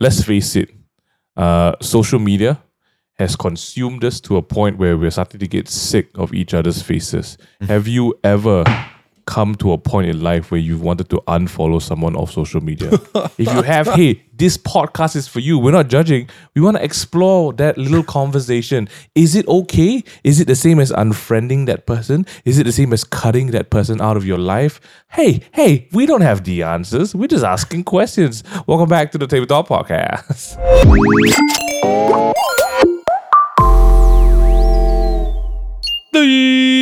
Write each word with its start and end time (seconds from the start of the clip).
let's 0.00 0.22
face 0.22 0.56
it, 0.56 0.70
uh, 1.36 1.74
social 1.80 2.18
media 2.18 2.62
has 3.18 3.36
consumed 3.36 4.04
us 4.04 4.20
to 4.20 4.36
a 4.36 4.42
point 4.42 4.78
where 4.78 4.96
we're 4.96 5.10
starting 5.10 5.40
to 5.40 5.48
get 5.48 5.68
sick 5.68 6.08
of 6.16 6.34
each 6.34 6.52
other's 6.52 6.82
faces. 6.82 7.38
Have 7.62 7.88
you 7.88 8.14
ever 8.22 8.64
come 9.26 9.54
to 9.56 9.72
a 9.72 9.78
point 9.78 10.08
in 10.08 10.22
life 10.22 10.50
where 10.50 10.60
you've 10.60 10.82
wanted 10.82 11.10
to 11.10 11.16
unfollow 11.28 11.82
someone 11.82 12.16
off 12.16 12.32
social 12.32 12.60
media? 12.60 12.90
if 13.38 13.52
you 13.52 13.62
have, 13.62 13.88
hey, 13.88 14.22
this 14.32 14.56
podcast 14.56 15.16
is 15.16 15.28
for 15.28 15.40
you. 15.40 15.58
We're 15.58 15.72
not 15.72 15.88
judging. 15.88 16.28
We 16.54 16.62
want 16.62 16.76
to 16.76 16.84
explore 16.84 17.52
that 17.54 17.76
little 17.76 18.04
conversation. 18.04 18.88
Is 19.14 19.34
it 19.34 19.46
okay? 19.48 20.04
Is 20.24 20.40
it 20.40 20.46
the 20.46 20.56
same 20.56 20.78
as 20.78 20.92
unfriending 20.92 21.66
that 21.66 21.86
person? 21.86 22.24
Is 22.44 22.58
it 22.58 22.64
the 22.64 22.72
same 22.72 22.92
as 22.92 23.04
cutting 23.04 23.50
that 23.50 23.70
person 23.70 24.00
out 24.00 24.16
of 24.16 24.24
your 24.24 24.38
life? 24.38 24.80
Hey, 25.10 25.42
hey, 25.52 25.88
we 25.92 26.06
don't 26.06 26.22
have 26.22 26.44
the 26.44 26.62
answers. 26.62 27.14
We're 27.14 27.26
just 27.28 27.44
asking 27.44 27.84
questions. 27.84 28.44
Welcome 28.66 28.88
back 28.88 29.12
to 29.12 29.18
the 29.18 29.26
Tabletop 29.26 29.68
Podcast. 29.68 30.56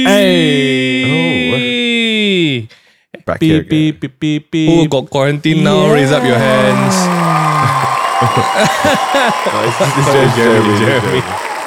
Hey. 0.06 1.23
Back 3.26 3.40
here 3.40 3.62
Beep, 3.62 3.66
again. 3.66 4.00
beep, 4.00 4.00
beep, 4.00 4.20
beep, 4.20 4.50
beep. 4.50 4.68
Who 4.70 4.88
got 4.88 5.10
quarantine 5.10 5.64
now? 5.64 5.92
Raise 5.92 6.12
up 6.12 6.22
your 6.24 6.36
hands. 6.38 6.94
This 8.24 10.08
is 10.08 10.36
Jeremy, 10.36 10.78
Jeremy. 10.78 11.20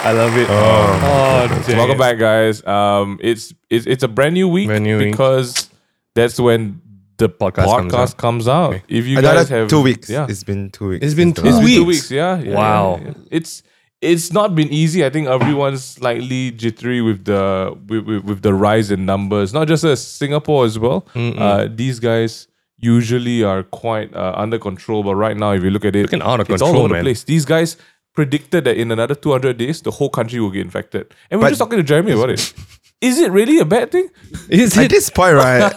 I 0.07 0.11
love 0.13 0.37
it. 0.37 0.47
Oh, 0.49 1.61
So 1.65 1.75
welcome 1.75 1.97
back, 1.97 2.17
guys. 2.19 2.65
Um, 2.65 3.19
it's 3.21 3.53
it's 3.69 3.85
it's 3.85 4.03
a 4.03 4.07
brand 4.07 4.33
new 4.35 4.47
week 4.47 4.67
Brand 4.67 4.83
new 4.83 4.97
week. 4.99 5.11
because 5.11 5.69
that's 6.15 6.39
when 6.39 6.81
the 7.17 7.29
Podcast 7.29 7.65
podcast, 7.65 7.89
comes 7.91 8.13
comes, 8.13 8.47
out. 8.47 8.73
out. 8.75 8.81
If 8.87 9.05
you 9.07 9.17
Another 9.17 9.39
guys 9.39 9.49
have 9.49 9.67
two 9.69 9.81
weeks. 9.81 10.09
yeah, 10.09 10.27
It's 10.29 10.43
been 10.43 10.69
two 10.69 10.89
weeks. 10.89 11.05
It's 11.05 11.15
been 11.15 11.33
since 11.35 11.37
the 11.37 11.41
two 11.41 11.49
last- 11.49 11.61
It's 11.61 11.65
been 11.67 11.75
two 11.75 11.85
weeks. 11.85 12.01
weeks. 12.03 12.11
Yeah, 12.11 12.39
yeah, 12.39 12.55
Wow. 12.55 12.99
yeah, 13.01 13.07
yeah. 13.07 13.13
It's 13.31 13.63
it's 14.01 14.31
not 14.31 14.53
been 14.55 14.69
easy. 14.69 15.03
I 15.05 15.09
think 15.09 15.27
everyone's 15.27 15.83
slightly 15.83 16.51
jittery 16.51 17.01
with 17.01 17.25
the 17.25 17.75
with, 17.87 18.05
with, 18.05 18.23
with 18.25 18.41
the 18.41 18.53
rise 18.53 18.91
in 18.91 19.05
numbers. 19.05 19.53
Not 19.53 19.67
just 19.67 19.83
as 19.83 20.05
Singapore 20.05 20.65
as 20.65 20.77
well. 20.77 21.07
Uh, 21.15 21.67
these 21.73 21.99
guys 21.99 22.47
usually 22.77 23.43
are 23.43 23.63
quite 23.63 24.13
uh, 24.15 24.33
under 24.35 24.59
control, 24.59 25.03
but 25.03 25.15
right 25.15 25.35
now, 25.35 25.51
if 25.51 25.63
you 25.63 25.71
look 25.71 25.83
at 25.85 25.95
it, 25.95 26.03
Looking 26.03 26.21
out 26.21 26.39
of 26.39 26.49
it's 26.49 26.61
all 26.61 26.67
control, 26.69 26.85
over 26.85 26.93
man. 26.93 27.03
the 27.03 27.09
place. 27.09 27.23
These 27.23 27.45
guys 27.45 27.75
predicted 28.13 28.65
that 28.65 28.77
in 28.77 28.91
another 28.91 29.15
200 29.15 29.57
days, 29.57 29.81
the 29.81 29.91
whole 29.91 30.09
country 30.09 30.39
will 30.39 30.51
get 30.51 30.61
infected. 30.61 31.13
And 31.31 31.39
we're 31.39 31.45
But- 31.45 31.49
just 31.49 31.59
talking 31.59 31.77
to 31.77 31.83
Jeremy 31.83 32.11
about 32.11 32.29
it. 32.29 32.53
Is 33.01 33.19
it 33.19 33.31
really 33.31 33.59
a 33.59 33.65
bad 33.65 33.91
thing? 33.91 34.09
Is 34.49 34.75
At 34.77 34.85
it? 34.85 34.89
this 34.91 35.09
point, 35.11 35.35
right? 35.35 35.71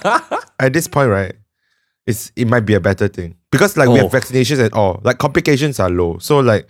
at 0.58 0.72
this 0.72 0.88
point, 0.88 1.10
right? 1.10 1.34
It's 2.06 2.32
it 2.34 2.48
might 2.48 2.64
be 2.64 2.72
a 2.74 2.80
better 2.80 3.08
thing 3.08 3.36
because 3.52 3.76
like 3.76 3.88
we 3.90 3.96
have 3.98 4.06
Oh. 4.14 4.18
vaccinations 4.18 4.58
and 4.58 4.72
all. 4.72 5.00
Like 5.04 5.18
complications 5.18 5.78
are 5.80 5.90
low. 5.90 6.16
So 6.18 6.40
like 6.40 6.66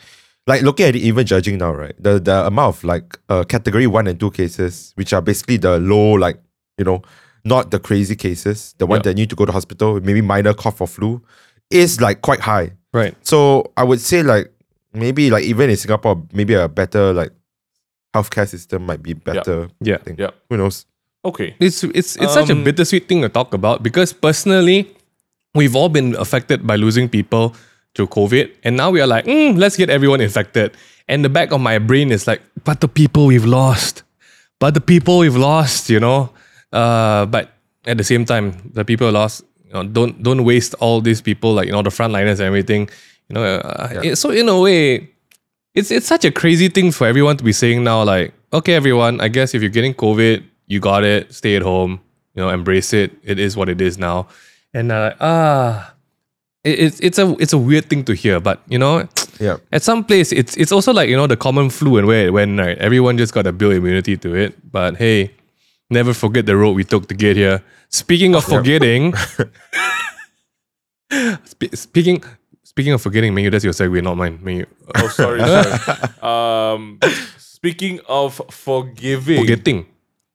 like 0.47 0.63
looking 0.63 0.87
at 0.87 0.97
it, 0.97 1.01
even 1.01 1.27
judging 1.27 1.59
now, 1.59 1.73
right? 1.73 1.95
The 2.03 2.19
the 2.19 2.47
amount 2.47 2.77
of 2.77 2.85
like 2.85 3.19
uh, 3.29 3.45
category 3.45 3.87
one 3.87 4.07
and 4.07 4.19
two 4.19 4.31
cases, 4.31 4.93
which 4.97 5.13
are 5.13 5.23
basically 5.23 5.59
the 5.59 5.79
low, 5.79 6.13
like 6.13 6.41
you 6.79 6.85
know, 6.85 7.03
not 7.45 7.71
the 7.71 7.79
crazy 7.79 8.17
cases, 8.17 8.75
the 8.79 8.87
one 8.87 8.99
Yeah. 8.99 9.03
that 9.03 9.15
need 9.15 9.31
to 9.31 9.37
go 9.37 9.45
to 9.47 9.53
hospital, 9.53 10.01
maybe 10.01 10.21
minor 10.23 10.55
cough 10.55 10.81
or 10.81 10.87
flu, 10.89 11.23
is 11.71 12.01
like 12.01 12.23
quite 12.23 12.41
high. 12.41 12.73
Right. 12.93 13.15
So 13.23 13.71
I 13.77 13.85
would 13.85 14.01
say 14.01 14.23
like 14.23 14.51
maybe 14.93 15.31
like 15.31 15.45
even 15.45 15.71
in 15.71 15.77
Singapore, 15.77 16.23
maybe 16.33 16.55
a 16.55 16.69
better 16.69 17.13
like 17.13 17.31
healthcare 18.15 18.49
system 18.49 18.87
might 18.87 19.03
be 19.03 19.13
better. 19.13 19.69
Yeah. 19.81 19.99
Thing. 19.99 20.17
Yeah. 20.19 20.31
Who 20.49 20.57
knows? 20.57 20.87
Okay. 21.25 21.55
It's 21.61 21.85
it's 21.85 22.17
it's 22.17 22.33
such 22.35 22.49
a 22.51 22.55
Um, 22.55 22.65
bittersweet 22.65 23.07
thing 23.09 23.21
to 23.23 23.29
talk 23.29 23.55
about 23.55 23.83
because 23.83 24.13
personally, 24.13 24.89
we've 25.55 25.77
all 25.77 25.89
been 25.91 26.17
affected 26.17 26.67
by 26.67 26.77
losing 26.77 27.09
people 27.09 27.55
to 27.95 28.07
COVID, 28.07 28.51
and 28.65 28.77
now 28.77 28.91
we 28.91 29.01
are 29.01 29.07
like, 29.07 29.25
mm, 29.27 29.57
let's 29.59 29.77
get 29.77 29.91
everyone 29.91 30.21
infected. 30.21 30.77
And 31.09 31.25
the 31.25 31.29
back 31.29 31.51
of 31.53 31.61
my 31.61 31.79
brain 31.79 32.13
is 32.13 32.27
like, 32.27 32.41
but 32.65 32.81
the 32.81 32.89
people 32.89 33.27
we've 33.27 33.45
lost, 33.45 34.05
but 34.61 34.75
the 34.75 34.81
people 34.81 35.19
we've 35.19 35.37
lost, 35.37 35.91
you 35.91 35.99
know. 36.01 36.31
Uh, 36.73 37.27
but 37.27 37.50
at 37.87 37.97
the 37.99 38.05
same 38.05 38.25
time, 38.25 38.71
the 38.75 38.84
people 38.84 39.11
lost, 39.11 39.43
you 39.67 39.73
know, 39.73 39.83
don't 39.84 40.23
don't 40.23 40.45
waste 40.45 40.75
all 40.79 41.00
these 41.00 41.21
people 41.21 41.53
like 41.55 41.67
you 41.67 41.73
know 41.73 41.83
the 41.83 41.91
frontliners 41.91 42.39
and 42.39 42.43
everything, 42.47 42.89
you 43.29 43.34
know. 43.34 43.43
Uh, 43.45 44.00
it- 44.05 44.17
so 44.17 44.31
in 44.31 44.49
a 44.49 44.59
way, 44.61 45.11
it's 45.75 45.91
it's 45.91 46.06
such 46.06 46.25
a 46.25 46.31
crazy 46.31 46.69
thing 46.69 46.93
for 46.93 47.06
everyone 47.09 47.37
to 47.39 47.45
be 47.45 47.53
saying 47.53 47.83
now. 47.83 48.05
Like, 48.05 48.33
okay, 48.53 48.75
everyone, 48.75 49.21
I 49.21 49.29
guess 49.29 49.53
if 49.55 49.62
you're 49.62 49.71
getting 49.71 49.95
COVID, 49.95 50.45
you 50.69 50.79
got 50.79 51.03
it. 51.03 51.34
Stay 51.34 51.56
at 51.56 51.62
home. 51.62 52.00
You 52.34 52.43
know, 52.43 52.50
embrace 52.50 52.93
it. 52.93 53.11
It 53.25 53.41
is 53.41 53.56
what 53.56 53.69
it 53.69 53.81
is 53.81 53.99
now. 53.99 54.29
And 54.73 54.93
uh, 54.93 55.15
ah, 55.19 55.95
it's 56.65 57.00
it's 57.00 57.19
a 57.19 57.34
it's 57.38 57.53
a 57.53 57.59
weird 57.59 57.88
thing 57.88 58.04
to 58.04 58.15
hear, 58.15 58.41
but 58.41 58.60
you 58.69 58.78
know, 58.78 59.09
Yeah. 59.41 59.56
at 59.72 59.82
some 59.82 60.04
place, 60.04 60.32
it's 60.32 60.56
it's 60.56 60.72
also 60.72 60.93
like 60.93 61.09
you 61.09 61.16
know 61.16 61.26
the 61.26 61.37
common 61.37 61.71
flu 61.71 61.97
and 61.97 62.06
where 62.06 62.32
when 62.32 62.56
right, 62.59 62.76
everyone 62.78 63.16
just 63.16 63.32
got 63.32 63.43
to 63.43 63.53
build 63.53 63.75
immunity 63.75 64.16
to 64.19 64.34
it. 64.34 64.70
But 64.70 64.97
hey, 64.97 65.32
never 65.88 66.12
forget 66.12 66.47
the 66.47 66.56
road 66.56 66.72
we 66.76 66.84
took 66.84 67.09
to 67.09 67.15
get 67.15 67.37
here. 67.37 67.62
Speaking 67.88 68.34
of 68.34 68.44
forgetting, 68.54 69.15
spe- 71.44 71.75
speaking 71.75 72.22
speaking 72.62 72.93
of 72.93 73.03
forgetting, 73.03 73.34
Menu, 73.34 73.50
that's 73.50 73.65
your 73.65 73.72
segue, 73.72 74.03
not 74.03 74.16
mine. 74.16 74.38
Menu. 74.43 74.66
Oh, 74.97 75.09
sorry. 75.09 75.41
sorry. 75.41 75.97
Um, 76.20 76.99
speaking 77.38 78.00
of 78.09 78.41
forgiving, 78.50 79.41
Forgetting. 79.41 79.87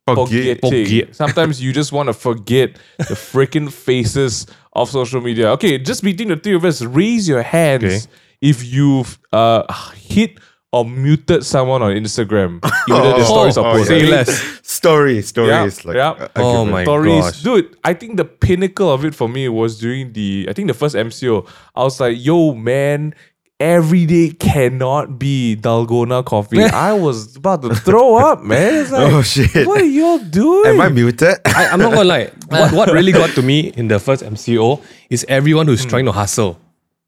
Forget. 0.07 0.61
Forget. 0.61 1.15
Sometimes 1.15 1.61
you 1.61 1.73
just 1.73 1.91
want 1.91 2.07
to 2.07 2.13
forget 2.13 2.77
the 2.99 3.15
freaking 3.15 3.71
faces 3.71 4.45
of 4.73 4.89
social 4.89 5.19
media. 5.21 5.49
Okay, 5.51 5.77
just 5.79 6.03
between 6.03 6.27
the 6.29 6.35
three 6.37 6.55
of 6.55 6.63
us, 6.63 6.81
raise 6.83 7.27
your 7.27 7.41
hands 7.41 7.83
Okay. 7.83 7.99
if 8.41 8.63
you've 8.63 9.17
uh, 9.33 9.63
hit 9.95 10.39
or 10.71 10.85
muted 10.85 11.43
someone 11.45 11.81
on 11.81 11.93
Instagram. 11.93 12.57
Even 12.89 13.01
though 13.01 13.17
the 13.17 13.25
stories 13.25 13.57
are 13.57 13.65
oh, 13.65 13.71
posted. 13.77 13.87
Say 14.01 14.03
yeah. 14.05 14.15
less. 14.15 14.59
Story, 14.61 15.21
story 15.23 15.47
Yeah, 15.47 15.63
is 15.65 15.83
like 15.85 15.95
yeah. 15.95 16.11
a- 16.19 16.23
a 16.25 16.29
Oh 16.35 16.51
given. 16.59 16.71
my 16.73 16.83
stories. 16.83 17.23
gosh. 17.23 17.41
Dude, 17.41 17.75
I 17.83 17.93
think 17.93 18.17
the 18.17 18.25
pinnacle 18.25 18.91
of 18.91 19.05
it 19.05 19.15
for 19.15 19.27
me 19.29 19.47
was 19.49 19.79
during 19.79 20.13
the 20.13 20.45
I 20.49 20.53
think 20.53 20.67
the 20.67 20.73
first 20.75 20.93
MCO. 20.95 21.47
I 21.75 21.83
was 21.83 21.99
like, 21.99 22.17
yo, 22.23 22.53
man, 22.53 23.15
every 23.59 24.05
day 24.05 24.31
cannot 24.31 25.17
be 25.17 25.57
Dalgona 25.59 26.25
coffee. 26.25 26.63
I 26.63 26.93
was 26.93 27.35
about 27.35 27.61
to 27.63 27.75
throw 27.75 28.17
up, 28.17 28.43
man. 28.43 28.81
It's 28.81 28.91
oh, 28.93 28.97
like, 28.97 29.13
Oh 29.13 29.21
shit. 29.21 29.67
what 29.67 29.81
are 29.81 29.85
y'all 29.85 30.19
doing? 30.19 30.71
Am 30.71 30.81
I 30.81 30.89
muted? 30.89 31.37
I, 31.45 31.67
I'm 31.67 31.79
not 31.79 31.93
gonna 31.93 32.03
lie. 32.03 32.31
What, 32.49 32.71
what 32.73 32.91
really 32.91 33.11
got 33.11 33.31
to 33.31 33.41
me 33.41 33.73
in 33.75 33.87
the 33.87 33.99
first 33.99 34.23
MCO 34.23 34.81
is 35.09 35.25
everyone 35.27 35.67
who's 35.67 35.83
hmm. 35.83 35.89
trying 35.89 36.05
to 36.05 36.11
hustle. 36.11 36.59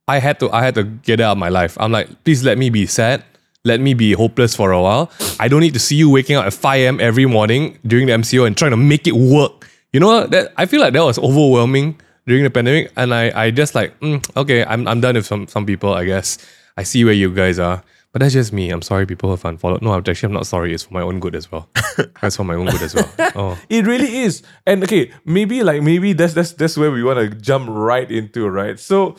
I 0.07 0.19
had 0.19 0.39
to 0.39 0.49
I 0.51 0.63
had 0.63 0.75
to 0.75 0.83
get 0.83 1.19
it 1.19 1.23
out 1.23 1.33
of 1.33 1.37
my 1.37 1.49
life. 1.49 1.77
I'm 1.79 1.91
like, 1.91 2.23
please 2.23 2.43
let 2.43 2.57
me 2.57 2.69
be 2.69 2.85
sad. 2.85 3.23
Let 3.63 3.81
me 3.81 3.93
be 3.93 4.13
hopeless 4.13 4.55
for 4.55 4.71
a 4.71 4.81
while. 4.81 5.11
I 5.39 5.47
don't 5.49 5.59
need 5.59 5.73
to 5.73 5.79
see 5.79 5.95
you 5.95 6.09
waking 6.09 6.37
up 6.37 6.45
at 6.45 6.53
5 6.53 6.79
a.m. 6.79 6.99
every 7.01 7.25
morning 7.25 7.77
during 7.85 8.07
the 8.07 8.13
MCO 8.13 8.47
and 8.47 8.55
trying 8.55 8.71
to 8.71 8.77
make 8.77 9.07
it 9.07 9.15
work. 9.15 9.69
You 9.91 9.99
know 9.99 10.25
that 10.27 10.53
I 10.55 10.65
feel 10.65 10.79
like 10.79 10.93
that 10.93 11.03
was 11.03 11.19
overwhelming 11.19 11.99
during 12.27 12.43
the 12.43 12.49
pandemic, 12.51 12.91
and 12.95 13.13
I 13.13 13.31
I 13.45 13.51
just 13.51 13.73
like 13.73 13.99
mm, 14.01 14.21
okay, 14.35 14.63
I'm 14.65 14.87
I'm 14.87 15.01
done 15.01 15.15
with 15.15 15.25
some 15.25 15.47
some 15.47 15.65
people. 15.65 15.93
I 15.93 16.05
guess 16.05 16.37
I 16.77 16.83
see 16.83 17.03
where 17.03 17.13
you 17.13 17.33
guys 17.33 17.57
are. 17.59 17.83
But 18.13 18.21
that's 18.21 18.33
just 18.33 18.53
me. 18.53 18.71
I'm 18.71 18.81
sorry 18.81 19.05
people 19.05 19.29
have 19.29 19.43
unfollowed. 19.45 19.81
No, 19.81 19.93
actually, 19.93 20.27
I'm 20.27 20.33
not 20.33 20.47
sorry. 20.47 20.73
It's 20.73 20.83
for 20.83 20.93
my 20.93 21.01
own 21.01 21.19
good 21.19 21.35
as 21.35 21.51
well. 21.51 21.69
That's 22.21 22.37
for 22.37 22.45
my 22.45 22.55
own 22.55 22.65
good 22.67 22.81
as 22.81 22.95
well. 22.95 23.09
Oh. 23.35 23.57
It 23.69 23.85
really 23.85 24.19
is. 24.19 24.41
And 24.65 24.81
okay, 24.85 25.11
maybe 25.25 25.61
like 25.61 25.83
maybe 25.83 26.13
that's 26.13 26.33
that's 26.33 26.53
that's 26.53 26.77
where 26.77 26.89
we 26.89 27.03
want 27.03 27.19
to 27.19 27.29
jump 27.35 27.67
right 27.69 28.09
into, 28.09 28.47
right? 28.47 28.79
So 28.79 29.15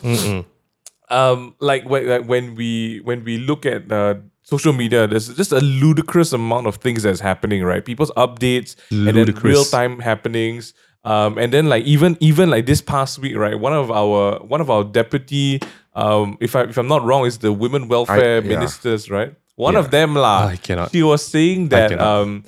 um 1.09 1.55
like 1.59 1.85
when 1.87 2.07
like 2.09 2.25
when 2.25 2.55
we 2.55 2.99
when 3.03 3.23
we 3.23 3.37
look 3.37 3.65
at 3.65 3.89
uh 3.91 4.15
social 4.43 4.73
media, 4.73 5.07
there's 5.07 5.33
just 5.35 5.51
a 5.51 5.61
ludicrous 5.61 6.33
amount 6.33 6.67
of 6.67 6.75
things 6.77 7.03
that's 7.03 7.21
happening, 7.21 7.63
right? 7.63 7.85
People's 7.85 8.11
updates 8.17 8.75
and 8.89 9.15
then 9.15 9.33
real 9.43 9.63
time 9.63 9.99
happenings. 9.99 10.73
Um, 11.09 11.37
and 11.41 11.49
then 11.51 11.65
like 11.73 11.83
even 11.85 12.17
even 12.19 12.49
like 12.53 12.65
this 12.71 12.81
past 12.81 13.19
week, 13.23 13.35
right? 13.45 13.57
One 13.67 13.73
of 13.73 13.89
our 14.01 14.37
one 14.53 14.61
of 14.61 14.69
our 14.69 14.83
deputy, 14.83 15.59
um, 15.95 16.37
if 16.39 16.55
I 16.55 16.61
if 16.71 16.77
I'm 16.77 16.87
not 16.87 17.03
wrong, 17.03 17.25
is 17.25 17.37
the 17.39 17.51
women 17.63 17.87
welfare 17.87 18.37
I- 18.37 18.45
yeah. 18.45 18.53
ministers, 18.53 19.09
right? 19.09 19.33
One 19.55 19.73
Yeah. 19.73 19.79
of 19.83 19.91
them 19.91 20.13
lah. 20.15 20.47
I 20.53 20.57
cannot. 20.67 20.91
She 20.91 21.01
was 21.03 21.25
saying 21.25 21.69
that 21.69 21.91
um, 21.99 22.43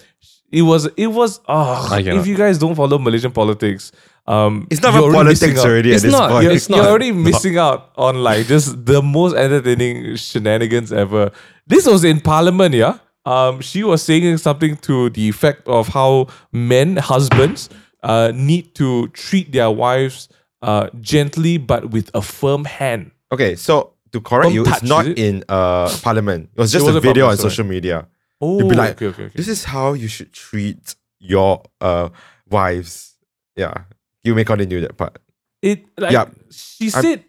it 0.52 0.62
was 0.62 0.86
it 0.96 1.08
was 1.08 1.40
oh, 1.48 1.90
if 1.92 2.28
you 2.28 2.38
guys 2.38 2.58
don't 2.64 2.76
follow 2.76 2.98
Malaysian 3.00 3.32
politics, 3.32 3.92
um, 4.28 4.68
It's 4.70 4.82
not 4.82 4.94
about 4.96 5.12
politics 5.12 5.60
already 5.60 5.92
It's 5.92 6.04
at 6.04 6.08
this 6.12 6.20
not. 6.20 6.30
point. 6.32 6.44
You're, 6.44 6.54
It's 6.54 6.70
you're 6.70 6.86
already 6.86 7.12
missing 7.12 7.58
out 7.58 7.90
on 7.98 8.22
like 8.24 8.48
just 8.48 8.86
the 8.86 9.02
most 9.02 9.36
entertaining 9.36 10.16
shenanigans 10.16 10.94
ever. 10.94 11.32
This 11.68 11.86
was 11.88 12.04
in 12.04 12.20
Parliament, 12.22 12.76
yeah. 12.76 13.00
Um, 13.26 13.62
she 13.62 13.84
was 13.84 14.02
saying 14.04 14.38
something 14.38 14.78
to 14.88 15.10
the 15.10 15.28
effect 15.30 15.68
of 15.68 15.90
how 15.90 16.28
men, 16.52 16.98
husbands, 16.98 17.70
uh, 18.04 18.32
need 18.34 18.74
to 18.76 19.08
treat 19.10 19.52
their 19.52 19.70
wives 19.72 20.28
uh 20.62 20.90
gently 21.02 21.58
but 21.58 21.90
with 21.92 22.12
a 22.14 22.22
firm 22.22 22.66
hand. 22.66 23.12
Okay, 23.32 23.56
so 23.56 23.94
to 24.12 24.22
correct 24.22 24.46
Don't 24.48 24.54
you, 24.54 24.64
touch, 24.66 24.82
it's 24.84 24.90
not 24.90 25.08
it? 25.08 25.18
in 25.18 25.44
uh 25.50 25.90
parliament. 26.04 26.50
It 26.56 26.60
was 26.62 26.72
just 26.72 26.86
It 26.88 26.96
a 26.96 27.00
video 27.00 27.28
on 27.28 27.38
social 27.38 27.66
media. 27.66 28.08
Oh, 28.42 28.60
You'd 28.60 28.70
be 28.70 28.76
like, 28.76 28.92
okay, 29.02 29.08
okay, 29.08 29.24
okay. 29.26 29.34
This 29.36 29.48
is 29.48 29.64
how 29.64 29.94
you 29.94 30.08
should 30.08 30.32
treat 30.34 30.96
your 31.20 31.64
uh 31.80 32.10
wives. 32.50 33.16
Yeah. 33.56 33.86
You 34.24 34.36
may 34.36 34.44
continue 34.46 34.82
that 34.82 34.98
part. 34.98 35.18
It 35.62 35.86
like 35.98 36.12
Yeah. 36.12 36.26
she 36.52 36.92
I'm- 36.94 37.02
said, 37.04 37.26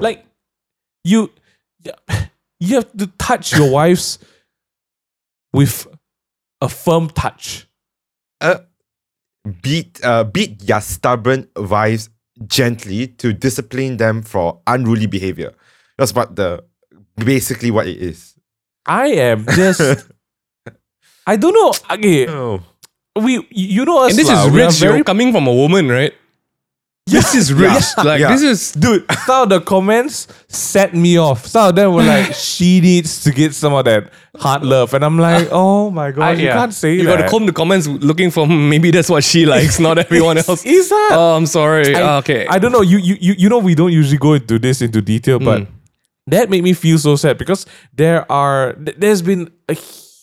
like 0.00 0.24
you 1.04 1.30
you 2.60 2.74
have 2.76 2.92
to 2.98 3.06
touch 3.18 3.56
your 3.56 3.70
wives 3.70 4.18
with 5.52 5.86
a 6.60 6.68
firm 6.68 7.08
touch. 7.08 7.66
uh, 8.40 8.58
beat 9.62 10.00
uh, 10.04 10.24
beat 10.24 10.62
your 10.68 10.80
stubborn 10.80 11.48
wives 11.56 12.10
gently 12.46 13.06
to 13.18 13.32
discipline 13.32 13.96
them 13.96 14.22
for 14.22 14.60
unruly 14.66 15.06
behavior. 15.06 15.52
That's 15.98 16.14
what 16.14 16.36
the 16.36 16.64
basically 17.16 17.70
what 17.70 17.86
it 17.86 17.96
is. 17.98 18.34
I 18.86 19.08
am 19.32 19.46
just. 19.46 19.80
I 21.26 21.34
don't 21.36 21.54
know. 21.54 21.72
Okay, 21.90 22.28
Oh. 22.28 22.62
we 23.16 23.46
you 23.50 23.84
know 23.84 24.04
us. 24.04 24.10
And 24.12 24.18
this 24.18 24.28
lah, 24.28 24.46
is 24.46 24.52
we 24.52 24.62
rich, 24.62 24.78
very 24.78 24.98
yo, 24.98 25.04
coming 25.04 25.32
from 25.32 25.46
a 25.48 25.52
woman, 25.54 25.88
right? 25.88 26.14
This 27.06 27.36
is 27.36 27.52
rich. 27.52 27.84
Like 27.98 28.18
yeah. 28.20 28.28
this 28.34 28.42
is 28.42 28.72
dude. 28.72 29.04
Some 29.26 29.42
of 29.44 29.48
the 29.48 29.60
comments 29.60 30.26
set 30.48 30.92
me 30.92 31.16
off. 31.18 31.46
Some 31.46 31.68
of 31.68 31.76
them 31.76 31.94
were 31.94 32.02
like, 32.02 32.34
"She 32.34 32.80
needs 32.80 33.22
to 33.22 33.30
get 33.30 33.54
some 33.54 33.74
of 33.74 33.84
that 33.84 34.10
hard 34.36 34.64
love," 34.64 34.92
and 34.92 35.04
I'm 35.04 35.16
like, 35.16 35.46
"Oh 35.52 35.90
my 35.92 36.10
god, 36.10 36.38
you 36.38 36.48
can't 36.48 36.74
say 36.74 36.94
you 36.94 37.04
that." 37.04 37.16
gotta 37.18 37.28
comb 37.30 37.46
the 37.46 37.52
comments 37.52 37.86
looking 37.86 38.32
for 38.32 38.44
maybe 38.72 38.90
that's 38.90 39.08
what 39.08 39.22
she 39.22 39.46
likes, 39.46 39.78
not 39.78 39.98
everyone 39.98 40.38
else. 40.38 40.66
Is 40.66 40.88
that? 40.88 41.10
Oh, 41.12 41.36
I'm 41.36 41.46
sorry. 41.46 41.94
I, 41.94 42.02
Ah, 42.02 42.16
okay. 42.18 42.44
I 42.48 42.58
don't 42.58 42.72
know. 42.72 42.82
You, 42.82 42.98
you 42.98 43.16
you 43.20 43.34
you 43.38 43.48
know 43.48 43.58
we 43.58 43.76
don't 43.76 43.92
usually 43.92 44.18
go 44.18 44.32
into 44.34 44.58
this 44.58 44.82
into 44.82 45.00
detail, 45.00 45.38
but 45.38 45.60
Mm. 45.62 45.66
that 46.26 46.50
made 46.50 46.64
me 46.64 46.72
feel 46.72 46.98
so 46.98 47.14
sad 47.14 47.38
because 47.38 47.66
there 47.94 48.26
are 48.32 48.74
there's 48.98 49.22
been 49.22 49.48
a 49.68 49.76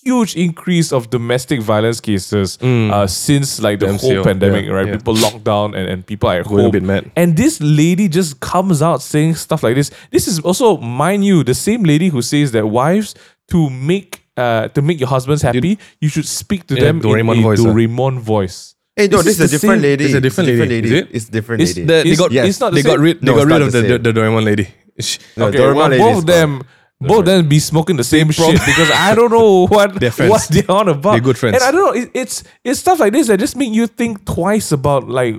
huge 0.06 0.36
increase 0.36 0.92
of 0.92 1.10
domestic 1.10 1.62
violence 1.62 2.00
cases 2.02 2.58
uh, 2.62 3.08
since 3.08 3.62
like 3.62 3.80
the, 3.80 3.86
Mm. 3.88 3.92
The 3.94 3.98
whole 4.08 4.12
MCO, 4.12 4.24
pandemic, 4.24 4.66
yeah, 4.66 4.72
right? 4.72 4.88
yeah. 4.88 4.98
People 4.98 5.16
locked 5.16 5.44
down 5.44 5.76
and, 5.76 5.88
and 5.90 6.06
people 6.06 6.30
are 6.30 6.40
at 6.40 6.46
Going 6.46 6.60
a 6.60 6.64
home. 6.64 6.72
bit 6.72 6.84
mad. 6.84 7.12
And 7.16 7.36
this 7.38 7.60
lady 7.62 8.08
just 8.10 8.40
comes 8.40 8.82
out 8.82 9.02
saying 9.02 9.36
stuff 9.36 9.64
like 9.64 9.76
this. 9.76 9.92
This 10.12 10.28
is 10.28 10.40
also, 10.40 10.78
mind 10.78 11.26
you, 11.26 11.44
the 11.44 11.54
same 11.54 11.84
lady 11.84 12.10
who 12.10 12.22
says 12.22 12.52
that 12.52 12.68
wives 12.68 13.16
to 13.50 13.70
make 13.70 14.22
uh 14.36 14.68
to 14.70 14.82
make 14.82 15.00
your 15.00 15.10
husbands 15.10 15.42
happy, 15.44 15.78
you 16.02 16.10
should 16.10 16.26
speak 16.26 16.66
to 16.68 16.76
Yeah, 16.76 16.86
them 16.86 17.02
Doraemon 17.02 17.34
in 17.34 17.40
a 17.40 17.44
voice. 17.44 17.60
Doraemon 17.62 18.20
voice. 18.20 18.76
Hey, 18.96 19.08
no, 19.08 19.18
This 19.22 19.38
this, 19.38 19.40
is 19.40 19.42
is 19.42 19.50
a 19.50 19.56
different 19.56 19.82
same- 19.82 19.90
lady. 19.92 20.06
It's 20.06 20.14
a 20.16 20.22
different 20.22 20.48
lady, 20.50 20.88
is 20.88 20.92
it? 20.92 21.08
It's 21.12 21.26
different 21.30 21.60
lady. 21.62 21.74
the- 21.74 21.82
The- 21.82 21.88
they 21.88 22.00
It's- 22.14 22.18
got 22.20 22.32
yes. 22.32 22.48
it's 22.50 22.60
not 22.60 22.70
the 22.74 22.82
they 22.82 22.90
got 22.90 23.00
rid 23.00 23.22
they 23.22 23.28
No, 23.28 23.36
got 23.36 23.48
rid 23.48 23.62
of 23.62 23.72
the 23.72 23.82
the, 23.82 23.98
the, 24.00 24.12
Doraemon 24.14 24.44
lady. 24.44 24.68
Sh- 25.00 25.18
No, 25.38 25.48
Okay, 25.48 25.58
Doraemon 25.60 25.76
well, 25.76 25.90
lady 25.90 26.04
both 26.04 26.18
of 26.20 26.26
them, 26.26 26.62
both 27.08 27.20
of 27.20 27.26
them 27.26 27.48
be 27.48 27.60
smoking 27.60 27.96
the 27.98 28.04
same 28.04 28.32
shit 28.32 28.54
because 28.66 28.92
I 28.92 29.16
don't 29.16 29.32
know 29.32 29.68
what 29.76 30.00
They're 30.00 30.12
what 30.30 30.48
they're 30.50 30.70
on 30.72 30.90
about. 30.90 31.12
They're 31.12 31.22
good 31.22 31.38
friends. 31.38 31.56
and 31.56 31.64
I 31.64 31.72
don't 31.72 31.96
know. 31.96 32.02
It, 32.02 32.12
it's 32.14 32.44
it's 32.64 32.80
stuff 32.80 33.00
like 33.00 33.14
this 33.14 33.28
that 33.28 33.40
just 33.40 33.56
make 33.56 33.74
you 33.74 33.88
think 33.88 34.26
twice 34.26 34.72
about 34.72 35.08
like 35.08 35.36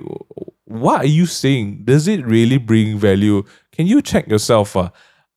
what 0.65 1.01
are 1.01 1.07
you 1.07 1.25
saying? 1.25 1.81
Does 1.85 2.07
it 2.07 2.25
really 2.25 2.57
bring 2.57 2.97
value? 2.97 3.43
Can 3.71 3.87
you 3.87 4.01
check 4.01 4.27
yourself? 4.27 4.75
Uh? 4.75 4.89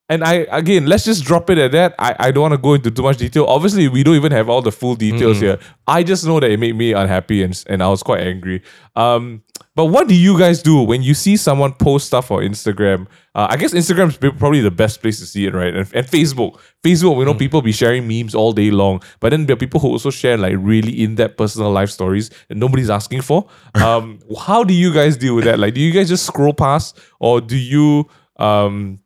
And 0.08 0.24
I 0.24 0.46
again, 0.50 0.86
let's 0.86 1.04
just 1.04 1.24
drop 1.24 1.50
it 1.50 1.58
at 1.58 1.72
that. 1.72 1.94
I, 1.98 2.16
I 2.18 2.30
don't 2.30 2.42
want 2.42 2.52
to 2.52 2.58
go 2.58 2.74
into 2.74 2.90
too 2.90 3.02
much 3.02 3.18
detail. 3.18 3.44
Obviously, 3.44 3.88
we 3.88 4.02
don't 4.02 4.16
even 4.16 4.32
have 4.32 4.48
all 4.48 4.62
the 4.62 4.72
full 4.72 4.94
details 4.94 5.38
here. 5.40 5.58
I 5.86 6.02
just 6.02 6.24
know 6.24 6.40
that 6.40 6.50
it 6.50 6.58
made 6.58 6.76
me 6.76 6.92
unhappy 6.92 7.42
and 7.42 7.62
and 7.68 7.82
I 7.82 7.88
was 7.88 8.02
quite 8.02 8.20
angry. 8.20 8.62
Um, 8.96 9.42
but 9.74 9.86
what 9.86 10.08
do 10.08 10.14
you 10.14 10.36
guys 10.36 10.60
do 10.62 10.82
when 10.82 11.02
you 11.02 11.14
see 11.14 11.36
someone 11.36 11.72
post 11.72 12.06
stuff 12.08 12.30
on 12.30 12.42
Instagram? 12.42 13.06
Uh, 13.34 13.46
I 13.50 13.56
guess 13.56 13.72
Instagram 13.72 14.08
is 14.08 14.16
probably 14.16 14.60
the 14.60 14.72
best 14.72 15.00
place 15.00 15.20
to 15.20 15.26
see 15.26 15.46
it, 15.46 15.54
right? 15.54 15.72
And, 15.72 15.88
and 15.94 16.06
Facebook, 16.06 16.58
Facebook, 16.82 17.16
we 17.16 17.24
know 17.24 17.34
people 17.34 17.62
be 17.62 17.70
sharing 17.70 18.08
memes 18.08 18.34
all 18.34 18.52
day 18.52 18.72
long, 18.72 19.00
but 19.20 19.28
then 19.30 19.46
there 19.46 19.54
are 19.54 19.58
people 19.58 19.78
who 19.78 19.88
also 19.88 20.10
share 20.10 20.36
like 20.36 20.56
really 20.58 21.00
in-depth 21.02 21.36
personal 21.36 21.70
life 21.70 21.90
stories 21.90 22.30
that 22.48 22.56
nobody's 22.56 22.90
asking 22.90 23.22
for. 23.22 23.46
Um, 23.78 24.18
how 24.36 24.64
do 24.64 24.74
you 24.74 24.92
guys 24.92 25.16
deal 25.16 25.36
with 25.36 25.44
that? 25.44 25.58
Like, 25.58 25.74
do 25.74 25.80
you 25.80 25.92
guys 25.92 26.08
just 26.08 26.26
scroll 26.26 26.52
past, 26.52 26.98
or 27.20 27.40
do 27.40 27.56
you 27.56 28.08
um, 28.36 28.98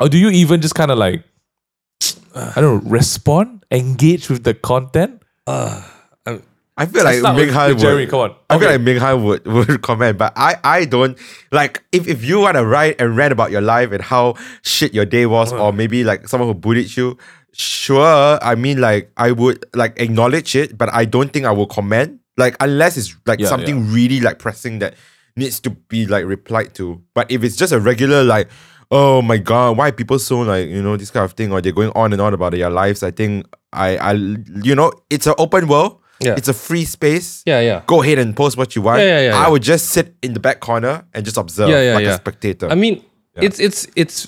or 0.00 0.08
do 0.08 0.18
you 0.18 0.30
even 0.30 0.60
just 0.60 0.74
kind 0.74 0.90
of 0.90 0.98
like 0.98 1.22
I 2.34 2.60
don't 2.60 2.84
know, 2.84 2.90
respond, 2.90 3.64
engage 3.70 4.28
with 4.28 4.44
the 4.44 4.54
content? 4.54 5.22
Uh, 5.46 5.82
I 6.76 6.86
feel 6.86 7.02
like 7.02 7.20
Ming 7.34 7.52
Jeremy, 7.78 8.02
would. 8.02 8.08
come 8.10 8.20
on. 8.20 8.30
I 8.48 8.54
feel 8.58 8.68
Okay. 8.68 8.72
like 8.76 8.80
Ming 8.82 8.96
Han 8.98 9.24
would, 9.24 9.44
would 9.52 9.82
comment, 9.82 10.16
but 10.16 10.32
I, 10.36 10.54
I 10.62 10.84
don't 10.84 11.18
like 11.50 11.82
if, 11.90 12.06
if 12.06 12.24
you 12.24 12.38
want 12.38 12.56
to 12.56 12.64
write 12.64 13.00
and 13.00 13.16
rant 13.16 13.32
about 13.32 13.50
your 13.50 13.60
life 13.62 13.90
and 13.90 14.00
how 14.00 14.34
shit 14.62 14.94
your 14.94 15.04
day 15.04 15.26
was, 15.26 15.52
or 15.52 15.72
maybe 15.72 16.04
like 16.04 16.28
someone 16.28 16.48
who 16.48 16.54
bullied 16.54 16.96
you, 16.96 17.18
sure. 17.52 18.38
I 18.40 18.54
mean, 18.54 18.80
like 18.80 19.10
I 19.16 19.32
would 19.32 19.64
like 19.74 19.98
acknowledge 19.98 20.54
it, 20.54 20.78
but 20.78 20.88
I 20.94 21.04
don't 21.04 21.32
think 21.32 21.46
I 21.46 21.50
will 21.50 21.66
comment. 21.66 22.20
Like 22.36 22.56
unless 22.60 22.96
it's 22.96 23.16
like 23.26 23.40
Yeah, 23.40 23.48
something 23.48 23.90
really 23.92 24.20
like 24.20 24.38
pressing 24.38 24.78
that 24.78 24.94
needs 25.34 25.58
to 25.60 25.70
be 25.70 26.06
like 26.06 26.24
replied 26.26 26.74
to. 26.76 27.02
But 27.12 27.28
if 27.32 27.42
it's 27.42 27.56
just 27.56 27.72
a 27.72 27.80
regular 27.80 28.22
like, 28.22 28.48
oh 28.90 29.22
my 29.22 29.36
god, 29.38 29.76
why 29.76 29.88
are 29.88 29.92
people 29.92 30.18
so 30.18 30.40
like 30.40 30.68
you 30.68 30.82
know 30.82 30.96
this 30.96 31.10
kind 31.10 31.24
of 31.24 31.32
thing, 31.32 31.52
or 31.52 31.60
they're 31.60 31.72
going 31.72 31.92
on 31.94 32.12
and 32.12 32.20
on 32.22 32.34
about 32.34 32.52
their 32.52 32.70
lives, 32.70 33.02
I 33.02 33.10
think 33.10 33.46
I 33.72 33.96
I 33.96 34.12
you 34.64 34.74
know 34.74 34.92
it's 35.10 35.26
an 35.26 35.34
open 35.38 35.68
world. 35.68 35.98
Yeah. 36.20 36.34
It's 36.36 36.48
a 36.48 36.52
free 36.52 36.84
space 36.84 37.44
Yeah, 37.46 37.60
yeah. 37.60 37.82
go 37.86 38.02
ahead 38.02 38.18
and 38.18 38.34
post 38.34 38.56
what 38.56 38.74
you 38.74 38.82
want. 38.82 38.98
Yeah, 39.00 39.20
yeah, 39.20 39.28
yeah, 39.30 39.36
I 39.38 39.48
would 39.48 39.62
just 39.62 39.90
sit 39.90 40.16
in 40.20 40.32
the 40.34 40.40
back 40.40 40.58
corner 40.58 41.04
and 41.14 41.24
just 41.24 41.36
observe 41.36 41.68
Yeah, 41.70 41.80
yeah, 41.80 41.94
like 41.94 42.06
yeah. 42.06 42.14
a 42.14 42.16
spectator. 42.16 42.68
I 42.68 42.74
mean, 42.74 43.04
it's 43.36 43.60
it's 43.60 43.86
it's 43.94 44.26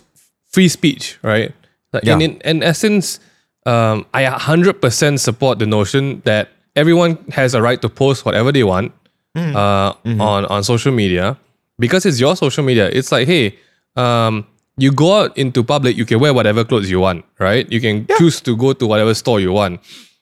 free 0.53 0.69
speech, 0.69 1.19
right? 1.25 1.51
Like 1.93 2.05
Yeah. 2.05 2.15
in, 2.15 2.21
in 2.23 2.41
in 2.45 2.63
essence, 2.63 3.19
um, 3.67 4.07
I 4.15 4.23
hundred 4.31 4.81
percent 4.81 5.19
support 5.19 5.59
the 5.59 5.67
notion 5.67 6.23
that 6.25 6.51
everyone 6.77 7.19
has 7.35 7.55
a 7.55 7.61
right 7.61 7.83
to 7.83 7.89
post 7.89 8.25
whatever 8.25 8.53
they 8.53 8.63
want 8.63 8.93
Hmm. 9.35 9.57
uh, 9.57 9.93
Mm-hmm. 10.07 10.21
on 10.21 10.47
on 10.47 10.63
social 10.63 10.93
media 10.95 11.37
because 11.79 12.07
it's 12.07 12.21
your 12.21 12.37
social 12.37 12.63
media. 12.63 12.87
It's 12.93 13.11
like, 13.11 13.27
hey, 13.27 13.59
um, 13.97 14.47
you 14.81 14.93
go 14.93 15.21
out 15.21 15.37
into 15.37 15.63
public, 15.63 15.97
you 15.97 16.05
can 16.05 16.21
wear 16.21 16.33
whatever 16.33 16.65
clothes 16.65 16.91
you 16.91 17.01
want, 17.01 17.25
right? 17.39 17.71
You 17.71 17.81
can 17.81 18.07
choose 18.19 18.41
to 18.43 18.57
go 18.57 18.73
to 18.73 18.87
whatever 18.87 19.15
store 19.15 19.41
you 19.41 19.53
want. 19.53 19.81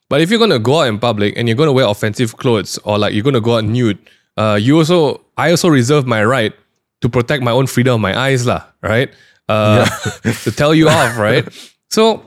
But 0.09 0.21
if 0.21 0.31
you're 0.31 0.39
gonna 0.39 0.59
go 0.59 0.81
out 0.81 0.89
in 0.89 0.99
public 0.99 1.37
and 1.37 1.49
you're 1.49 1.57
gonna 1.57 1.73
wear 1.73 1.87
offensive 1.87 2.37
clothes 2.37 2.79
or 2.85 2.99
like 2.99 3.15
you're 3.15 3.25
gonna 3.25 3.41
go 3.41 3.57
out 3.57 3.65
nude, 3.65 3.99
uh, 4.37 4.59
you 4.61 4.79
also 4.79 5.21
I 5.37 5.51
also 5.51 5.69
reserve 5.69 6.07
my 6.07 6.25
right 6.25 6.53
to 7.01 7.09
protect 7.09 7.43
my 7.43 7.53
own 7.53 7.67
freedom 7.67 7.95
of 7.95 8.01
my 8.01 8.19
eyes, 8.19 8.47
lah, 8.47 8.65
right? 8.83 9.11
Uh, 9.49 9.85
to 10.45 10.51
tell 10.51 10.75
you 10.75 10.89
off, 10.89 11.17
right? 11.17 11.47
So, 11.91 12.25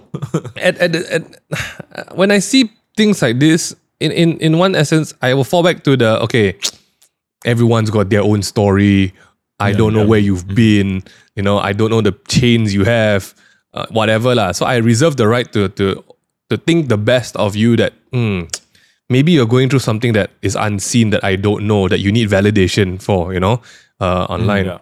at, 0.57 0.77
at, 0.77 0.95
at, 0.95 2.15
when 2.15 2.31
I 2.31 2.39
see 2.39 2.71
things 2.97 3.21
like 3.21 3.39
this, 3.39 3.75
in, 3.99 4.11
in 4.11 4.39
in 4.39 4.57
one 4.57 4.75
essence, 4.75 5.13
I 5.21 5.33
will 5.33 5.43
fall 5.43 5.61
back 5.63 5.83
to 5.83 5.95
the 5.95 6.19
okay. 6.21 6.57
Everyone's 7.45 7.89
got 7.89 8.09
their 8.09 8.21
own 8.21 8.43
story. 8.43 9.13
I 9.61 9.71
don't 9.73 9.93
know 9.93 10.05
where 10.05 10.19
you've 10.19 10.47
been. 10.47 11.03
You 11.35 11.43
know, 11.43 11.59
I 11.59 11.73
don't 11.73 11.89
know 11.89 12.01
the 12.01 12.13
chains 12.27 12.73
you 12.73 12.83
have. 12.85 13.33
Uh, 13.73 13.85
whatever 13.89 14.35
lah. 14.35 14.51
So 14.51 14.65
I 14.65 14.77
reserve 14.83 15.15
the 15.15 15.27
right 15.27 15.47
to 15.53 15.69
to 15.79 16.03
to 16.49 16.57
think 16.57 16.89
the 16.89 16.97
best 16.97 17.35
of 17.39 17.55
you. 17.55 17.77
That 17.79 17.93
hmm, 18.11 18.51
maybe 19.09 19.31
you're 19.31 19.47
going 19.47 19.69
through 19.69 19.79
something 19.79 20.11
that 20.13 20.31
is 20.41 20.55
unseen 20.59 21.11
that 21.11 21.23
I 21.23 21.37
don't 21.39 21.63
know 21.67 21.87
that 21.87 21.99
you 22.03 22.11
need 22.11 22.27
validation 22.27 22.99
for. 23.01 23.31
You 23.33 23.39
know, 23.39 23.61
uh, 24.03 24.27
online 24.27 24.65
Yeah. 24.65 24.79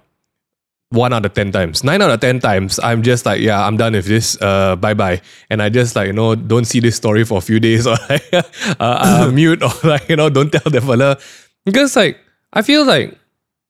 one 0.90 1.14
out 1.14 1.22
of 1.22 1.38
10 1.38 1.52
times. 1.54 1.84
Nine 1.86 2.02
out 2.02 2.10
of 2.10 2.20
10 2.20 2.40
times, 2.42 2.80
I'm 2.82 3.04
just 3.06 3.22
like, 3.26 3.42
yeah, 3.46 3.62
I'm 3.62 3.78
done 3.78 3.94
with 3.94 4.10
this. 4.10 4.42
Uh, 4.42 4.74
bye 4.76 4.96
bye. 4.98 5.22
And 5.54 5.62
I 5.62 5.70
just 5.70 5.94
like, 5.96 6.08
you 6.08 6.14
know, 6.18 6.34
don't 6.34 6.66
see 6.66 6.80
this 6.82 6.96
story 6.98 7.22
for 7.30 7.38
a 7.38 7.42
few 7.46 7.60
days 7.62 7.86
or 7.92 7.94
like, 8.10 8.26
uh, 8.34 8.42
uh, 8.82 9.30
mute 9.32 9.62
or 9.62 9.70
like, 9.86 10.10
you 10.10 10.16
know, 10.18 10.30
don't 10.34 10.50
tell 10.50 10.66
the 10.66 10.82
fella. 10.82 11.20
Because 11.62 11.94
like, 11.96 12.18
I 12.54 12.64
feel 12.66 12.86
like 12.90 13.14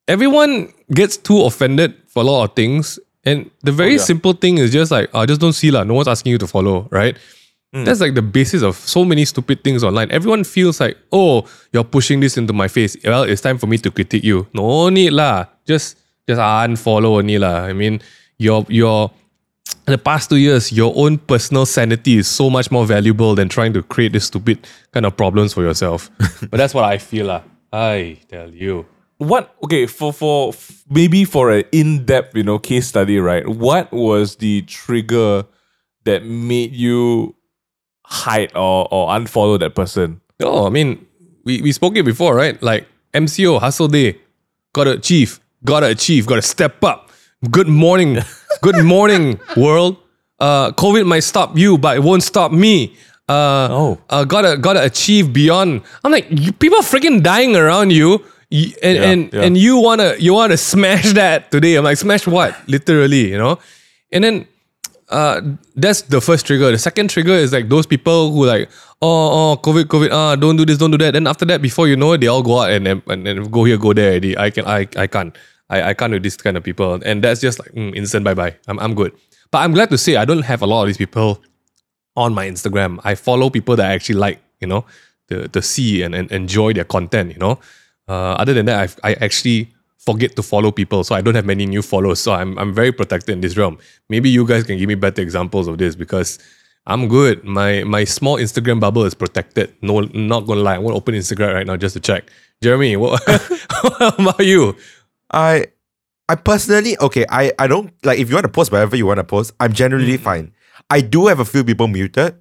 everyone 0.10 0.74
gets 0.92 1.16
too 1.16 1.44
offended 1.44 1.94
for 2.08 2.24
a 2.24 2.26
lot 2.26 2.44
of 2.44 2.56
things. 2.56 3.00
And 3.26 3.52
the 3.62 3.72
very 3.72 3.94
yeah. 3.94 4.10
simple 4.10 4.34
thing 4.34 4.58
is 4.58 4.72
just 4.72 4.92
like, 4.92 5.10
uh, 5.14 5.26
just 5.26 5.40
don't 5.40 5.54
see 5.54 5.72
lah. 5.72 5.84
No 5.84 5.94
one's 5.94 6.08
asking 6.08 6.32
you 6.32 6.38
to 6.40 6.48
follow, 6.48 6.88
right? 6.90 7.16
That's 7.72 8.02
like 8.02 8.16
the 8.16 8.24
basis 8.24 8.64
of 8.64 8.76
so 8.76 9.06
many 9.06 9.26
stupid 9.26 9.64
things 9.64 9.84
online. 9.84 10.10
Everyone 10.10 10.44
feels 10.44 10.80
like, 10.80 10.98
oh, 11.12 11.46
you're 11.72 11.84
pushing 11.84 12.20
this 12.20 12.36
into 12.36 12.52
my 12.52 12.68
face. 12.68 12.98
Well, 13.04 13.24
it's 13.24 13.42
time 13.42 13.60
for 13.60 13.68
me 13.68 13.78
to 13.78 13.92
critique 13.92 14.24
you. 14.24 14.48
No 14.54 14.90
need 14.90 15.14
lah. 15.14 15.46
Just 15.66 15.98
just 16.28 16.42
unfollow 16.42 17.20
only 17.22 17.38
lah. 17.38 17.66
I 17.66 17.74
mean, 17.74 18.02
your 18.40 18.66
your 18.70 19.12
in 19.86 19.92
the 19.92 20.00
past 20.00 20.32
two 20.32 20.38
years, 20.38 20.72
your 20.72 20.94
own 20.96 21.20
personal 21.20 21.68
sanity 21.68 22.18
is 22.18 22.28
so 22.28 22.50
much 22.50 22.72
more 22.72 22.88
valuable 22.88 23.36
than 23.36 23.50
trying 23.50 23.74
to 23.74 23.84
create 23.84 24.14
this 24.14 24.26
stupid 24.26 24.66
kind 24.92 25.06
of 25.06 25.16
problems 25.16 25.54
for 25.54 25.62
yourself. 25.62 26.10
but 26.50 26.58
that's 26.58 26.74
what 26.74 26.86
I 26.86 26.98
feel 26.98 27.28
lah. 27.28 27.44
I 27.72 28.18
tell 28.30 28.50
you. 28.50 28.88
What 29.20 29.56
okay 29.64 29.86
for 29.86 30.12
for 30.12 30.54
maybe 30.90 31.24
for 31.26 31.52
an 31.52 31.64
in-depth 31.72 32.36
you 32.36 32.44
know 32.44 32.58
case 32.58 32.88
study 32.88 33.20
right 33.20 33.48
what 33.48 33.92
was 33.92 34.38
the 34.38 34.62
trigger 34.64 35.46
that 36.06 36.24
made 36.26 36.74
you 36.74 37.36
hide 38.06 38.52
or 38.56 38.88
or 38.92 39.10
unfollow 39.10 39.60
that 39.60 39.76
person 39.76 40.20
Oh, 40.42 40.66
I 40.66 40.70
mean, 40.70 41.06
we, 41.44 41.62
we 41.62 41.74
spoke 41.74 41.98
it 41.98 42.04
before, 42.06 42.34
right? 42.34 42.56
Like 42.64 42.88
MCO, 43.14 43.60
hustle 43.60 43.90
day, 43.90 44.18
gotta 44.72 44.92
achieve, 44.92 45.42
gotta 45.66 45.88
achieve, 45.88 46.26
gotta 46.26 46.42
step 46.42 46.82
up. 46.82 47.10
Good 47.52 47.68
morning, 47.68 48.20
good 48.62 48.82
morning, 48.86 49.38
world. 49.58 49.98
Uh, 50.40 50.72
COVID 50.72 51.06
might 51.06 51.26
stop 51.28 51.58
you, 51.58 51.78
but 51.78 51.98
it 51.98 52.04
won't 52.04 52.24
stop 52.24 52.54
me. 52.54 52.96
Uh, 53.28 53.68
Oh. 53.70 53.98
uh, 54.10 54.24
gotta 54.24 54.56
gotta 54.58 54.82
achieve 54.82 55.34
beyond. 55.34 55.82
I'm 56.06 56.12
like, 56.14 56.28
you, 56.32 56.54
people 56.54 56.78
are 56.80 56.88
freaking 56.88 57.22
dying 57.22 57.58
around 57.58 57.92
you, 57.92 58.24
and 58.52 58.98
Yeah, 58.98 59.04
and 59.04 59.34
yeah. 59.34 59.42
and 59.44 59.58
you 59.58 59.78
wanna 59.78 60.16
you 60.18 60.34
wanna 60.34 60.58
smash 60.58 61.14
that 61.14 61.52
today. 61.52 61.76
I'm 61.76 61.84
like, 61.84 61.98
smash 61.98 62.26
what? 62.28 62.56
Literally, 62.68 63.32
you 63.32 63.38
know. 63.38 63.60
And 64.12 64.24
then 64.24 64.48
uh, 65.10 65.42
that's 65.76 66.02
the 66.04 66.22
first 66.22 66.46
trigger. 66.46 66.72
The 66.72 66.78
second 66.78 67.10
trigger 67.10 67.34
is 67.34 67.54
like 67.54 67.70
those 67.70 67.86
people 67.86 68.32
who 68.32 68.46
like, 68.46 68.70
oh, 69.02 69.52
oh, 69.54 69.58
COVID, 69.58 69.86
COVID, 69.86 70.12
ah, 70.12 70.36
don't 70.36 70.56
do 70.56 70.66
this, 70.66 70.78
don't 70.78 70.92
do 70.92 70.98
that. 70.98 71.14
Then 71.14 71.28
after 71.28 71.46
that, 71.46 71.62
before 71.62 71.88
you 71.88 71.96
know 71.96 72.14
it, 72.14 72.22
they 72.22 72.28
all 72.28 72.44
go 72.44 72.60
out 72.60 72.72
and 72.72 72.88
and, 72.88 73.28
and, 73.28 73.52
go 73.52 73.64
here, 73.64 73.78
go 73.78 73.94
there. 73.94 74.12
Already. 74.12 74.38
I 74.38 74.50
can, 74.50 74.66
I, 74.66 74.88
I 74.96 75.08
can't, 75.08 75.36
I, 75.70 75.90
I 75.90 75.94
can't 75.94 76.14
with 76.14 76.24
this 76.24 76.38
kind 76.38 76.58
of 76.58 76.64
people. 76.64 77.00
And 77.06 77.24
that's 77.24 77.42
just 77.42 77.60
like 77.60 77.72
mm, 77.72 77.96
instant 77.96 78.26
bye 78.26 78.34
bye. 78.34 78.56
I'm, 78.68 78.80
I'm 78.80 78.96
good. 78.96 79.14
But 79.52 79.60
I'm 79.60 79.74
glad 79.74 79.90
to 79.90 79.98
say 79.98 80.16
I 80.16 80.26
don't 80.26 80.44
have 80.44 80.62
a 80.62 80.68
lot 80.68 80.84
of 80.84 80.88
these 80.88 80.98
people 80.98 81.42
on 82.16 82.34
my 82.34 82.48
Instagram. 82.48 83.00
I 83.04 83.16
follow 83.16 83.50
people 83.50 83.76
that 83.78 83.90
I 83.90 83.94
actually 83.94 84.20
like, 84.20 84.40
you 84.60 84.68
know, 84.68 84.86
to, 85.30 85.48
to 85.48 85.62
see 85.62 86.04
and, 86.04 86.14
and 86.14 86.32
enjoy 86.32 86.74
their 86.74 86.84
content, 86.84 87.32
you 87.34 87.40
know. 87.40 87.60
Uh, 88.10 88.34
other 88.42 88.54
than 88.54 88.66
that, 88.66 88.80
I've, 88.80 89.00
I 89.04 89.14
actually 89.26 89.72
forget 90.00 90.36
to 90.36 90.42
follow 90.44 90.72
people, 90.72 91.04
so 91.04 91.14
I 91.16 91.22
don't 91.22 91.36
have 91.36 91.46
many 91.46 91.66
new 91.68 91.82
followers. 91.84 92.20
So 92.20 92.34
I'm, 92.34 92.58
I'm 92.58 92.74
very 92.74 92.92
protected 92.92 93.34
in 93.34 93.42
this 93.42 93.56
realm. 93.56 93.78
Maybe 94.10 94.30
you 94.30 94.46
guys 94.48 94.64
can 94.64 94.78
give 94.80 94.88
me 94.88 94.96
better 94.96 95.22
examples 95.22 95.68
of 95.68 95.78
this 95.78 95.96
because 95.96 96.40
I'm 96.88 97.08
good. 97.08 97.44
My 97.44 97.84
my 97.84 98.04
small 98.06 98.38
Instagram 98.38 98.80
bubble 98.80 99.06
is 99.06 99.14
protected. 99.14 99.76
No, 99.82 100.00
not 100.00 100.48
gonna 100.48 100.62
lie. 100.62 100.76
I 100.76 100.80
want 100.80 100.94
to 100.94 100.98
open 100.98 101.14
Instagram 101.14 101.54
right 101.54 101.68
now 101.68 101.78
just 101.78 101.94
to 101.94 102.00
check. 102.00 102.32
Jeremy, 102.64 102.96
what, 103.04 103.22
what 103.28 104.20
about 104.20 104.40
you? 104.40 104.76
I 105.30 105.68
I 106.28 106.36
personally 106.36 106.98
okay, 107.00 107.26
I, 107.30 107.52
I 107.60 107.68
don't 107.68 107.94
like 108.04 108.18
if 108.20 108.30
you 108.30 108.36
want 108.36 108.46
to 108.46 108.52
post 108.52 108.72
whatever 108.72 108.96
you 108.96 109.06
want 109.06 109.18
to 109.20 109.24
post, 109.24 109.54
I'm 109.60 109.74
generally 109.74 110.18
Mm. 110.18 110.22
fine. 110.22 110.52
I 110.90 111.02
do 111.02 111.28
have 111.28 111.40
a 111.40 111.46
few 111.46 111.64
people 111.64 111.88
muted. 111.88 112.34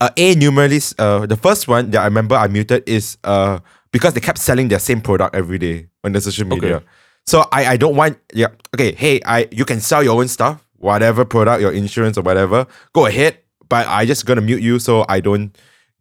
Uh, 0.00 0.10
a 0.16 0.34
numerally 0.36 0.82
uh 0.98 1.26
the 1.26 1.36
first 1.36 1.66
one 1.66 1.90
that 1.90 2.02
I 2.02 2.04
remember 2.06 2.34
I 2.36 2.46
muted 2.48 2.82
is 2.86 3.16
uh 3.24 3.58
because 3.92 4.14
they 4.14 4.20
kept 4.20 4.38
selling 4.38 4.68
their 4.68 4.78
same 4.78 5.00
product 5.00 5.34
every 5.34 5.58
day 5.58 5.86
on 6.02 6.12
the 6.12 6.20
social 6.20 6.46
media. 6.46 6.76
Okay. 6.76 6.86
So 7.26 7.46
I, 7.52 7.66
I 7.66 7.76
don't 7.76 7.94
want 7.94 8.18
yeah 8.32 8.48
okay 8.74 8.92
hey 8.92 9.20
I 9.24 9.48
you 9.52 9.64
can 9.64 9.80
sell 9.80 10.02
your 10.02 10.18
own 10.20 10.28
stuff 10.28 10.66
whatever 10.78 11.24
product 11.24 11.60
your 11.60 11.70
insurance 11.70 12.18
or 12.18 12.22
whatever 12.22 12.66
go 12.92 13.06
ahead 13.06 13.38
but 13.68 13.86
I 13.86 14.04
just 14.04 14.26
gonna 14.26 14.40
mute 14.40 14.60
you 14.60 14.78
so 14.80 15.04
I 15.08 15.20
don't 15.20 15.56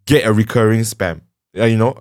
get 0.05 0.25
a 0.25 0.33
recurring 0.33 0.81
spam. 0.81 1.21
Yeah, 1.53 1.65
you 1.65 1.77
know 1.77 1.95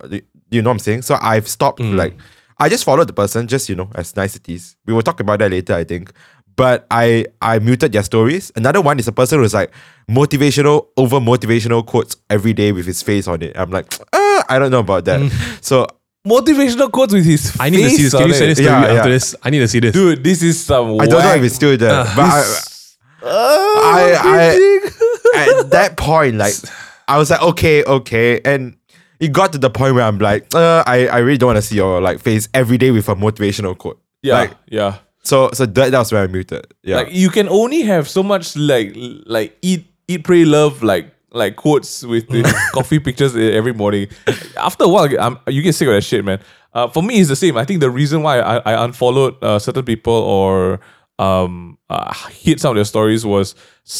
you 0.51 0.63
know 0.63 0.71
what 0.71 0.75
I'm 0.75 0.79
saying? 0.79 1.03
So 1.03 1.19
I've 1.21 1.49
stopped 1.49 1.81
hmm. 1.81 1.97
like 1.97 2.17
I 2.59 2.69
just 2.69 2.85
followed 2.85 3.09
the 3.09 3.13
person 3.13 3.47
just 3.47 3.69
you 3.69 3.75
know 3.75 3.91
as 3.95 4.17
niceties 4.17 4.77
we 4.87 4.95
will 4.95 5.03
talk 5.03 5.21
about 5.21 5.41
that 5.41 5.51
later 5.51 5.75
I 5.75 5.85
think 5.85 6.13
but 6.61 6.87
I 6.91 7.27
I 7.41 7.59
muted 7.59 7.93
their 7.93 8.03
stories 8.03 8.53
another 8.57 8.81
one 8.81 8.99
is 8.99 9.09
a 9.09 9.13
person 9.21 9.39
who's 9.41 9.55
like 9.61 9.71
motivational 10.09 10.87
over 10.97 11.19
motivational 11.21 11.85
quotes 11.85 12.17
every 12.29 12.53
day 12.53 12.73
with 12.73 12.87
his 12.87 13.03
face 13.03 13.27
on 13.33 13.43
it 13.43 13.53
I'm 13.57 13.71
like 13.71 13.87
ah, 14.13 14.45
I 14.53 14.59
don't 14.59 14.71
know 14.71 14.81
about 14.81 15.05
that 15.07 15.21
so 15.61 15.87
Motivational 16.27 16.93
quotes 16.93 17.15
with 17.15 17.25
his 17.25 17.57
I 17.59 17.71
need 17.71 17.83
to 17.83 17.91
see 17.91 18.03
this. 18.03 18.13
Can 18.13 18.29
you 18.29 18.35
send 18.35 18.51
this 18.51 18.59
to 18.59 18.65
Yeah, 18.65 18.81
me 18.81 18.87
after 18.89 19.09
yeah. 19.09 19.15
this? 19.15 19.35
I 19.43 19.49
need 19.49 19.61
to 19.61 19.69
see 19.69 19.81
this. 19.81 19.95
Dude, 19.95 20.23
this 20.23 20.43
is 20.43 20.63
some. 20.63 21.01
I 21.01 21.07
don't 21.07 21.23
know 21.23 21.35
if 21.35 21.43
it's 21.43 21.55
still 21.55 21.75
there 21.79 22.05
but 22.15 22.29
I, 23.23 23.25
I, 23.25 24.19
I 24.23 25.51
at 25.63 25.71
that 25.71 25.97
point, 25.97 26.37
like 26.37 26.55
I 27.09 27.17
was 27.19 27.31
like, 27.31 27.43
okay, 27.43 27.85
okay, 27.85 28.41
and 28.45 28.77
it 29.19 29.33
got 29.33 29.53
to 29.53 29.59
the 29.59 29.71
point 29.71 29.95
where 29.95 30.05
I'm 30.05 30.19
like, 30.19 30.55
uh, 30.55 30.83
I, 30.87 31.07
I 31.07 31.19
really 31.19 31.39
don't 31.39 31.49
want 31.49 31.57
to 31.59 31.63
see 31.63 31.77
your 31.77 32.01
like 32.01 32.21
face 32.21 32.49
every 32.55 32.79
day 32.79 32.91
with 32.91 33.09
a 33.09 33.15
motivational 33.15 33.77
quote. 33.77 34.01
yeah, 34.23 34.35
Like, 34.35 34.53
yeah. 34.69 34.99
So 35.23 35.51
so 35.53 35.67
that, 35.67 35.91
that 35.91 35.99
was 35.99 36.13
where 36.13 36.23
I 36.23 36.27
muted. 36.27 36.67
Yeah. 36.83 36.97
Like 36.97 37.13
you 37.13 37.31
can 37.31 37.49
only 37.49 37.83
have 37.83 38.09
so 38.09 38.23
much 38.23 38.57
like 38.57 38.93
like 39.27 39.57
eat 39.63 39.87
eat 40.09 40.25
pray 40.25 40.45
love 40.45 40.83
like 40.83 41.13
like 41.33 41.57
quotes 41.57 42.03
with 42.03 42.29
the 42.29 42.43
coffee 42.73 42.99
pictures 42.99 43.37
every 43.37 43.73
morning. 43.73 44.09
After 44.57 44.85
a 44.85 44.89
while, 44.89 45.09
I'm, 45.21 45.39
you 45.47 45.63
get 45.63 45.75
sick 45.75 45.89
of 45.89 45.95
that 45.95 46.03
shit, 46.03 46.25
man. 46.25 46.41
Uh, 46.73 46.89
for 46.89 47.03
me, 47.03 47.21
it's 47.21 47.29
the 47.29 47.37
same. 47.37 47.57
I 47.57 47.65
think 47.65 47.81
the 47.81 47.91
reason 47.91 48.23
why 48.23 48.41
I, 48.41 48.57
I 48.59 48.85
unfollowed 48.85 49.43
uh, 49.43 49.59
certain 49.59 49.85
people 49.85 50.13
or 50.15 50.81
um 51.19 51.77
uh, 51.91 52.15
hit 52.31 52.59
some 52.61 52.71
of 52.71 52.77
their 52.77 52.85
stories 52.85 53.27
was 53.27 53.55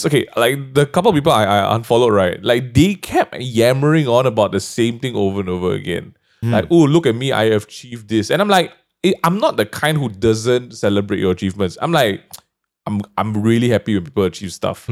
okay. 0.07 0.27
Like 0.37 0.75
the 0.75 0.87
couple 0.87 1.11
of 1.11 1.15
people 1.15 1.33
I, 1.33 1.45
I 1.45 1.75
unfollowed, 1.75 2.13
right? 2.13 2.43
Like 2.43 2.75
they 2.75 2.95
kept 2.95 3.37
yammering 3.39 4.09
on 4.09 4.27
about 4.27 4.53
the 4.53 4.61
same 4.61 4.99
thing 4.99 5.15
over 5.15 5.41
and 5.41 5.49
over 5.49 5.73
again. 5.73 6.15
Like, 6.43 6.69
oh, 6.71 6.85
look 6.85 7.05
at 7.05 7.15
me, 7.15 7.33
I 7.33 7.51
have 7.51 7.65
achieved 7.65 8.09
this, 8.09 8.31
and 8.31 8.41
I'm 8.41 8.49
like, 8.49 8.73
eh, 9.05 9.13
I'm 9.25 9.39
not 9.39 9.57
the 9.57 9.67
kind 9.67 9.99
who 9.99 10.09
doesn't 10.09 10.77
celebrate 10.77 11.21
your 11.21 11.33
achievements. 11.33 11.79
I'm 11.81 11.93
like, 11.93 12.23
I'm 12.87 13.03
I'm 13.17 13.35
really 13.43 13.69
happy 13.69 13.95
when 13.95 14.05
people 14.05 14.25
achieve 14.25 14.53
stuff. 14.53 14.89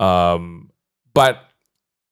Um, 0.00 0.70
but 1.14 1.44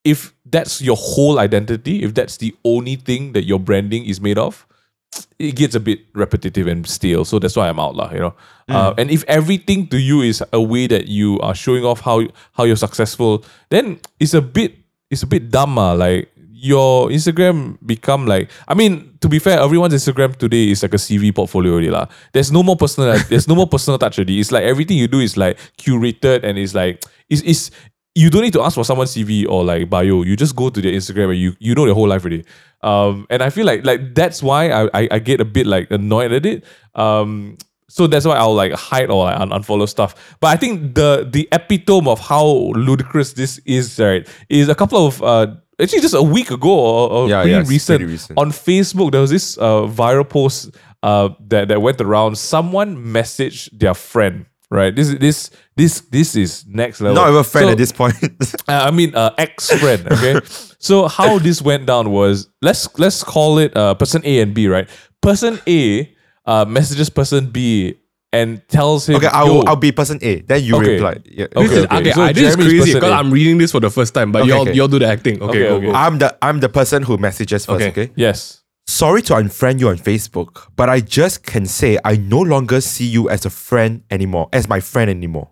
if 0.05 0.33
that's 0.47 0.81
your 0.81 0.97
whole 0.97 1.39
identity, 1.39 2.03
if 2.03 2.15
that's 2.15 2.37
the 2.39 2.55
only 2.65 2.97
thing 2.97 3.33
that 3.33 3.45
your 3.45 3.59
branding 3.59 4.05
is 4.07 4.21
made 4.21 4.39
of, 4.39 4.67
it 5.39 5.57
gets 5.57 5.75
a 5.75 5.81
bit 5.81 6.01
repetitive 6.15 6.67
and 6.67 6.87
stale. 6.87 7.25
So 7.25 7.39
that's 7.39 7.57
why 7.57 7.69
I'm 7.69 7.81
out, 7.81 7.97
lah. 7.97 8.13
You 8.13 8.21
know. 8.21 8.35
Uh, 8.69 8.95
and 8.99 9.11
if 9.11 9.25
everything 9.29 9.87
to 9.89 9.99
you 9.99 10.21
is 10.21 10.43
a 10.53 10.61
way 10.61 10.87
that 10.87 11.09
you 11.09 11.41
are 11.41 11.55
showing 11.55 11.85
off 11.85 12.01
how 12.01 12.23
how 12.53 12.65
you're 12.65 12.77
successful, 12.77 13.45
then 13.71 13.99
it's 14.21 14.35
a 14.35 14.43
bit 14.43 14.77
it's 15.11 15.23
a 15.23 15.27
bit 15.27 15.51
dumb, 15.51 15.79
ah. 15.79 15.93
Like 15.93 16.31
your 16.61 17.09
Instagram 17.09 17.79
become 17.87 18.27
like 18.27 18.51
I 18.67 18.75
mean, 18.75 19.17
to 19.21 19.29
be 19.29 19.39
fair, 19.39 19.61
everyone's 19.61 19.95
Instagram 19.95 20.37
today 20.37 20.71
is 20.71 20.83
like 20.83 20.95
a 20.95 20.97
CV 20.97 21.35
portfolio 21.35 21.73
already, 21.73 21.91
lah. 21.91 22.07
There's 22.33 22.51
no 22.51 22.63
more 22.63 22.77
personal 22.77 23.17
there's 23.29 23.47
no 23.47 23.55
more 23.55 23.69
personal 23.69 23.99
touch 23.99 24.19
already. 24.19 24.41
It's 24.41 24.51
like 24.51 24.65
everything 24.65 24.99
you 24.99 25.09
do 25.09 25.21
is 25.21 25.37
like 25.37 25.59
curated 25.79 26.43
and 26.43 26.59
it's 26.59 26.75
like 26.75 27.05
it's, 27.29 27.43
it's 27.43 27.71
you 28.15 28.31
don't 28.31 28.43
need 28.43 28.53
to 28.55 28.63
ask 28.63 28.75
for 28.75 28.85
someone's 28.85 29.15
CV 29.15 29.49
or 29.49 29.65
like 29.65 29.89
bio. 29.89 30.23
You 30.23 30.35
just 30.35 30.57
go 30.57 30.71
to 30.71 30.81
their 30.81 30.93
Instagram 30.93 31.31
and 31.31 31.39
you 31.39 31.55
you 31.61 31.75
know 31.75 31.85
their 31.85 31.95
whole 31.95 32.09
life 32.09 32.23
already. 32.23 32.45
Um, 32.83 33.27
and 33.31 33.43
I 33.43 33.51
feel 33.51 33.65
like 33.65 33.85
like 33.85 34.15
that's 34.15 34.43
why 34.43 34.71
I, 34.71 34.89
I 34.95 35.09
I 35.13 35.19
get 35.21 35.41
a 35.41 35.45
bit 35.45 35.67
like 35.67 35.91
annoyed 35.93 36.33
at 36.33 36.45
it. 36.45 36.65
Um, 36.97 37.57
so 37.89 38.07
that's 38.07 38.27
why 38.27 38.37
I'll 38.37 38.55
like 38.55 38.73
hide 38.73 39.11
or 39.11 39.25
like 39.25 39.39
un- 39.39 39.51
unfollow 39.51 39.89
stuff. 39.89 40.37
But 40.41 40.49
I 40.49 40.57
think 40.57 40.95
the 40.95 41.29
the 41.31 41.49
epitome 41.53 42.09
of 42.09 42.19
how 42.19 42.73
ludicrous 42.75 43.33
this 43.35 43.59
is, 43.65 43.99
right, 43.99 44.27
is 44.49 44.69
a 44.69 44.75
couple 44.75 45.07
of 45.07 45.23
uh 45.23 45.55
actually 45.81 46.01
just 46.01 46.15
a 46.15 46.23
week 46.23 46.51
ago 46.51 46.71
or, 46.71 47.11
or 47.11 47.29
Yeah, 47.29 47.43
pretty, 47.43 47.57
yeah, 47.57 47.65
recent, 47.67 48.03
recent. 48.05 48.39
on 48.39 48.51
Facebook. 48.51 49.13
There 49.13 49.21
was 49.21 49.31
this 49.31 49.57
uh 49.59 49.83
viral 49.87 50.29
post 50.29 50.77
uh 51.03 51.31
that 51.49 51.69
that 51.69 51.81
went 51.83 52.01
around. 52.01 52.37
Someone 52.39 52.97
messaged 52.97 53.71
their 53.79 53.95
friend. 53.95 54.47
Right, 54.71 54.95
this 54.95 55.09
is 55.09 55.19
this 55.19 55.51
this 55.77 56.01
this 56.13 56.37
is 56.37 56.67
next 56.69 57.01
level. 57.01 57.15
Not 57.15 57.29
even 57.31 57.41
a 57.41 57.45
friend 57.45 57.67
So- 57.69 57.73
at 57.73 57.79
this 57.79 57.91
point. 57.91 58.15
uh, 58.69 58.85
I 58.87 58.91
mean, 58.91 59.15
uh, 59.15 59.31
ex 59.39 59.71
friend. 59.81 60.07
Okay, 60.13 60.41
so 60.79 61.09
how 61.09 61.39
this 61.39 61.63
went 61.63 61.87
down 61.87 62.11
was 62.11 62.51
let's 62.61 62.87
let's 62.99 63.25
call 63.25 63.57
it 63.59 63.75
uh, 63.75 63.95
person 63.95 64.21
A 64.27 64.41
and 64.43 64.53
B, 64.53 64.69
right? 64.69 64.87
Person 65.23 65.59
A 65.67 66.15
uh, 66.45 66.67
messages 66.67 67.09
person 67.09 67.49
B 67.51 67.95
and 68.33 68.67
tells 68.69 69.09
him, 69.09 69.17
okay, 69.17 69.27
I'll, 69.29 69.67
I'll 69.69 69.77
be 69.77 69.91
person 69.93 70.19
A. 70.23 70.41
Then 70.41 70.63
you 70.63 70.77
Okay. 70.77 70.95
reply. 70.95 71.17
Yeah. 71.25 71.47
Okay, 71.57 71.67
This 71.67 71.73
is, 71.79 71.85
okay. 71.85 71.97
okay, 71.99 72.13
So 72.13 72.23
I, 72.23 72.33
this 72.33 72.49
is 72.51 72.57
crazy 72.57 72.95
because 72.95 73.11
I'm 73.13 73.31
reading 73.31 73.59
this 73.59 73.73
for 73.73 73.81
the 73.81 73.91
first 73.91 74.13
time, 74.15 74.33
but 74.33 74.43
Okay, 74.43 74.51
y'all, 74.51 74.61
okay. 74.63 74.73
y'all 74.75 74.89
do 74.89 74.99
the 74.99 75.07
acting. 75.07 75.43
Okay, 75.43 75.69
Okay, 75.71 75.89
okay. 75.89 75.93
I'm 75.97 76.19
the 76.19 76.37
I'm 76.43 76.61
the 76.61 76.69
person 76.69 77.03
who 77.03 77.17
messages 77.17 77.65
first. 77.67 77.87
Okay. 77.87 78.03
Okay. 78.05 78.13
yes, 78.17 78.63
Sorry 78.87 79.21
to 79.23 79.35
unfriend 79.35 79.81
you 79.81 79.89
on 79.91 79.97
Facebook, 79.99 80.69
but 80.77 80.89
I 80.89 81.01
just 81.01 81.43
can 81.45 81.67
say 81.67 81.99
I 82.05 82.17
no 82.17 82.41
longer 82.41 82.81
see 82.81 83.05
you 83.07 83.29
as 83.29 83.45
a 83.45 83.51
friend 83.51 84.03
anymore, 84.11 84.49
as 84.53 84.67
my 84.69 84.81
friend 84.81 85.11
anymore. 85.11 85.51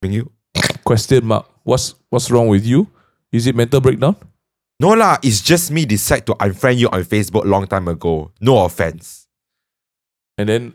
Bring 0.00 0.12
you? 0.12 0.30
question 0.84 1.24
mark. 1.26 1.46
What's 1.64 1.94
what's 2.08 2.30
wrong 2.30 2.48
with 2.48 2.64
you? 2.64 2.88
Is 3.32 3.46
it 3.46 3.54
mental 3.54 3.80
breakdown? 3.80 4.16
No 4.80 4.90
lah, 4.94 5.18
it's 5.22 5.40
just 5.42 5.70
me 5.70 5.84
decide 5.84 6.24
to 6.26 6.34
unfriend 6.34 6.78
you 6.78 6.88
on 6.90 7.02
Facebook 7.04 7.44
long 7.44 7.66
time 7.66 7.88
ago. 7.88 8.30
No 8.40 8.64
offense. 8.64 9.26
And 10.38 10.48
then 10.48 10.74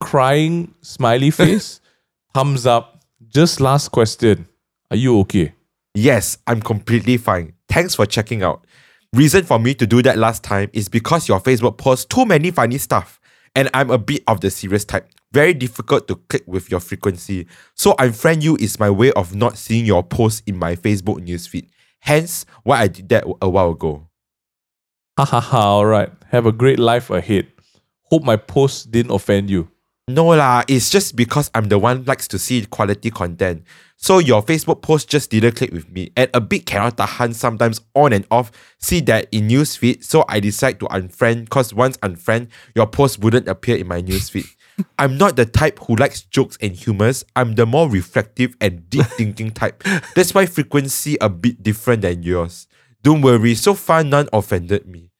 crying 0.00 0.74
smiley 0.80 1.30
face, 1.30 1.80
thumbs 2.34 2.66
up. 2.66 3.02
Just 3.28 3.60
last 3.60 3.88
question. 3.88 4.46
Are 4.90 4.96
you 4.96 5.18
okay? 5.20 5.54
Yes, 5.94 6.38
I'm 6.46 6.62
completely 6.62 7.16
fine. 7.16 7.54
Thanks 7.68 7.94
for 7.94 8.06
checking 8.06 8.42
out. 8.42 8.66
Reason 9.14 9.44
for 9.44 9.58
me 9.58 9.74
to 9.74 9.86
do 9.86 10.02
that 10.02 10.18
last 10.18 10.42
time 10.44 10.70
is 10.72 10.88
because 10.88 11.28
your 11.28 11.40
Facebook 11.40 11.78
posts 11.78 12.04
too 12.04 12.24
many 12.24 12.50
funny 12.50 12.78
stuff, 12.78 13.20
and 13.54 13.68
I'm 13.74 13.90
a 13.90 13.98
bit 13.98 14.22
of 14.26 14.40
the 14.40 14.50
serious 14.50 14.84
type. 14.84 15.08
Very 15.32 15.54
difficult 15.54 16.08
to 16.08 16.16
click 16.16 16.44
with 16.46 16.70
your 16.70 16.80
frequency. 16.80 17.46
So 17.74 17.92
unfriend 17.94 18.42
you 18.42 18.56
is 18.56 18.78
my 18.78 18.90
way 18.90 19.12
of 19.12 19.34
not 19.34 19.58
seeing 19.58 19.84
your 19.84 20.02
posts 20.02 20.42
in 20.46 20.56
my 20.56 20.74
Facebook 20.76 21.26
newsfeed. 21.26 21.68
Hence, 22.00 22.46
why 22.62 22.80
I 22.80 22.88
did 22.88 23.08
that 23.10 23.24
a 23.42 23.48
while 23.48 23.70
ago. 23.70 24.08
Ha 25.18 25.24
ha 25.24 25.40
ha. 25.40 25.60
All 25.68 25.86
right. 25.86 26.10
Have 26.30 26.46
a 26.46 26.52
great 26.52 26.78
life 26.78 27.10
ahead. 27.10 27.48
Hope 28.04 28.22
my 28.22 28.36
post 28.36 28.90
didn't 28.90 29.12
offend 29.12 29.50
you. 29.50 29.68
No 30.08 30.24
lah, 30.28 30.64
it's 30.68 30.88
just 30.88 31.16
because 31.16 31.50
I'm 31.54 31.68
the 31.68 31.78
one 31.78 32.04
likes 32.06 32.26
to 32.28 32.38
see 32.38 32.64
quality 32.64 33.10
content. 33.10 33.62
So 33.96 34.20
your 34.20 34.42
Facebook 34.42 34.80
post 34.80 35.08
just 35.10 35.30
didn't 35.30 35.56
click 35.56 35.70
with 35.70 35.90
me. 35.90 36.12
And 36.16 36.30
a 36.32 36.40
bit 36.40 36.64
cannot 36.64 36.96
tahan 36.96 37.34
sometimes 37.34 37.82
on 37.94 38.14
and 38.14 38.26
off. 38.30 38.50
See 38.78 39.00
that 39.02 39.28
in 39.32 39.48
newsfeed. 39.48 40.02
So 40.02 40.24
I 40.26 40.40
decide 40.40 40.80
to 40.80 40.86
unfriend 40.86 41.50
cause 41.50 41.74
once 41.74 41.98
unfriend, 41.98 42.48
your 42.74 42.86
post 42.86 43.18
wouldn't 43.18 43.48
appear 43.48 43.76
in 43.76 43.86
my 43.86 44.00
newsfeed. 44.00 44.46
I'm 44.98 45.18
not 45.18 45.36
the 45.36 45.44
type 45.44 45.78
who 45.80 45.96
likes 45.96 46.22
jokes 46.22 46.56
and 46.62 46.72
humors. 46.72 47.24
I'm 47.36 47.54
the 47.56 47.66
more 47.66 47.90
reflective 47.90 48.56
and 48.62 48.88
deep 48.88 49.06
thinking 49.18 49.50
type. 49.50 49.82
That's 50.14 50.32
why 50.32 50.46
frequency 50.46 51.18
a 51.20 51.28
bit 51.28 51.62
different 51.62 52.02
than 52.02 52.22
yours. 52.22 52.66
Don't 53.02 53.20
worry, 53.20 53.54
so 53.54 53.74
far 53.74 54.04
none 54.04 54.28
offended 54.32 54.86
me. 54.86 55.10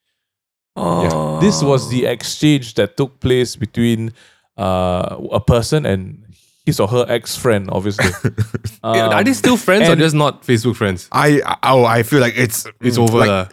Oh, 0.75 1.39
This 1.41 1.61
was 1.61 1.89
the 1.89 2.05
exchange 2.05 2.75
that 2.75 2.95
took 2.95 3.19
place 3.19 3.55
between 3.55 4.13
uh, 4.59 5.17
a 5.31 5.39
person 5.39 5.85
and 5.85 6.23
his 6.65 6.79
or 6.79 6.87
her 6.87 7.05
ex 7.07 7.35
friend, 7.37 7.69
obviously. 7.71 8.11
Are 8.83 9.23
they 9.23 9.33
still 9.33 9.57
friends 9.57 9.89
or 9.89 9.95
just 9.95 10.15
not 10.15 10.43
Facebook 10.43 10.75
friends? 10.75 11.07
I 11.11 11.41
oh 11.63 11.85
I 11.85 12.03
feel 12.03 12.19
like 12.21 12.37
it's 12.37 12.67
It's 12.81 12.97
over. 12.97 13.17
like, 13.17 13.27
lah. 13.29 13.47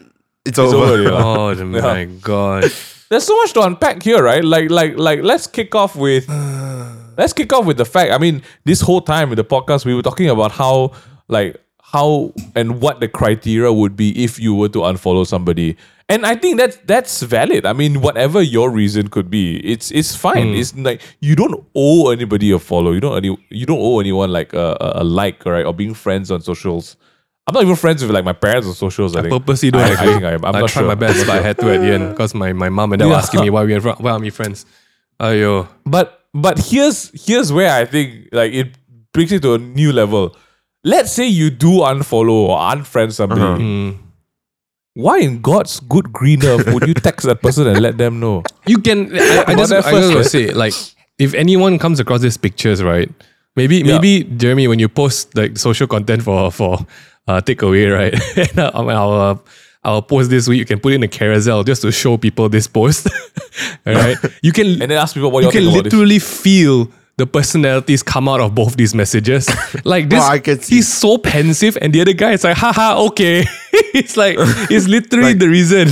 it's 0.45 0.59
over. 0.59 0.77
over, 0.77 1.03
yeah. 1.03 1.11
oh 1.13 1.55
the- 1.55 1.65
my 1.65 2.05
god. 2.21 2.65
There's 3.09 3.25
so 3.25 3.37
much 3.37 3.53
to 3.53 3.61
unpack 3.63 4.03
here, 4.03 4.21
right? 4.23 4.43
Like, 4.45 4.69
like, 4.69 4.99
like. 4.99 5.23
Let's 5.23 5.47
kick 5.47 5.75
off 5.77 5.95
with. 5.95 6.29
let's 7.17 7.33
kick 7.33 7.53
off 7.53 7.65
with 7.65 7.77
the 7.77 7.85
fact. 7.85 8.11
I 8.13 8.19
mean, 8.19 8.43
this 8.65 8.81
whole 8.81 9.01
time 9.01 9.31
with 9.31 9.37
the 9.37 9.45
podcast, 9.45 9.85
we 9.87 9.95
were 9.95 10.03
talking 10.03 10.29
about 10.29 10.51
how, 10.51 10.91
like, 11.29 11.57
how 11.93 12.33
and 12.55 12.81
what 12.81 13.01
the 13.01 13.09
criteria 13.09 13.73
would 13.73 13.97
be 13.97 14.25
if 14.25 14.39
you 14.41 14.55
were 14.55 14.69
to 14.69 14.81
unfollow 14.81 15.27
somebody. 15.27 15.77
And 16.09 16.27
I 16.27 16.37
think 16.37 16.57
that's 16.59 16.77
that's 16.85 17.23
valid. 17.23 17.67
I 17.67 17.73
mean, 17.73 18.01
whatever 18.01 18.41
your 18.41 18.71
reason 18.71 19.09
could 19.09 19.31
be, 19.31 19.59
it's 19.59 19.91
it's 19.91 20.15
fine. 20.15 20.49
Hmm. 20.49 20.55
It's 20.55 20.75
like 20.77 21.01
you 21.21 21.35
don't 21.35 21.65
owe 21.75 22.11
anybody 22.11 22.51
a 22.53 22.59
follow. 22.59 22.93
You 22.93 23.01
don't 23.01 23.17
any, 23.17 23.37
you 23.51 23.67
don't 23.67 23.81
owe 23.81 23.99
anyone 23.99 24.31
like 24.31 24.53
a, 24.53 24.77
a, 24.81 25.03
a 25.03 25.05
like, 25.05 25.45
right? 25.45 25.67
Or 25.67 25.75
being 25.75 25.95
friends 25.95 26.31
on 26.31 26.43
socials. 26.43 26.97
I'm 27.49 27.55
not 27.55 27.63
even 27.63 27.77
friends 27.77 28.03
with 28.03 28.11
like 28.11 28.25
my 28.25 28.33
parents 28.33 28.67
on 28.67 28.75
socials. 28.75 29.15
I, 29.15 29.23
think. 29.23 29.33
Purposely 29.33 29.71
don't 29.71 29.83
I, 29.83 29.91
I 29.91 29.93
agree. 29.93 30.07
think 30.07 30.25
I 30.25 30.33
am. 30.33 30.45
I'm 30.45 30.57
I 30.57 30.61
not 30.61 30.71
tried 30.71 30.83
sure. 30.83 30.89
my 30.89 30.97
best, 30.97 31.27
but 31.27 31.39
I 31.39 31.43
had 31.43 31.59
to 31.59 31.73
at 31.73 31.81
the 31.81 31.93
end 31.93 32.11
because 32.11 32.35
my, 32.35 32.53
my 32.53 32.69
mom 32.69 32.93
and 32.93 33.01
dad 33.01 33.07
were 33.07 33.15
asking 33.15 33.43
me 33.43 33.51
why 33.51 33.65
we 33.65 33.75
are 33.75 33.81
why 33.81 34.11
are 34.11 34.19
we 34.19 34.31
friends. 34.31 34.67
Oh, 35.21 35.27
Ayo. 35.27 35.69
But 35.85 36.25
but 36.35 36.59
here's 36.59 37.11
here's 37.27 37.53
where 37.53 37.73
I 37.73 37.85
think 37.85 38.29
like 38.33 38.53
it 38.53 38.77
brings 39.13 39.31
it 39.33 39.43
to 39.43 39.55
a 39.55 39.59
new 39.59 39.93
level. 39.93 40.37
Let's 40.87 41.11
say 41.11 41.27
you 41.27 41.51
do 41.51 41.83
unfollow 41.83 42.47
or 42.51 42.59
unfriend 42.71 43.13
somebody. 43.13 43.43
Uh-huh. 43.43 43.59
Mm. 43.59 43.99
Why 44.95 45.19
in 45.19 45.43
God's 45.43 45.81
good 45.81 46.13
green 46.13 46.45
earth 46.45 46.67
would 46.73 46.87
you 46.87 46.95
text 46.95 47.27
that 47.27 47.43
person 47.43 47.67
and 47.67 47.81
let 47.83 47.99
them 47.99 48.21
know? 48.21 48.45
You 48.67 48.79
can. 48.79 49.11
I, 49.13 49.45
I 49.49 49.53
About 49.53 49.57
just, 49.59 49.73
I 49.73 49.83
first, 49.91 49.95
just 49.95 50.15
want 50.15 50.25
to 50.25 50.31
say, 50.31 50.53
like, 50.55 50.73
if 51.19 51.35
anyone 51.35 51.79
comes 51.79 51.99
across 52.01 52.21
these 52.23 52.37
pictures, 52.39 52.83
right? 52.83 53.11
Maybe, 53.57 53.83
maybe 53.83 54.25
Jeremy, 54.25 54.69
when 54.69 54.79
you 54.79 54.89
post 54.89 55.37
like 55.37 55.59
social 55.59 55.87
content 55.87 56.23
for 56.23 56.51
for 56.53 56.79
uh, 57.27 57.41
takeaway, 57.41 57.93
right? 57.93 58.15
and 58.51 58.59
uh, 58.59 58.71
I'll, 58.75 58.89
I'll, 58.91 59.45
I'll 59.83 60.03
post 60.03 60.31
this 60.31 60.47
week. 60.49 60.59
You 60.61 60.65
can 60.67 60.79
put 60.81 60.93
it 60.93 60.97
in 60.97 61.03
a 61.03 61.09
carousel 61.09 61.65
just 61.65 61.83
to 61.83 61.91
show 61.93 62.17
people 62.17 62.49
this 62.49 62.67
post. 62.69 63.09
All 63.87 63.95
right, 63.95 64.17
you 64.43 64.53
can 64.53 64.67
And 64.81 64.91
then 64.91 64.93
ask 64.93 65.15
people 65.15 65.31
what 65.31 65.41
you 65.43 65.49
you 65.49 65.53
can 65.53 65.63
think 65.63 65.73
about 65.75 65.85
this. 65.85 65.93
literally 65.93 66.19
feel 66.21 66.91
the 67.19 67.27
personalities 67.27 68.03
come 68.03 68.29
out 68.29 68.41
of 68.41 68.55
both 68.55 68.77
these 68.77 68.95
messages. 68.95 69.49
Like 69.85 70.09
this, 70.11 70.23
I 70.23 70.39
can 70.39 70.61
see. 70.61 70.77
he's 70.77 70.93
so 70.93 71.17
pensive, 71.19 71.79
and 71.81 71.93
the 71.93 72.01
other 72.01 72.13
guy 72.13 72.33
is 72.33 72.45
like, 72.45 72.57
haha, 72.57 72.99
okay. 73.07 73.45
it's 73.95 74.17
like 74.17 74.37
it's 74.71 74.87
literally 74.89 75.31
Like- 75.35 75.39
the 75.39 75.49
reason. 75.49 75.89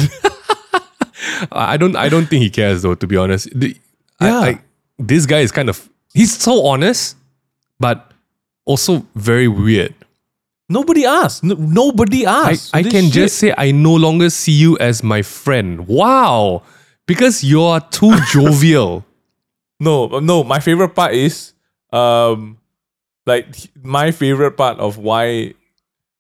I 1.53 1.77
don't 1.77 1.97
I 1.97 2.09
don't 2.09 2.27
think 2.27 2.43
he 2.43 2.51
cares 2.51 2.83
though, 2.83 2.95
to 2.95 3.07
be 3.07 3.17
honest. 3.17 3.49
The- 3.59 3.77
Yeah. 4.21 4.39
I- 4.41 4.61
this 4.99 5.27
guy 5.27 5.41
is 5.41 5.51
kind 5.53 5.69
of 5.69 5.89
he's 6.13 6.37
so 6.37 6.67
honest, 6.67 7.17
but 7.81 8.13
also 8.65 9.05
very 9.15 9.49
weird. 9.49 9.95
Nobody 10.69 11.05
asked. 11.05 11.45
No, 11.45 11.55
nobody 11.57 12.27
I, 12.27 12.51
asked. 12.53 12.71
I 12.75 12.83
This 12.83 12.93
can 12.93 13.05
shit- 13.05 13.13
just 13.13 13.37
say 13.39 13.55
I 13.57 13.71
no 13.73 13.95
longer 13.95 14.31
see 14.31 14.53
you 14.53 14.79
as 14.79 15.03
my 15.03 15.23
friend. 15.23 15.87
Wow. 15.87 16.63
Because 17.07 17.45
you're 17.45 17.81
too 17.91 18.15
jovial. 18.33 19.05
No 19.81 20.19
no. 20.21 20.45
My 20.45 20.61
favorite 20.61 20.95
part 20.95 21.15
is 21.15 21.53
um 21.93 22.59
like 23.27 23.47
my 23.83 24.11
favorite 24.11 24.53
part 24.57 24.79
of 24.79 24.99
why 24.99 25.55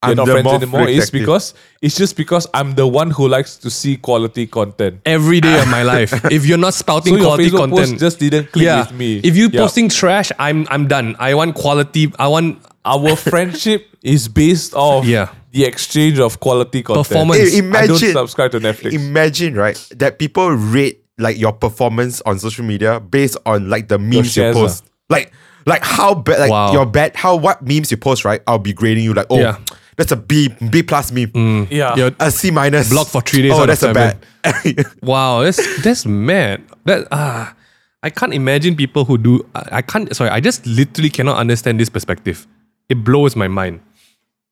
we're 0.02 0.10
I'm 0.10 0.16
not 0.16 0.26
the 0.26 0.32
friends 0.32 0.44
more 0.44 0.54
anymore 0.56 0.88
is 0.88 1.08
protective. 1.10 1.20
because 1.20 1.54
it's 1.80 1.96
just 1.96 2.14
because 2.16 2.46
I'm 2.52 2.74
the 2.74 2.86
one 2.86 3.10
who 3.10 3.26
likes 3.26 3.56
to 3.58 3.70
see 3.70 3.96
quality 3.96 4.46
content. 4.46 5.00
every 5.06 5.40
day 5.40 5.58
of 5.60 5.66
my 5.78 5.82
life. 5.82 6.12
If 6.30 6.44
you're 6.44 6.58
not 6.58 6.74
spouting 6.74 7.14
So 7.14 7.16
your 7.16 7.26
quality 7.26 7.48
Facebook 7.50 7.70
post 7.70 7.80
content, 7.82 8.00
just 8.00 8.18
didn't 8.18 8.52
click 8.52 8.64
yeah. 8.66 8.80
with 8.82 8.92
me. 8.92 9.20
If 9.24 9.34
you 9.36 9.48
Yeah. 9.50 9.60
posting 9.62 9.88
trash, 9.88 10.30
I'm 10.38 10.66
I'm 10.70 10.88
done. 10.88 11.16
I 11.18 11.32
want 11.34 11.54
quality. 11.54 12.12
I 12.18 12.28
want 12.28 12.58
our 12.84 13.16
friendship 13.30 13.86
is 14.02 14.28
based 14.28 14.74
off 14.74 15.06
Yeah. 15.06 15.28
the 15.52 15.64
exchange 15.64 16.18
of 16.18 16.38
quality 16.40 16.82
content. 16.82 17.06
Performance. 17.08 17.52
Hey, 17.52 17.58
I 17.58 17.60
don't 17.60 17.96
imagine 17.96 18.12
subscribe 18.12 18.50
to 18.52 18.60
Netflix. 18.60 18.92
imagine 18.92 19.54
right 19.54 19.76
that 19.96 20.18
people 20.18 20.50
rate 20.50 21.03
like 21.18 21.38
your 21.38 21.52
performance 21.52 22.20
on 22.22 22.38
social 22.38 22.64
media 22.64 23.00
based 23.00 23.36
on 23.46 23.68
like 23.68 23.88
the 23.88 23.98
memes 23.98 24.16
you 24.36 24.42
shares, 24.42 24.56
post. 24.56 24.84
Like 25.08 25.32
like 25.66 25.82
how 25.84 26.14
bad 26.14 26.40
like 26.40 26.50
Wow. 26.50 26.72
your 26.72 26.86
bad 26.86 27.14
how 27.16 27.36
what 27.36 27.62
memes 27.62 27.90
you 27.90 27.96
post 27.96 28.24
right 28.24 28.42
I'll 28.46 28.58
be 28.58 28.72
grading 28.72 29.04
you 29.04 29.14
like 29.14 29.26
oh 29.30 29.38
Yeah. 29.38 29.58
that's 29.96 30.12
a 30.12 30.16
B 30.16 30.48
B 30.70 30.82
plus 30.82 31.12
meme 31.12 31.68
yeah. 31.70 31.94
You're- 31.96 32.14
a 32.20 32.30
C 32.30 32.50
minus 32.50 32.90
Blocked 32.90 33.10
for 33.10 33.20
three 33.22 33.42
days 33.42 33.52
oh 33.54 33.64
that's 33.66 33.82
a 33.82 33.92
bad 33.92 34.18
wow. 35.02 35.42
That's 35.42 35.82
that's 35.82 36.04
mad. 36.04 36.62
That 36.84 37.08
ah, 37.10 37.54
I 38.02 38.10
can't 38.10 38.34
imagine 38.34 38.76
people 38.76 39.06
who 39.06 39.16
do. 39.16 39.48
I, 39.54 39.78
I 39.78 39.82
can't. 39.82 40.14
Sorry, 40.14 40.28
I 40.28 40.40
just 40.40 40.66
literally 40.66 41.08
cannot 41.08 41.38
understand 41.38 41.80
this 41.80 41.88
perspective. 41.88 42.46
It 42.90 43.02
blows 43.02 43.36
my 43.36 43.48
mind. 43.48 43.80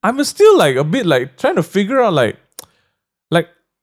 I'm 0.03 0.23
still 0.25 0.57
like 0.57 0.77
a 0.77 0.85
bit 0.85 1.05
like 1.05 1.37
trying 1.37 1.57
to 1.57 1.63
figure 1.63 2.01
out 2.01 2.15
like 2.15 2.39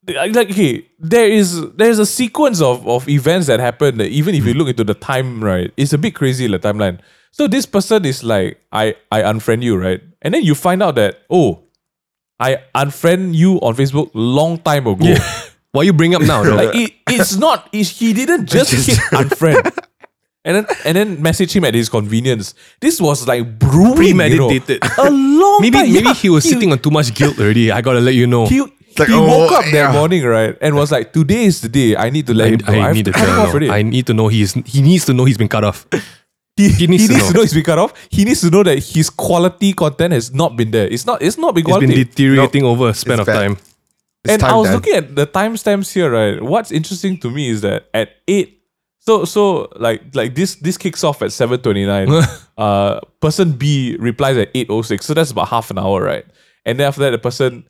like 0.08 0.50
okay 0.52 0.86
there 0.98 1.28
is 1.28 1.70
there's 1.76 2.00
a 2.00 2.06
sequence 2.06 2.62
of 2.62 2.88
of 2.88 3.08
events 3.10 3.48
that 3.48 3.60
happen 3.60 3.98
that 3.98 4.08
even 4.08 4.34
if 4.34 4.46
you 4.46 4.54
look 4.54 4.68
into 4.68 4.84
the 4.84 4.94
time 4.94 5.44
right 5.44 5.72
it's 5.78 5.94
a 5.94 5.98
bit 5.98 6.16
crazy 6.16 6.48
the 6.48 6.58
timeline 6.60 7.00
so 7.32 7.48
this 7.48 7.66
person 7.66 8.04
is 8.06 8.24
like 8.24 8.60
i 8.72 8.96
i 9.12 9.22
unfriend 9.22 9.62
you 9.62 9.78
right 9.78 10.02
and 10.22 10.34
then 10.34 10.44
you 10.44 10.56
find 10.56 10.82
out 10.82 10.96
that 10.96 11.20
oh 11.30 11.62
i 12.40 12.58
unfriend 12.76 13.36
you 13.36 13.58
on 13.58 13.76
facebook 13.76 14.10
long 14.14 14.58
time 14.60 14.88
ago 14.88 15.16
Why 15.72 15.84
you 15.84 15.94
bring 15.94 16.16
up 16.16 16.24
now? 16.24 16.42
though? 16.42 16.56
like 16.56 16.74
it, 16.74 16.94
it's 17.08 17.36
not 17.36 17.70
it's, 17.72 17.90
he 18.00 18.12
didn't 18.14 18.46
just 18.50 18.72
hit 18.88 18.98
unfriend 19.12 19.70
and 20.44 20.56
then 20.56 20.66
and 20.84 20.98
then 20.98 21.22
message 21.22 21.56
him 21.56 21.64
at 21.66 21.76
his 21.76 21.90
convenience 21.90 22.56
this 22.80 23.00
was 23.00 23.28
like 23.28 23.60
brewing 23.60 23.96
Premeditated. 23.96 24.80
you 24.84 24.90
know, 24.98 25.04
a 25.04 25.12
long 25.12 25.58
maybe 25.62 25.78
time. 25.78 25.94
maybe 25.94 26.06
Yeah, 26.08 26.14
he 26.16 26.30
was 26.30 26.44
sitting 26.50 26.72
on 26.72 26.80
too 26.80 26.90
much 26.90 27.14
guilt 27.14 27.38
already. 27.40 27.70
I 27.72 27.82
gotta 27.82 28.00
let 28.00 28.16
you 28.16 28.26
know. 28.26 28.48
he, 28.48 28.66
like, 28.98 29.08
he 29.08 29.14
oh, 29.14 29.28
woke 29.28 29.52
up 29.52 29.66
that 29.66 29.74
yeah. 29.74 29.92
morning, 29.92 30.24
right, 30.24 30.58
and 30.62 30.76
was 30.76 30.92
like, 30.92 31.14
"Today 31.14 31.46
is 31.46 31.62
the 31.62 31.70
day. 31.70 31.96
I 31.96 32.10
need 32.10 32.28
to 32.28 32.34
let 32.34 32.48
I, 32.48 32.50
him 32.52 32.60
know. 32.66 32.82
I 32.82 32.88
have 32.88 32.96
need 32.96 33.06
to 33.06 33.12
cut 33.12 33.22
him 33.22 33.28
tell 33.28 33.44
him. 33.44 33.50
already. 33.50 33.70
I 33.70 33.82
need 33.82 34.08
to 34.08 34.14
know 34.14 34.28
he's 34.28 34.54
he 34.66 34.82
needs 34.82 35.06
to 35.06 35.14
know 35.14 35.26
he's 35.26 35.38
been 35.38 35.48
cut 35.50 35.64
off. 35.64 35.86
he, 36.58 36.70
he 36.70 36.88
needs 36.88 37.08
to 37.08 37.18
know. 37.18 37.28
to 37.28 37.34
know 37.34 37.42
he's 37.42 37.54
been 37.54 37.64
cut 37.64 37.78
off. 37.80 37.94
He 38.10 38.26
needs 38.26 38.42
to 38.42 38.50
know 38.50 38.64
that 38.64 38.80
his 38.84 39.10
quality 39.10 39.74
content 39.74 40.14
has 40.14 40.34
not 40.34 40.56
been 40.56 40.72
there. 40.72 40.88
It's 40.88 41.06
not. 41.06 41.22
It's 41.22 41.38
not 41.38 41.54
been 41.56 41.62
It's 41.62 41.78
been 41.78 41.90
quality. 41.90 42.04
deteriorating 42.04 42.64
over 42.64 42.90
a 42.90 42.94
span 42.94 43.20
It's 43.20 43.22
of 43.22 43.26
bad. 43.28 43.34
time. 43.34 43.52
It's 44.24 44.34
and 44.34 44.42
time 44.42 44.54
I 44.54 44.58
was 44.58 44.68
then. 44.68 44.76
looking 44.76 44.96
at 44.96 45.16
the 45.16 45.28
timestamps 45.28 45.94
here, 45.94 46.12
right? 46.12 46.42
What's 46.42 46.72
interesting 46.72 47.18
to 47.20 47.32
me 47.32 47.50
is 47.50 47.62
that 47.62 47.88
at 47.94 48.10
eight, 48.28 48.62
so 49.00 49.24
so 49.24 49.70
like 49.78 50.14
like 50.14 50.36
this 50.36 50.56
this 50.56 50.78
kicks 50.78 51.04
off 51.04 51.22
at 51.22 51.32
seven 51.32 51.62
twenty 51.62 51.86
nine. 51.86 52.10
uh, 52.58 53.00
person 53.22 53.54
B 53.54 53.96
replies 53.98 54.36
at 54.38 54.50
eight 54.54 54.68
oh 54.70 54.82
six, 54.82 55.06
so 55.06 55.14
that's 55.14 55.32
about 55.32 55.48
half 55.48 55.72
an 55.72 55.80
hour, 55.80 56.04
right? 56.04 56.26
And 56.66 56.80
then 56.80 56.88
after 56.88 57.02
that, 57.02 57.12
the 57.12 57.18
person 57.18 57.64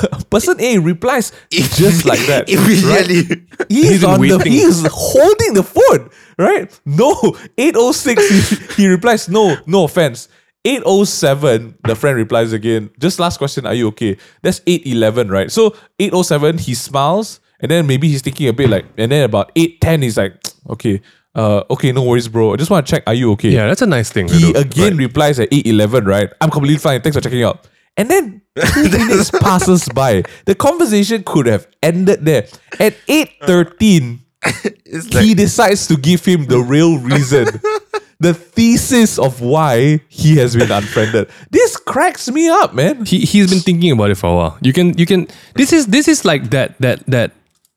person 0.30 0.60
A 0.60 0.78
replies 0.78 1.32
just 1.50 2.04
like 2.10 2.20
that. 2.26 2.48
immediately 2.48 3.46
He's, 3.68 3.90
He's 3.90 4.04
on 4.04 4.20
the, 4.20 4.42
he's 4.44 4.86
holding 4.90 5.54
the 5.54 5.62
phone, 5.62 6.10
right? 6.38 6.80
No, 6.84 7.12
806, 7.56 8.28
he, 8.76 8.82
he 8.82 8.88
replies, 8.88 9.28
no, 9.28 9.56
no 9.66 9.84
offense. 9.84 10.28
807, 10.64 11.76
the 11.84 11.94
friend 11.96 12.16
replies 12.16 12.52
again, 12.52 12.90
just 12.98 13.18
last 13.18 13.38
question, 13.38 13.66
are 13.66 13.74
you 13.74 13.88
okay? 13.88 14.16
That's 14.42 14.60
811, 14.66 15.28
right? 15.30 15.50
So 15.50 15.74
807, 15.98 16.58
he 16.58 16.74
smiles, 16.74 17.40
and 17.60 17.70
then 17.70 17.86
maybe 17.86 18.08
he's 18.08 18.22
thinking 18.22 18.48
a 18.48 18.52
bit 18.52 18.68
like, 18.70 18.84
and 18.96 19.10
then 19.10 19.24
about 19.24 19.50
810, 19.56 20.02
he's 20.02 20.16
like, 20.16 20.34
okay, 20.70 21.00
uh, 21.34 21.64
okay, 21.70 21.92
no 21.92 22.02
worries, 22.02 22.28
bro. 22.28 22.52
I 22.52 22.56
just 22.56 22.70
want 22.70 22.86
to 22.86 22.90
check, 22.90 23.02
are 23.06 23.14
you 23.14 23.32
okay? 23.32 23.50
Yeah, 23.50 23.66
that's 23.68 23.82
a 23.82 23.86
nice 23.86 24.10
thing. 24.10 24.28
He 24.28 24.52
do. 24.52 24.58
again 24.58 24.96
replies 24.96 25.40
at 25.40 25.48
811, 25.52 26.04
right? 26.04 26.30
I'm 26.40 26.50
completely 26.50 26.78
fine. 26.78 27.00
Thanks 27.00 27.16
for 27.16 27.22
checking 27.22 27.42
out. 27.42 27.66
And 27.96 28.08
then 28.10 28.42
two 28.56 28.88
minutes 28.90 29.30
passes 29.30 29.88
by. 29.90 30.22
The 30.46 30.54
conversation 30.54 31.22
could 31.24 31.46
have 31.46 31.66
ended 31.82 32.24
there. 32.24 32.46
At 32.80 32.96
813, 33.08 34.20
it's 34.86 35.06
he 35.08 35.28
like 35.28 35.36
decides 35.36 35.86
to 35.88 35.96
give 35.96 36.24
him 36.24 36.46
the 36.46 36.58
real 36.60 36.98
reason. 36.98 37.46
the 38.20 38.32
thesis 38.34 39.18
of 39.18 39.40
why 39.40 40.00
he 40.08 40.36
has 40.36 40.54
been 40.56 40.70
unfriended. 40.70 41.28
This 41.50 41.76
cracks 41.76 42.30
me 42.30 42.48
up, 42.48 42.72
man. 42.74 43.04
he 43.04 43.20
he's 43.20 43.50
been 43.50 43.60
thinking 43.60 43.90
about 43.92 44.10
it 44.10 44.16
for 44.16 44.28
a 44.30 44.34
while. 44.36 44.58
You 44.62 44.72
can 44.72 44.96
you 44.96 45.06
can 45.06 45.26
this 45.54 45.72
is 45.72 45.86
this 45.88 46.08
is 46.08 46.24
like 46.24 46.50
that 46.50 46.78
that 46.80 47.04
that 47.06 47.32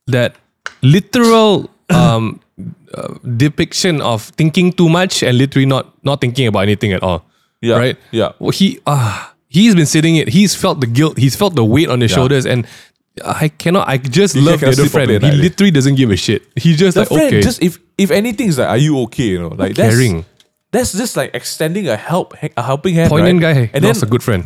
that 0.07 0.35
literal 0.81 1.69
um 1.89 2.39
uh, 2.93 3.13
depiction 3.35 4.01
of 4.01 4.23
thinking 4.39 4.71
too 4.71 4.87
much 4.87 5.23
and 5.23 5.37
literally 5.37 5.65
not 5.65 5.91
not 6.05 6.21
thinking 6.21 6.47
about 6.47 6.61
anything 6.61 6.93
at 6.93 7.03
all. 7.03 7.25
Yeah, 7.61 7.77
Right? 7.77 7.97
yeah. 8.11 8.31
Well, 8.39 8.51
he 8.51 8.79
ah 8.85 9.33
he's 9.55 9.73
been 9.79 9.85
sitting 9.95 10.15
it. 10.21 10.27
He's 10.37 10.53
felt 10.63 10.77
the 10.83 10.87
guilt. 10.97 11.15
He's 11.23 11.35
felt 11.41 11.53
the 11.55 11.65
weight 11.73 11.89
on 11.93 11.99
his 12.01 12.11
Yeah. 12.11 12.15
shoulders 12.17 12.45
and 12.45 12.67
I 13.23 13.47
cannot. 13.63 13.87
I 13.87 13.95
just 13.97 14.35
You 14.35 14.41
love 14.47 14.59
the 14.59 14.67
other 14.75 14.89
friend. 14.95 15.09
He 15.09 15.15
at 15.31 15.35
literally 15.47 15.71
doesn't 15.71 15.95
give 16.01 16.11
a 16.11 16.17
shit. 16.25 16.41
He's 16.63 16.77
just 16.77 16.95
The 16.95 17.01
like 17.01 17.09
friend 17.15 17.27
okay, 17.33 17.41
just 17.41 17.59
if 17.67 17.73
if 17.97 18.09
anything 18.11 18.47
is 18.51 18.57
like, 18.59 18.67
are 18.75 18.81
you 18.87 18.93
okay? 19.07 19.29
You 19.33 19.39
know, 19.43 19.51
like 19.63 19.73
that's 19.75 19.95
caring, 19.95 20.25
that's 20.73 20.91
just 21.01 21.15
like 21.15 21.31
extending 21.33 21.87
a 21.87 21.95
help 21.95 22.27
a 22.57 22.61
helping 22.71 22.93
hand. 22.99 23.09
poignant 23.09 23.41
right? 23.41 23.55
guy. 23.55 23.71
And 23.73 23.85
lost 23.85 24.01
then 24.01 24.07
a 24.09 24.11
good 24.11 24.23
friend. 24.27 24.43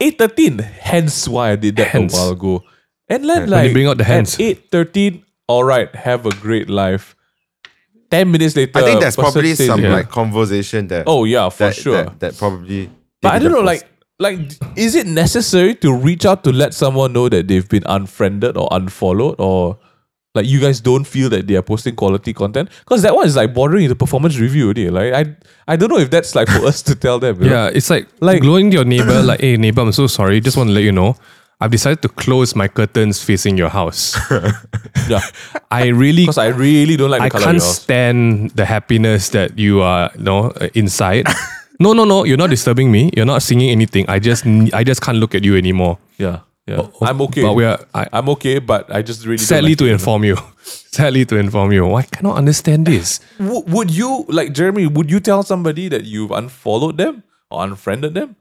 813, 0.00 0.58
hence 0.58 1.28
why 1.28 1.52
I 1.52 1.56
did 1.56 1.76
that 1.76 1.88
Hence. 1.88 2.12
a 2.12 2.16
while 2.16 2.30
ago. 2.32 2.62
And 3.08 3.22
then 3.28 3.42
When 3.42 3.50
like 3.50 3.68
you 3.68 3.72
bring 3.72 3.86
out 3.86 3.98
the 3.98 4.04
hands. 4.04 4.34
At 4.34 4.40
813, 4.40 5.24
all 5.48 5.64
right, 5.64 5.88
have 5.94 6.26
a 6.26 6.30
great 6.30 6.68
life. 6.68 7.14
ten 8.10 8.30
minutes 8.30 8.56
later, 8.56 8.78
I 8.78 8.82
think 8.82 9.00
there's 9.00 9.16
probably 9.16 9.54
some 9.54 9.84
it. 9.84 9.90
like 9.90 10.08
conversation 10.10 10.88
that. 10.88 11.04
Oh 11.06 11.24
yeah, 11.24 11.48
for 11.50 11.64
that, 11.70 11.74
sure. 11.76 12.02
That, 12.04 12.20
that 12.20 12.36
probably. 12.36 12.90
but 13.22 13.32
I 13.34 13.38
don't 13.38 13.52
know, 13.52 13.58
the 13.64 13.64
like, 13.72 13.84
like, 14.18 14.38
is 14.76 14.94
it 14.94 15.06
necessary 15.06 15.74
to 15.76 15.94
reach 15.94 16.24
out 16.24 16.42
to 16.44 16.52
let 16.52 16.74
someone 16.74 17.12
know 17.12 17.28
that 17.28 17.48
they've 17.48 17.68
been 17.68 17.84
unfriended 17.86 18.56
or 18.56 18.68
unfollowed, 18.70 19.36
or 19.38 19.78
like 20.34 20.46
you 20.46 20.60
guys 20.60 20.80
don't 20.80 21.04
feel 21.04 21.28
that 21.30 21.46
they 21.46 21.54
are 21.56 21.62
posting 21.62 21.94
quality 21.96 22.32
content? 22.32 22.70
Because 22.80 23.02
that 23.02 23.14
one 23.14 23.26
is 23.26 23.36
like 23.36 23.52
bordering 23.54 23.88
the 23.88 23.96
performance 23.96 24.38
review, 24.38 24.64
already. 24.64 24.90
Like, 24.90 25.12
I, 25.12 25.36
I 25.68 25.76
don't 25.76 25.90
know 25.90 25.98
if 25.98 26.10
that's 26.10 26.34
like 26.34 26.48
for 26.48 26.64
us 26.66 26.82
to 26.82 26.94
tell 26.94 27.18
them. 27.18 27.42
you 27.42 27.50
know? 27.50 27.64
Yeah, 27.66 27.70
it's 27.74 27.90
like 27.90 28.08
Like- 28.20 28.40
glowing 28.42 28.70
to 28.70 28.76
your 28.76 28.84
neighbor, 28.84 29.22
like, 29.30 29.40
hey 29.40 29.56
neighbor, 29.56 29.82
I'm 29.82 29.92
so 29.92 30.06
sorry. 30.06 30.40
Just 30.40 30.56
want 30.56 30.68
to 30.68 30.74
let 30.74 30.84
you 30.84 30.92
know. 30.92 31.16
I've 31.58 31.70
decided 31.70 32.02
to 32.02 32.08
close 32.10 32.54
my 32.54 32.68
curtains 32.68 33.22
facing 33.24 33.56
your 33.56 33.70
house. 33.70 34.14
yeah. 35.08 35.20
I 35.70 35.86
really 35.88 36.22
Because 36.28 36.36
I 36.36 36.48
really 36.48 36.98
don't 36.98 37.08
like 37.10 37.20
the 37.20 37.26
I 37.26 37.30
color 37.30 37.44
can't 37.44 37.62
stand 37.62 38.50
the 38.50 38.66
happiness 38.66 39.30
that 39.30 39.58
you 39.58 39.80
are, 39.80 40.10
you 40.18 40.22
know, 40.22 40.50
inside. 40.74 41.26
no, 41.80 41.92
no, 41.92 42.04
no, 42.04 42.24
you're 42.24 42.36
not 42.36 42.50
disturbing 42.50 42.90
me. 42.90 43.10
You're 43.16 43.26
not 43.26 43.42
singing 43.42 43.70
anything. 43.70 44.04
I 44.08 44.18
just 44.18 44.46
I 44.72 44.84
just 44.84 45.00
can't 45.02 45.18
look 45.18 45.34
at 45.34 45.44
you 45.44 45.56
anymore. 45.56 45.98
Yeah, 46.18 46.40
yeah. 46.66 46.76
Oh, 46.80 46.92
oh, 47.00 47.06
I'm 47.06 47.20
okay. 47.22 47.42
But 47.42 47.54
we 47.54 47.64
are 47.64 47.78
I, 47.94 48.06
I'm 48.12 48.28
okay, 48.30 48.58
but 48.58 48.92
I 48.94 49.02
just 49.02 49.24
really 49.24 49.38
don't 49.38 49.46
sadly 49.46 49.70
like 49.70 49.78
to 49.78 49.86
inform 49.86 50.24
you. 50.24 50.36
Sadly 50.96 51.24
to 51.26 51.36
inform 51.36 51.72
you. 51.72 51.94
I 51.94 52.02
cannot 52.02 52.36
understand 52.36 52.86
this. 52.86 53.20
W- 53.38 53.62
would 53.68 53.90
you 53.90 54.24
like 54.28 54.52
Jeremy? 54.52 54.86
Would 54.86 55.10
you 55.10 55.20
tell 55.20 55.42
somebody 55.42 55.88
that 55.88 56.04
you've 56.04 56.30
unfollowed 56.32 56.96
them 56.96 57.22
or 57.50 57.62
unfriended 57.64 58.14
them? 58.14 58.34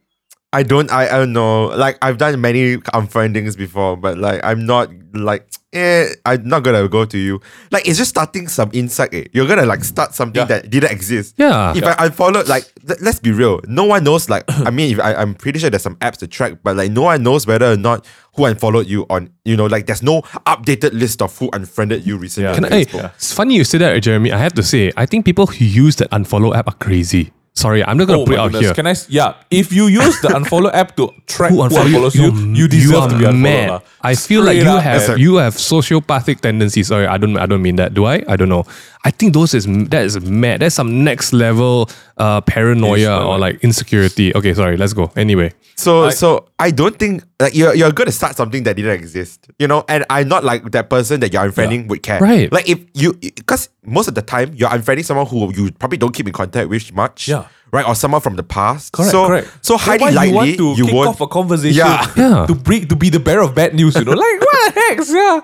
I 0.55 0.63
don't. 0.63 0.89
I, 0.91 1.07
I 1.07 1.17
don't 1.17 1.33
know. 1.33 1.65
Like 1.67 1.97
I've 2.01 2.17
done 2.17 2.39
many 2.39 2.77
unfriendings 2.77 3.57
before, 3.57 3.97
but 3.97 4.17
like 4.17 4.39
I'm 4.43 4.65
not 4.65 4.89
like. 5.13 5.47
Eh, 5.75 6.07
I'm 6.25 6.47
not 6.47 6.63
gonna 6.63 6.87
go 6.87 7.03
to 7.03 7.17
you. 7.17 7.41
Like 7.69 7.85
it's 7.85 7.97
just 7.97 8.09
starting 8.09 8.47
some 8.47 8.69
insight. 8.71 9.13
Eh. 9.13 9.25
You're 9.33 9.45
gonna 9.45 9.65
like 9.65 9.83
start 9.83 10.15
something 10.15 10.39
Yeah. 10.39 10.45
that 10.45 10.69
didn't 10.69 10.89
exist. 10.89 11.35
Yeah. 11.37 11.73
If 11.75 11.83
I 11.83 12.05
unfollowed, 12.05 12.47
like 12.47 12.63
th- 12.87 13.01
let's 13.01 13.19
be 13.19 13.33
real. 13.33 13.59
No 13.67 13.83
one 13.83 14.05
knows. 14.05 14.29
Like 14.29 14.45
I 14.47 14.69
mean, 14.71 14.93
if 14.93 15.01
I, 15.03 15.15
I'm 15.15 15.35
pretty 15.35 15.59
sure 15.59 15.69
there's 15.69 15.83
some 15.83 15.97
apps 15.97 16.15
to 16.19 16.27
track, 16.27 16.59
but 16.63 16.77
like 16.77 16.91
no 16.91 17.01
one 17.01 17.23
knows 17.23 17.45
whether 17.45 17.73
or 17.73 17.75
not 17.75 18.07
who 18.37 18.45
unfollowed 18.45 18.87
you 18.87 19.05
on. 19.09 19.31
You 19.43 19.57
know, 19.57 19.65
like 19.65 19.85
there's 19.85 20.01
no 20.01 20.21
updated 20.47 20.93
list 20.93 21.21
of 21.21 21.37
who 21.37 21.49
unfriended 21.51 22.07
you 22.07 22.15
recently. 22.15 22.47
Yeah. 22.51 22.55
Can 22.55 22.65
I, 22.65 22.69
hey, 22.69 23.09
it's 23.17 23.33
funny 23.33 23.55
you 23.55 23.65
say 23.65 23.77
that, 23.79 24.01
Jeremy. 24.01 24.31
I 24.31 24.37
have 24.37 24.53
to 24.53 24.63
say, 24.63 24.93
I 24.95 25.05
think 25.05 25.25
people 25.25 25.45
who 25.45 25.65
use 25.65 25.97
that 25.97 26.09
unfollow 26.11 26.55
app 26.55 26.69
are 26.69 26.75
crazy. 26.75 27.33
Sorry, 27.55 27.83
I'm 27.85 27.95
not 27.97 28.07
gonna 28.07 28.19
Oh 28.19 28.25
put 28.25 28.33
it 28.33 28.37
my 28.37 28.43
out 28.43 28.51
goodness. 28.51 28.67
here. 28.67 28.73
Can 28.75 28.87
I? 28.87 28.91
s- 28.91 29.07
Yeah. 29.09 29.35
If 29.49 29.71
you 29.71 29.87
use 29.87 30.19
the 30.19 30.27
unfollow 30.27 30.73
app 30.73 30.95
to 30.97 31.07
track 31.25 31.51
who, 31.51 31.63
who 31.63 31.69
unfollows 31.69 32.13
you, 32.13 32.27
you, 32.53 32.67
deserve 32.67 33.03
are 33.03 33.09
to 33.09 33.17
be 33.17 33.23
unfollowed. 33.23 33.39
mad. 33.39 33.69
lah. 33.69 33.79
I 34.03 34.13
feel 34.15 34.43
like 34.43 34.57
you 34.59 34.67
up. 34.67 34.83
have 34.83 34.99
Listen. 35.01 35.19
you 35.19 35.35
have 35.39 35.55
sociopathic 35.55 36.41
tendencies. 36.41 36.87
Sorry, 36.91 37.07
I 37.07 37.15
don't 37.17 37.37
I 37.39 37.45
don't 37.47 37.61
mean 37.63 37.77
that. 37.77 37.93
Do 37.95 38.03
I? 38.05 38.23
I 38.27 38.35
don't 38.35 38.49
know. 38.49 38.65
I 39.07 39.11
think 39.11 39.31
those 39.31 39.53
is 39.55 39.65
that 39.87 40.03
is 40.03 40.19
mad. 40.19 40.59
That's 40.67 40.75
some 40.75 41.05
next 41.07 41.31
level 41.31 41.87
uh 42.17 42.39
paranoia 42.41 43.25
or 43.25 43.37
like 43.37 43.59
insecurity. 43.63 44.33
Okay, 44.35 44.53
sorry. 44.53 44.77
Let's 44.77 44.93
go. 44.93 45.11
Anyway, 45.15 45.51
So 45.75 46.09
so 46.11 46.47
I 46.59 46.71
don't 46.71 46.97
think 46.97 47.23
like 47.41 47.53
you're 47.53 47.75
you're 47.75 47.91
gonna 47.91 48.11
start 48.11 48.35
something 48.37 48.63
that 48.63 48.75
didn't 48.77 48.91
exist, 48.93 49.47
you 49.59 49.67
know. 49.67 49.83
And 49.89 50.05
I'm 50.09 50.27
not 50.29 50.43
like 50.43 50.71
that 50.71 50.89
person 50.89 51.19
that 51.19 51.33
you're 51.33 51.43
unfriending 51.43 51.87
would 51.89 52.03
care, 52.03 52.19
Right. 52.21 52.51
Like 52.51 52.69
if 52.69 52.79
you 52.93 53.13
because 53.13 53.67
most 53.85 54.07
of 54.07 54.15
the 54.15 54.21
time 54.21 54.53
you're 54.55 54.69
unfriending 54.69 55.03
someone 55.03 55.25
who 55.27 55.53
you 55.53 55.71
probably 55.71 55.97
don't 55.97 56.13
keep 56.13 56.27
in 56.27 56.33
contact 56.33 56.69
with 56.69 56.93
much, 56.93 57.27
Yeah. 57.27 57.47
right, 57.73 57.85
or 57.85 57.95
someone 57.95 58.21
from 58.21 58.37
the 58.37 58.43
past. 58.43 58.93
Correct, 58.93 59.11
so 59.11 59.27
correct. 59.27 59.47
so 59.61 59.75
highly 59.75 60.11
likely 60.13 60.29
you 60.29 60.35
want 60.35 60.57
to 60.57 60.73
you 60.77 60.85
kick 60.85 60.93
won't. 60.95 61.09
off 61.09 61.19
a 61.21 61.27
conversation 61.27 61.77
Yeah. 61.85 62.07
Yeah. 62.15 62.45
to 62.47 62.55
bring 62.55 62.87
to 62.87 62.95
be 62.95 63.09
the 63.09 63.19
bearer 63.19 63.41
of 63.43 63.53
bad 63.53 63.73
news. 63.75 63.95
You 63.95 64.05
know, 64.05 64.13
like 64.13 64.39
what 64.39 64.73
the 64.73 64.79
heck? 64.79 64.97
Yeah, 65.09 65.41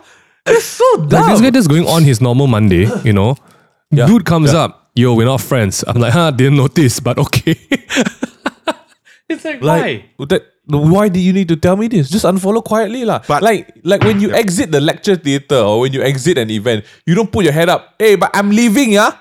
it's 0.55 0.63
so 0.65 0.85
like 0.99 1.09
dumb. 1.09 1.29
this 1.31 1.41
guy 1.41 1.49
just 1.51 1.67
going 1.69 1.85
on 1.85 2.03
his 2.05 2.21
normal 2.21 2.47
Monday. 2.47 2.87
You 3.03 3.11
know, 3.11 3.35
Yeah. 3.91 4.05
dude 4.07 4.23
comes 4.23 4.53
up. 4.53 4.80
Yo, 4.93 5.13
we're 5.15 5.25
not 5.25 5.39
friends. 5.39 5.83
I'm 5.87 5.99
like, 6.01 6.11
huh, 6.11 6.31
didn't 6.31 6.57
notice, 6.57 6.99
but 6.99 7.17
okay. 7.17 7.55
it's 9.29 9.45
like, 9.45 9.61
like 9.63 10.03
that. 10.27 10.43
Why 10.67 11.09
do 11.09 11.19
you 11.19 11.33
need 11.33 11.47
to 11.47 11.55
tell 11.55 11.75
me 11.75 11.87
this? 11.87 12.09
Just 12.09 12.23
unfollow 12.23 12.63
quietly, 12.63 13.03
lah. 13.03 13.19
But- 13.27 13.41
like, 13.41 13.71
like 13.83 14.03
when 14.03 14.19
you 14.19 14.31
exit 14.31 14.71
the 14.71 14.79
lecture 14.79 15.15
theater 15.15 15.57
or 15.57 15.81
when 15.81 15.91
you 15.93 16.03
exit 16.03 16.37
an 16.37 16.49
event, 16.51 16.85
you 17.05 17.15
don't 17.15 17.31
put 17.31 17.43
your 17.43 17.53
head 17.53 17.69
up. 17.69 17.95
Hey, 17.99 18.15
but 18.15 18.31
I'm 18.33 18.51
leaving, 18.51 18.91
yeah. 18.93 19.11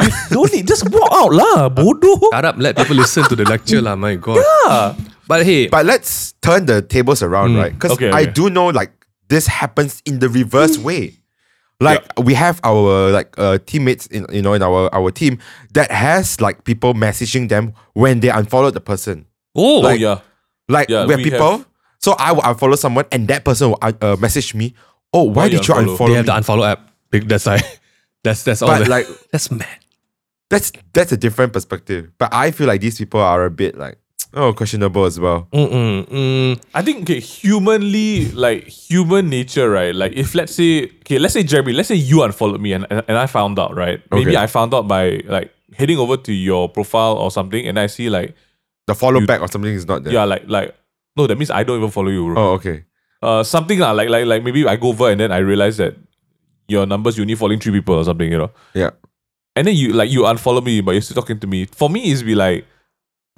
You 0.00 0.08
don't 0.30 0.52
need. 0.52 0.68
Just 0.68 0.88
walk 0.90 1.08
out, 1.12 1.32
lah, 1.32 1.68
bodoh. 1.68 2.20
Shut 2.32 2.44
up, 2.44 2.56
let 2.58 2.76
people 2.76 2.96
listen 2.96 3.24
to 3.24 3.36
the 3.36 3.44
lecture, 3.44 3.80
lah. 3.80 3.96
My 3.96 4.16
God. 4.16 4.38
Yeah. 4.44 4.94
But 5.26 5.44
hey, 5.44 5.68
But 5.68 5.86
let's 5.86 6.32
turn 6.44 6.66
the 6.66 6.82
tables 6.82 7.22
around, 7.22 7.52
hmm. 7.56 7.64
right? 7.64 7.72
Because 7.72 7.92
Okay, 7.96 8.10
I 8.12 8.28
okay. 8.28 8.32
do 8.32 8.50
know 8.50 8.68
like 8.68 8.92
this 9.28 9.46
happens 9.46 10.02
in 10.04 10.20
the 10.20 10.28
reverse 10.28 10.76
way. 10.78 11.16
Like 11.80 12.04
we 12.18 12.34
have 12.34 12.60
our 12.64 13.10
like 13.10 13.34
uh, 13.38 13.58
teammates 13.66 14.06
in 14.06 14.26
you 14.32 14.40
know 14.42 14.54
in 14.54 14.62
our 14.62 14.88
our 14.94 15.10
team 15.10 15.38
that 15.74 15.90
has 15.90 16.40
like 16.40 16.64
people 16.64 16.94
messaging 16.94 17.48
them 17.48 17.74
when 17.94 18.20
they 18.20 18.28
unfollowed 18.30 18.74
the 18.74 18.80
person. 18.80 19.26
oh, 19.56 19.84
Oh 19.84 19.90
yeah. 19.90 20.20
Like 20.68 20.88
Yeah, 20.88 21.04
where 21.04 21.16
we 21.18 21.24
people, 21.24 21.58
have- 21.58 21.66
so 22.00 22.12
I 22.18 22.32
will 22.32 22.42
unfollow 22.42 22.78
someone 22.78 23.04
and 23.12 23.28
that 23.28 23.44
person 23.44 23.70
will 23.70 23.78
uh, 23.82 23.92
uh, 24.00 24.16
message 24.20 24.54
me. 24.54 24.74
Oh, 25.12 25.24
why, 25.24 25.32
Why 25.44 25.48
did 25.48 25.66
you 25.66 25.74
you 25.74 25.80
unfollow?" 25.80 25.96
unfollow? 25.96 26.06
they 26.08 26.14
have 26.14 26.24
me? 26.26 26.32
the 26.32 26.40
unfollow 26.40 26.66
app. 26.70 26.90
Big- 27.10 27.28
That's 27.28 27.46
why. 27.46 27.60
That's 28.24 28.42
that's 28.44 28.62
all. 28.62 28.68
but 28.68 28.78
that- 28.78 28.88
like 28.88 29.06
that's 29.32 29.50
mad. 29.50 29.78
that's 30.48 30.72
that's 30.94 31.12
a 31.12 31.16
different 31.16 31.52
perspective. 31.52 32.10
But 32.18 32.32
I 32.32 32.52
feel 32.52 32.66
like 32.66 32.80
these 32.80 32.96
people 32.98 33.20
are 33.20 33.44
a 33.44 33.50
bit 33.50 33.76
like 33.76 33.98
oh 34.34 34.52
questionable 34.52 35.04
as 35.04 35.18
well. 35.18 35.48
Mm-mm, 35.52 36.06
mm. 36.08 36.60
I 36.74 36.82
think 36.82 37.02
okay, 37.02 37.20
humanly, 37.20 38.30
like 38.32 38.66
human 38.66 39.28
nature, 39.30 39.70
right? 39.70 39.94
Like 39.94 40.12
if 40.12 40.34
let's 40.34 40.54
say, 40.54 40.84
okay, 41.02 41.18
let's 41.18 41.34
say 41.34 41.42
Jeremy, 41.42 41.72
let's 41.72 41.88
say 41.88 41.94
you 41.94 42.22
unfollowed 42.22 42.60
me 42.60 42.72
and, 42.72 42.86
and, 42.90 43.02
and 43.08 43.16
I 43.18 43.26
found 43.26 43.58
out, 43.58 43.74
right? 43.76 44.02
Maybe 44.10 44.30
Okay. 44.32 44.36
I 44.36 44.46
found 44.46 44.74
out 44.74 44.88
by 44.88 45.22
like 45.26 45.52
heading 45.76 45.98
over 45.98 46.16
to 46.16 46.32
your 46.32 46.68
profile 46.68 47.16
or 47.16 47.30
something, 47.30 47.66
and 47.66 47.78
I 47.78 47.86
see 47.86 48.10
like, 48.10 48.34
The 48.86 48.94
follow 48.94 49.20
You- 49.20 49.26
back 49.26 49.40
or 49.40 49.48
something 49.48 49.72
is 49.72 49.86
not 49.86 50.04
there. 50.04 50.12
yeah, 50.12 50.24
like 50.24 50.44
like 50.46 50.74
no, 51.16 51.26
that 51.26 51.38
means 51.38 51.50
I 51.50 51.62
don't 51.64 51.78
even 51.78 51.90
follow 51.90 52.10
you, 52.10 52.24
bro. 52.26 52.36
Oh, 52.36 52.52
okay. 52.58 52.84
Uh, 53.22 53.42
something 53.42 53.78
lah, 53.78 53.92
like 53.92 54.08
like 54.10 54.26
like 54.26 54.42
maybe 54.44 54.66
I 54.68 54.76
go 54.76 54.88
over 54.88 55.08
and 55.10 55.18
then 55.18 55.32
I 55.32 55.38
realize 55.38 55.78
that 55.78 55.96
your 56.68 56.84
numbers 56.86 57.16
you 57.16 57.22
only 57.22 57.34
following 57.36 57.60
three 57.60 57.72
people 57.72 57.94
or 57.94 58.04
something, 58.04 58.30
you 58.30 58.36
know. 58.38 58.50
Yeah. 58.74 58.90
And 59.56 59.66
then 59.66 59.76
you 59.76 59.92
like 59.94 60.10
you 60.10 60.22
unfollow 60.28 60.60
me, 60.62 60.80
but 60.82 60.92
you're 60.92 61.00
still 61.06 61.14
talking 61.22 61.38
to 61.40 61.46
me. 61.46 61.64
For 61.66 61.88
me, 61.88 62.10
is 62.10 62.22
be 62.22 62.34
like, 62.34 62.66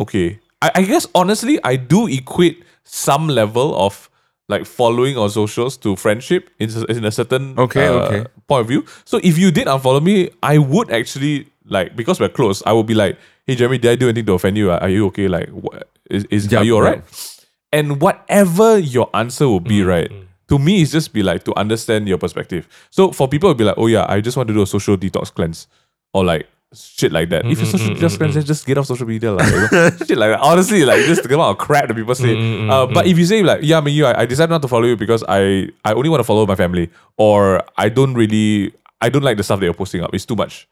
okay. 0.01 0.41
I, 0.63 0.71
I 0.77 0.83
guess 0.83 1.07
honestly, 1.15 1.59
I 1.65 1.77
do 1.77 2.07
equate 2.09 2.65
some 2.85 3.29
level 3.29 3.75
of 3.77 4.09
like 4.49 4.65
following 4.65 5.17
on 5.19 5.29
socials 5.29 5.77
to 5.79 5.97
friendship 5.97 6.51
in, 6.59 6.71
in 6.89 7.05
a 7.05 7.11
certain 7.11 7.59
Okay, 7.59 7.87
uh, 7.89 7.93
okay. 7.93 8.25
point 8.47 8.61
of 8.63 8.69
view. 8.69 8.85
So 9.05 9.21
if 9.25 9.37
you 9.39 9.51
did 9.51 9.67
unfollow 9.67 10.03
me, 10.03 10.31
I 10.43 10.59
would 10.59 10.91
actually 10.93 11.49
like 11.65 11.97
because 11.97 12.21
we're 12.21 12.29
close. 12.29 12.63
I 12.65 12.73
would 12.73 12.87
be 12.87 12.95
like, 12.95 13.19
hey 13.47 13.57
Jeremy, 13.57 13.79
did 13.79 13.91
I 13.91 13.97
do 13.97 14.07
anything 14.09 14.27
to 14.27 14.35
offend 14.35 14.57
you? 14.57 14.71
Are 14.71 14.81
are 14.83 14.89
you 14.89 15.07
okay? 15.07 15.27
Like, 15.29 15.49
wha- 15.51 15.81
is, 16.11 16.25
is 16.31 16.51
Yeah, 16.51 16.61
are 16.61 16.65
you 16.65 16.77
alright? 16.77 16.99
right. 16.99 17.33
And 17.73 18.01
whatever 18.01 18.79
your 18.79 19.11
answer 19.15 19.49
will 19.49 19.61
be, 19.61 19.83
right? 19.83 20.11
To 20.49 20.59
me, 20.61 20.81
it's 20.81 20.93
just 20.93 21.13
be 21.13 21.25
like 21.25 21.43
to 21.45 21.55
understand 21.59 22.07
your 22.09 22.19
perspective. 22.19 22.69
So 22.91 23.11
for 23.11 23.27
people, 23.27 23.51
it'll 23.51 23.59
be 23.59 23.65
like, 23.65 23.77
oh 23.79 23.89
yeah, 23.89 24.07
I 24.09 24.21
just 24.21 24.37
want 24.37 24.47
to 24.47 24.55
do 24.55 24.63
a 24.63 24.67
social 24.67 24.97
detox 24.97 25.35
cleanse, 25.35 25.67
or 26.15 26.25
like 26.25 26.47
shit 26.77 27.13
like 27.13 27.31
that. 27.31 27.45
If 27.47 27.59
you're 27.59 27.67
social 27.67 27.95
detox 27.95 28.17
cleanse, 28.19 28.35
then 28.35 28.45
just 28.45 28.67
get 28.67 28.79
off 28.79 28.87
social 28.87 29.07
media, 29.07 29.33
like, 29.33 29.51
you 29.53 29.61
know? 29.61 29.91
shit 30.07 30.19
like 30.19 30.31
that. 30.31 30.41
Honestly, 30.41 30.85
like 30.85 31.05
just 31.07 31.23
the 31.23 31.35
amount 31.35 31.59
of 31.59 31.59
crap 31.59 31.89
that 31.89 31.95
people 31.95 32.15
say. 32.15 32.69
uh, 32.69 32.87
but 32.87 33.07
if 33.07 33.19
you 33.19 33.25
say 33.27 33.43
like, 33.43 33.61
yeah, 33.63 33.79
I 33.79 33.81
mean, 33.81 33.95
you, 33.95 34.07
I, 34.07 34.21
I 34.21 34.27
decided 34.27 34.51
not 34.51 34.63
to 34.63 34.69
follow 34.69 34.85
you 34.85 34.97
because 34.97 35.25
I 35.29 35.69
I 35.85 35.93
only 35.93 36.09
want 36.09 36.21
to 36.21 36.25
follow 36.25 36.47
my 36.47 36.55
family, 36.55 36.91
or 37.17 37.63
I 37.77 37.89
don't 37.89 38.15
really, 38.15 38.73
I 39.01 39.09
don't 39.09 39.23
like 39.23 39.37
the 39.37 39.43
stuff 39.43 39.61
that 39.61 39.67
you're 39.67 39.75
posting 39.75 40.03
up. 40.03 40.15
It's 40.15 40.25
too 40.27 40.37
much. 40.37 40.69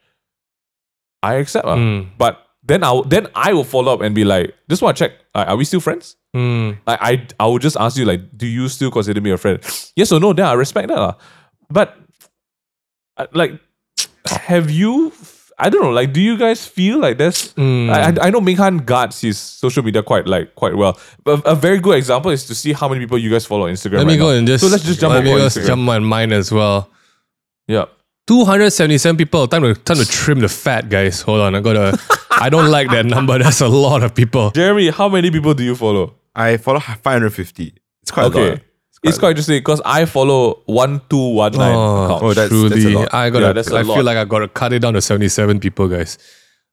I 1.23 1.35
accept, 1.35 1.65
ah. 1.65 1.75
Mm. 1.75 2.09
but 2.17 2.45
then 2.65 2.83
I'll 2.83 3.03
then 3.03 3.27
I 3.35 3.53
will 3.53 3.63
follow 3.63 3.93
up 3.93 4.01
and 4.01 4.13
be 4.13 4.23
like, 4.23 4.53
just 4.69 4.81
want 4.81 4.97
to 4.97 5.03
check, 5.07 5.17
uh, 5.33 5.45
are 5.47 5.55
we 5.55 5.65
still 5.65 5.79
friends? 5.79 6.15
Mm. 6.35 6.77
I, 6.87 6.97
I 7.11 7.27
I 7.39 7.47
would 7.47 7.61
just 7.61 7.77
ask 7.77 7.97
you 7.97 8.05
like, 8.05 8.35
do 8.35 8.47
you 8.47 8.67
still 8.69 8.91
consider 8.91 9.21
me 9.21 9.31
a 9.31 9.37
friend? 9.37 9.59
Yes 9.95 10.11
or 10.11 10.19
no? 10.19 10.33
Then 10.33 10.45
I 10.45 10.53
respect 10.53 10.89
that. 10.89 11.17
But 11.69 11.97
uh, 13.17 13.27
like, 13.33 13.59
have 14.25 14.69
you? 14.69 15.13
I 15.57 15.69
don't 15.69 15.81
know. 15.83 15.91
Like, 15.91 16.11
do 16.11 16.19
you 16.21 16.37
guys 16.37 16.65
feel 16.67 16.99
like 16.99 17.17
there's? 17.17 17.53
Mm. 17.53 17.89
I, 17.89 18.01
I 18.23 18.27
I 18.27 18.29
know 18.29 18.41
Minghan 18.41 18.85
guards 18.85 19.21
his 19.21 19.37
social 19.37 19.83
media 19.83 20.03
quite 20.03 20.27
like 20.27 20.53
quite 20.55 20.75
well. 20.75 20.99
But 21.23 21.41
a 21.45 21.55
very 21.55 21.79
good 21.79 21.95
example 21.97 22.31
is 22.31 22.45
to 22.47 22.55
see 22.55 22.73
how 22.73 22.89
many 22.89 22.99
people 22.99 23.17
you 23.17 23.29
guys 23.29 23.45
follow 23.45 23.67
on 23.67 23.73
Instagram. 23.73 23.99
Let 23.99 24.07
me 24.07 24.13
right 24.13 24.19
go 24.19 24.29
now. 24.31 24.37
and 24.37 24.47
just. 24.47 24.63
So 24.63 24.69
let's 24.69 24.83
just 24.83 24.99
jump 24.99 25.13
Let 25.13 25.23
me 25.23 25.31
on 25.33 25.39
just 25.39 25.57
Instagram. 25.57 25.67
jump 25.67 25.89
on 25.89 26.03
mine 26.03 26.33
as 26.33 26.51
well. 26.51 26.89
Yeah. 27.67 27.85
277 28.27 29.17
people. 29.17 29.47
Time 29.47 29.61
to 29.61 29.75
time 29.75 29.97
to 29.97 30.05
trim 30.05 30.39
the 30.39 30.49
fat, 30.49 30.89
guys. 30.89 31.21
Hold 31.21 31.41
on, 31.41 31.55
I 31.55 31.61
gotta. 31.61 31.97
I 32.31 32.49
don't 32.49 32.69
like 32.69 32.89
that 32.89 33.05
number. 33.05 33.37
That's 33.39 33.61
a 33.61 33.67
lot 33.67 34.03
of 34.03 34.13
people. 34.13 34.51
Jeremy, 34.51 34.89
how 34.89 35.07
many 35.07 35.31
people 35.31 35.53
do 35.53 35.63
you 35.63 35.75
follow? 35.75 36.15
I 36.35 36.57
follow 36.57 36.79
550. 36.81 37.73
It's 38.01 38.11
quite 38.11 38.25
a 38.33 38.37
lot. 38.37 38.59
It's 39.05 39.17
quite 39.17 39.31
interesting 39.31 39.59
because 39.59 39.81
I 39.85 40.05
follow 40.05 40.61
one 40.65 41.01
two 41.09 41.29
one 41.35 41.53
nine 41.53 41.75
Oh, 41.75 42.05
accounts. 42.05 42.23
Oh, 42.23 42.33
that's- 42.33 42.49
truly. 42.49 42.69
that's 42.69 42.85
a 42.85 42.89
lot. 42.89 43.13
I 43.13 43.29
gotta. 43.29 43.45
Yeah, 43.47 43.53
that's 43.53 43.71
a 43.71 43.75
I 43.77 43.81
lot. 43.81 43.95
feel 43.95 44.03
like 44.03 44.17
I 44.17 44.25
gotta 44.25 44.47
cut 44.47 44.73
it 44.73 44.79
down 44.79 44.93
to 44.93 45.01
77 45.01 45.59
people, 45.59 45.87
guys. 45.87 46.17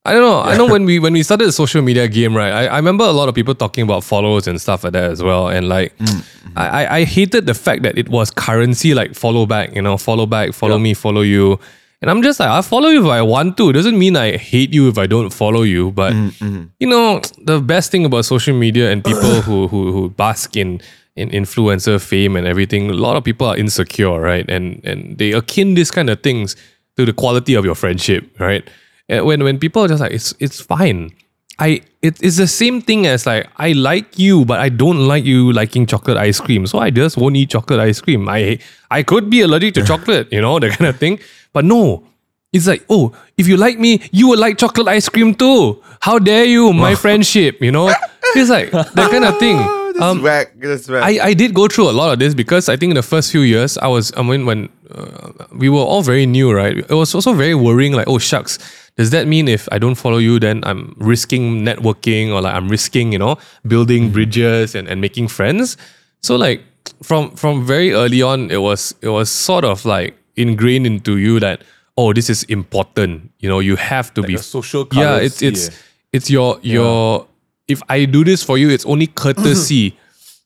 I 0.05 0.13
don't 0.13 0.23
know. 0.23 0.41
I 0.41 0.57
know 0.57 0.67
when 0.67 0.85
we 0.85 0.99
when 0.99 1.13
we 1.13 1.23
started 1.23 1.47
the 1.47 1.53
social 1.53 1.81
media 1.81 2.09
game, 2.09 2.37
right? 2.37 2.53
I, 2.53 2.67
I 2.67 2.77
remember 2.77 3.05
a 3.05 3.13
lot 3.13 3.29
of 3.29 3.37
people 3.37 3.55
talking 3.55 3.85
about 3.85 4.03
followers 4.03 4.49
and 4.49 4.61
stuff 4.61 4.83
like 4.83 4.95
that 4.95 5.11
as 5.13 5.23
well. 5.23 5.47
And 5.49 5.69
like, 5.69 5.97
mm, 5.99 6.07
mm. 6.07 6.25
I, 6.57 6.67
I 6.85 6.97
I 6.99 7.05
hated 7.05 7.47
the 7.47 7.55
fact 7.55 7.85
that 7.85 7.97
it 7.97 8.09
was 8.09 8.31
currency, 8.33 8.95
like 8.95 9.15
follow 9.15 9.47
back, 9.47 9.77
you 9.77 9.83
know, 9.83 9.97
follow 9.97 10.27
back, 10.27 10.55
follow 10.55 10.77
Yeah. 10.77 10.83
me, 10.83 10.95
follow 10.95 11.21
you. 11.21 11.61
And 12.01 12.11
I'm 12.11 12.21
just 12.21 12.41
like, 12.41 12.49
I 12.49 12.63
follow 12.63 12.89
you 12.89 13.05
if 13.05 13.09
I 13.13 13.23
want 13.23 13.57
to. 13.59 13.71
It 13.71 13.75
doesn't 13.75 13.97
mean 13.97 14.17
I 14.17 14.37
hate 14.37 14.75
you 14.75 14.89
if 14.89 14.99
I 14.99 15.07
don't 15.07 15.31
follow 15.33 15.63
you. 15.63 15.93
But 15.93 16.15
mm, 16.15 16.69
you 16.81 16.89
know, 16.89 17.21
the 17.45 17.61
best 17.61 17.93
thing 17.93 18.05
about 18.05 18.25
social 18.25 18.57
media 18.59 18.91
and 18.91 19.05
people 19.05 19.41
who 19.47 19.69
who 19.69 19.93
who 19.93 20.11
bask 20.11 20.57
in 20.57 20.81
in 21.17 21.29
influencer 21.31 22.01
fame 22.01 22.37
and 22.37 22.47
everything, 22.47 22.91
a 22.91 22.95
lot 22.95 23.17
of 23.17 23.25
people 23.25 23.47
are 23.47 23.57
insecure, 23.57 24.21
right? 24.21 24.49
And 24.49 24.85
and 24.85 25.19
they 25.19 25.33
akin 25.33 25.75
this 25.75 25.91
kind 25.91 26.09
of 26.11 26.23
things 26.23 26.57
to 26.97 27.05
the 27.05 27.13
quality 27.13 27.55
of 27.55 27.65
your 27.65 27.75
friendship, 27.75 28.29
right? 28.39 28.69
And 29.09 29.27
when 29.27 29.45
when 29.45 29.59
people 29.59 29.83
are 29.85 29.89
just 29.89 30.01
like, 30.01 30.13
it's 30.13 30.35
it's 30.39 30.61
fine. 30.61 31.13
I 31.59 31.83
it, 32.01 32.21
it's 32.23 32.39
the 32.39 32.47
same 32.47 32.81
thing 32.81 33.07
as 33.07 33.27
like 33.27 33.47
I 33.59 33.73
like 33.73 34.19
you, 34.19 34.45
but 34.45 34.59
I 34.59 34.69
don't 34.69 35.07
like 35.07 35.25
you 35.25 35.53
liking 35.53 35.87
chocolate 35.87 36.17
ice 36.17 36.41
cream. 36.41 36.67
So 36.67 36.79
I 36.79 36.91
just 36.91 37.17
won't 37.17 37.37
eat 37.37 37.51
chocolate 37.51 37.81
ice 37.81 38.01
cream. 38.01 38.29
I 38.29 38.59
I 38.91 39.03
could 39.03 39.29
be 39.29 39.43
allergic 39.43 39.75
to 39.75 39.85
chocolate, 39.93 40.33
you 40.33 40.41
know, 40.41 40.59
that 40.59 40.79
kind 40.79 40.89
of 40.89 40.99
thing. 40.99 41.21
But 41.53 41.65
no. 41.65 42.05
It's 42.53 42.67
like, 42.67 42.85
oh, 42.91 43.15
if 43.39 43.49
you 43.49 43.57
like 43.57 43.79
me, 43.79 44.03
you 44.13 44.29
will 44.29 44.39
like 44.39 44.59
chocolate 44.59 44.87
ice 44.87 45.09
cream 45.09 45.35
too. 45.35 45.83
How 46.01 46.19
dare 46.19 46.45
you, 46.45 46.75
my 46.75 46.95
friendship, 47.05 47.63
you 47.63 47.73
know? 47.73 47.89
It's 48.35 48.51
like 48.51 48.71
that 48.73 49.11
kind 49.11 49.25
of 49.25 49.39
thing. 49.39 49.82
That's 49.93 50.03
Um, 50.03 50.23
whack. 50.23 50.53
That's 50.59 50.89
whack. 50.89 51.03
I, 51.03 51.29
I 51.31 51.35
did 51.35 51.55
go 51.55 51.69
through 51.69 51.91
a 51.91 51.93
lot 51.93 52.13
of 52.13 52.19
this 52.19 52.35
because 52.35 52.69
I 52.69 52.77
think 52.77 52.91
in 52.91 52.97
the 52.97 53.03
first 53.03 53.31
few 53.31 53.43
years, 53.43 53.77
I 53.79 53.89
was, 53.89 54.13
I 54.17 54.23
mean, 54.23 54.47
when 54.47 54.69
uh, 54.91 55.33
we 55.53 55.69
were 55.69 55.81
all 55.81 56.03
very 56.03 56.27
new, 56.27 56.53
right? 56.53 56.77
It 56.77 56.91
was 56.91 57.15
also 57.15 57.33
very 57.35 57.55
worrying, 57.55 57.93
like, 57.93 58.09
oh, 58.09 58.19
shucks, 58.19 58.59
does 58.97 59.11
that 59.11 59.27
mean 59.27 59.49
if 59.49 59.69
I 59.73 59.79
don't 59.79 59.95
follow 59.95 60.19
you, 60.19 60.39
then 60.39 60.63
I'm 60.65 60.95
risking 60.99 61.65
networking 61.65 62.31
or 62.33 62.41
like 62.43 62.55
I'm 62.55 62.69
risking, 62.69 63.13
you 63.13 63.19
know, 63.19 63.37
building 63.67 64.13
bridges 64.13 64.75
and, 64.75 64.89
and 64.89 65.01
making 65.01 65.29
friends? 65.29 65.77
So, 66.21 66.37
like, 66.37 66.63
from 67.03 67.31
from 67.37 67.65
very 67.67 67.93
early 67.93 68.23
on, 68.23 68.51
it 68.51 68.61
was 68.61 68.95
it 69.01 69.09
was 69.09 69.31
sort 69.31 69.65
of 69.65 69.85
like 69.85 70.17
ingrained 70.37 70.87
into 70.87 71.17
you 71.17 71.41
that, 71.41 71.63
oh, 71.97 72.13
this 72.13 72.29
is 72.29 72.45
important. 72.45 73.31
You 73.41 73.49
know, 73.49 73.61
you 73.61 73.77
have 73.77 74.13
to 74.15 74.23
be 74.23 74.35
a 74.35 74.39
social 74.39 74.87
yeah 74.93 75.17
it's 75.17 75.43
it's 75.43 75.69
eh. 75.69 75.73
it's 76.13 76.29
your 76.31 76.59
your 76.63 77.27
if 77.69 77.83
i 77.89 78.05
do 78.05 78.25
this 78.25 78.43
for 78.43 78.59
you 78.59 78.71
it's 78.71 78.87
only 78.87 79.07
courtesy 79.07 79.97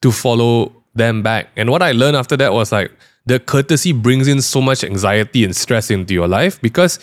to 0.03 0.13
follow 0.13 0.73
them 0.95 1.23
back. 1.23 1.49
And 1.57 1.71
what 1.71 1.83
i 1.83 1.93
learned 1.93 2.17
after 2.17 2.37
that 2.37 2.53
was 2.53 2.73
like 2.73 2.91
the 3.27 3.41
courtesy 3.41 3.93
brings 3.93 4.29
in 4.29 4.41
so 4.41 4.61
much 4.61 4.85
anxiety 4.85 5.45
and 5.45 5.55
stress 5.55 5.91
into 5.91 6.15
your 6.15 6.29
life 6.29 6.61
because 6.63 6.99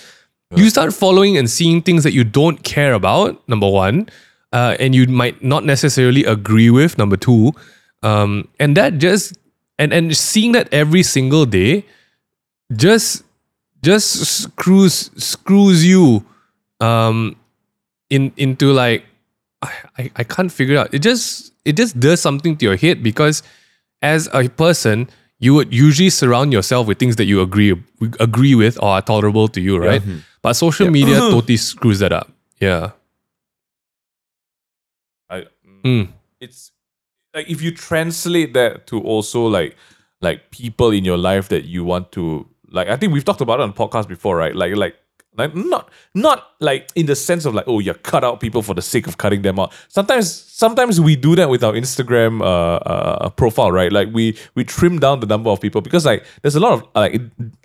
you 0.56 0.69
start 0.69 0.93
following 0.93 1.38
and 1.38 1.49
seeing 1.49 1.82
things 1.82 2.04
that 2.04 2.13
you 2.13 2.23
don't 2.23 2.63
care 2.63 2.93
about 2.93 3.47
number 3.49 3.67
one 3.67 4.08
uh, 4.52 4.78
and 4.80 4.93
you 4.93 5.08
might 5.08 5.43
not 5.43 5.65
necessarily 5.65 6.23
agree 6.26 6.69
with 6.69 6.97
number 6.97 7.17
two 7.17 7.52
um, 8.04 8.47
and 8.60 8.78
that 8.78 8.97
just 8.99 9.38
and 9.80 9.93
and 9.93 10.15
seeing 10.15 10.52
that 10.52 10.71
every 10.71 11.04
single 11.04 11.45
day 11.45 11.86
just 12.76 13.23
just 13.82 14.26
screws 14.26 15.12
screws 15.17 15.86
you 15.86 16.23
um 16.80 17.36
in 18.10 18.32
into 18.38 18.71
like 18.71 19.06
I, 19.97 20.12
I 20.15 20.23
can't 20.23 20.52
figure 20.52 20.76
it 20.76 20.80
out. 20.80 20.93
It 20.93 20.99
just 20.99 21.54
it 21.65 21.76
just 21.78 21.99
does 21.99 22.19
something 22.21 22.58
to 22.58 22.65
your 22.65 22.76
head 22.76 23.02
because 23.04 23.43
as 24.02 24.30
a 24.34 24.49
person 24.49 25.10
you 25.39 25.54
would 25.54 25.73
usually 25.73 26.10
surround 26.10 26.54
yourself 26.54 26.88
with 26.88 26.99
things 26.99 27.15
that 27.17 27.26
you 27.26 27.41
agree 27.41 27.76
agree 28.19 28.56
with 28.56 28.78
or 28.82 28.89
are 28.89 29.02
tolerable 29.02 29.47
to 29.49 29.60
you, 29.62 29.78
right? 29.78 30.02
But 30.41 30.54
social 30.54 30.89
media 30.89 31.15
totally 31.34 31.58
screws 31.58 31.99
that 31.99 32.12
up. 32.13 32.32
Yeah. 32.60 32.91
I, 35.30 35.45
Mm. 35.86 36.10
it's 36.39 36.71
like 37.34 37.49
if 37.49 37.62
you 37.62 37.71
translate 37.71 38.54
that 38.54 38.88
to 38.88 39.02
also 39.02 39.45
like 39.47 39.76
like 40.21 40.49
people 40.52 40.91
in 40.91 41.04
your 41.04 41.17
life 41.17 41.49
that 41.49 41.65
you 41.65 41.84
want 41.84 42.12
to 42.13 42.47
like 42.71 42.88
I 42.88 42.95
think 42.95 43.12
we've 43.13 43.26
talked 43.26 43.41
about 43.41 43.60
it 43.60 43.63
on 43.63 43.69
the 43.71 43.76
podcast 43.76 44.08
before, 44.08 44.38
right? 44.38 44.56
Like 44.56 44.76
like 44.78 44.95
like 45.38 45.54
not 45.56 45.89
not 46.15 46.53
like 46.63 46.89
in 46.95 47.06
the 47.06 47.15
sense 47.15 47.45
of 47.45 47.54
like 47.54 47.65
oh 47.67 47.80
you 47.80 47.93
cut 47.93 48.23
out 48.23 48.39
people 48.39 48.62
for 48.62 48.73
the 48.73 48.82
sake 48.82 49.06
of 49.08 49.17
cutting 49.17 49.41
them 49.43 49.60
out. 49.60 49.71
Sometimes 49.89 50.32
sometimes 50.32 50.99
we 50.99 51.15
do 51.15 51.36
that 51.36 51.49
with 51.49 51.63
our 51.63 51.73
Instagram 51.73 52.41
uh, 52.41 52.45
uh 52.45 53.30
profile, 53.30 53.71
right? 53.71 53.91
Like 53.91 54.10
we 54.13 54.38
we 54.56 54.63
trim 54.63 54.99
down 54.99 55.19
the 55.19 55.28
number 55.28 55.49
of 55.49 55.60
people 55.62 55.82
because 55.82 56.06
like 56.06 56.26
there's 56.41 56.56
a 56.56 56.60
lot 56.60 56.73
of 56.73 56.88
like 56.95 57.21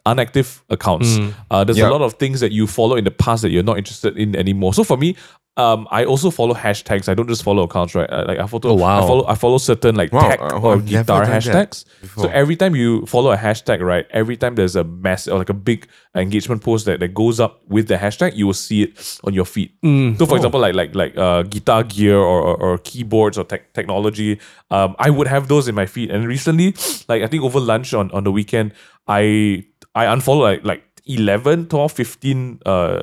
unactive 0.06 0.61
accounts. 0.70 1.18
Uh, 1.50 1.64
there's 1.64 1.78
Yeah. 1.78 1.88
a 1.88 1.92
lot 1.92 2.02
of 2.02 2.14
things 2.14 2.40
that 2.40 2.52
you 2.52 2.66
follow 2.66 2.96
in 2.96 3.04
the 3.04 3.11
past 3.11 3.42
that 3.42 3.50
you're 3.50 3.62
not 3.62 3.78
interested 3.78 4.16
in 4.16 4.34
anymore. 4.37 4.74
So 4.74 4.84
for 4.84 4.96
me, 4.96 5.16
um, 5.56 5.88
I 5.90 6.04
also 6.04 6.30
follow 6.30 6.54
hashtags. 6.54 7.08
I 7.08 7.14
don't 7.14 7.26
just 7.28 7.42
follow 7.42 7.64
accounts, 7.64 7.92
right? 7.96 8.08
Uh, 8.08 8.24
Like 8.28 8.38
I 8.38 8.46
follow, 8.46 8.70
Oh, 8.70 8.74
wow. 8.74 8.98
I 9.02 9.06
follow, 9.08 9.26
I 9.26 9.34
follow 9.34 9.58
certain 9.58 9.96
like 9.96 10.12
Wow, 10.12 10.28
tech 10.28 10.40
uh, 10.40 10.61
or 10.61 10.74
I've 10.74 10.87
guitar 10.87 11.24
hashtags. 11.26 11.84
So 12.16 12.28
every 12.28 12.54
time 12.54 12.76
you 12.76 13.04
follow 13.06 13.32
a 13.32 13.37
hashtag, 13.37 13.80
right? 13.80 14.06
Every 14.11 14.37
time 14.37 14.54
there's 14.54 14.76
a 14.76 14.84
mass 14.84 15.26
or 15.26 15.37
like 15.38 15.48
a 15.50 15.54
big 15.54 15.88
engagement 16.14 16.62
post 16.62 16.84
that, 16.87 17.00
that 17.00 17.12
goes 17.12 17.40
up 17.40 17.61
with 17.68 17.88
the 17.88 17.96
hashtag, 17.96 18.37
you 18.37 18.46
will 18.46 18.54
see 18.54 18.88
it 18.88 19.20
on 19.24 19.35
your 19.35 19.44
feed. 19.44 19.70
So 20.16 20.27
for 20.27 20.37
example, 20.37 20.61
like 20.61 20.74
like 20.74 20.94
like 20.94 21.16
uh, 21.16 21.42
guitar 21.42 21.85
gear 21.85 22.16
or, 22.16 22.40
or, 22.40 22.57
or 22.57 22.79
keyboards 22.79 23.38
or 23.38 23.44
tech 23.44 23.72
technology, 23.72 24.40
um, 24.70 24.96
I 24.98 25.11
would 25.11 25.27
have 25.27 25.48
those 25.48 25.68
in 25.68 25.74
my 25.74 25.87
feed. 25.87 26.11
And 26.11 26.27
recently, 26.27 26.74
like 27.09 27.22
I 27.22 27.27
think 27.27 27.44
over 27.44 27.61
lunch 27.61 27.94
on, 27.94 28.11
on 28.12 28.24
the 28.24 28.33
weekend, 28.33 28.72
I 29.07 29.64
I 29.94 30.07
unfollowed 30.07 30.64
like 30.64 30.64
like 30.64 30.83
11, 31.07 31.68
12, 31.68 31.92
15 31.92 32.61
uh 32.66 33.03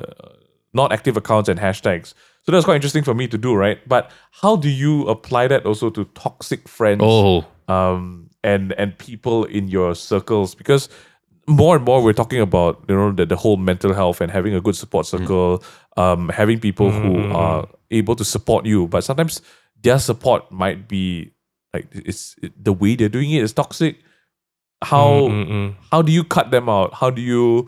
not 0.72 0.92
active 0.92 1.16
accounts 1.16 1.48
and 1.48 1.58
hashtags. 1.58 2.14
So 2.44 2.52
that's 2.52 2.64
quite 2.64 2.76
interesting 2.76 3.02
for 3.02 3.14
me 3.14 3.26
to 3.28 3.38
do, 3.38 3.54
right? 3.54 3.78
But 3.88 4.10
how 4.30 4.54
do 4.54 4.68
you 4.68 5.08
apply 5.08 5.48
that 5.48 5.66
also 5.66 5.90
to 5.90 6.04
toxic 6.14 6.68
friends? 6.68 7.00
Oh. 7.02 7.44
um, 7.68 8.30
and 8.44 8.72
and 8.78 8.96
people 8.98 9.44
in 9.44 9.68
your 9.68 9.94
circles 9.94 10.54
because 10.54 10.88
more 11.48 11.76
and 11.76 11.84
more 11.84 12.02
we're 12.02 12.12
talking 12.12 12.40
about 12.40 12.82
you 12.88 12.94
know 12.94 13.12
the, 13.12 13.24
the 13.24 13.36
whole 13.36 13.56
mental 13.56 13.94
health 13.94 14.20
and 14.20 14.32
having 14.32 14.54
a 14.54 14.60
good 14.60 14.76
support 14.76 15.06
mm. 15.06 15.10
circle 15.10 15.62
um, 15.96 16.28
having 16.28 16.60
people 16.60 16.90
mm-hmm, 16.90 17.02
who 17.02 17.14
mm-hmm, 17.14 17.32
mm-hmm. 17.32 17.36
are 17.36 17.68
able 17.90 18.16
to 18.16 18.24
support 18.24 18.66
you. 18.66 18.86
But 18.86 19.04
sometimes 19.04 19.42
their 19.82 19.98
support 19.98 20.50
might 20.50 20.88
be 20.88 21.32
like 21.72 21.88
it's 21.92 22.36
it, 22.42 22.52
the 22.62 22.72
way 22.72 22.96
they're 22.96 23.08
doing 23.08 23.30
it 23.30 23.42
is 23.42 23.52
toxic. 23.52 23.98
How 24.82 25.08
mm, 25.08 25.48
mm, 25.48 25.74
how 25.90 26.02
do 26.02 26.12
you 26.12 26.24
cut 26.24 26.50
them 26.50 26.68
out? 26.68 26.94
How 26.94 27.10
do 27.10 27.22
you 27.22 27.66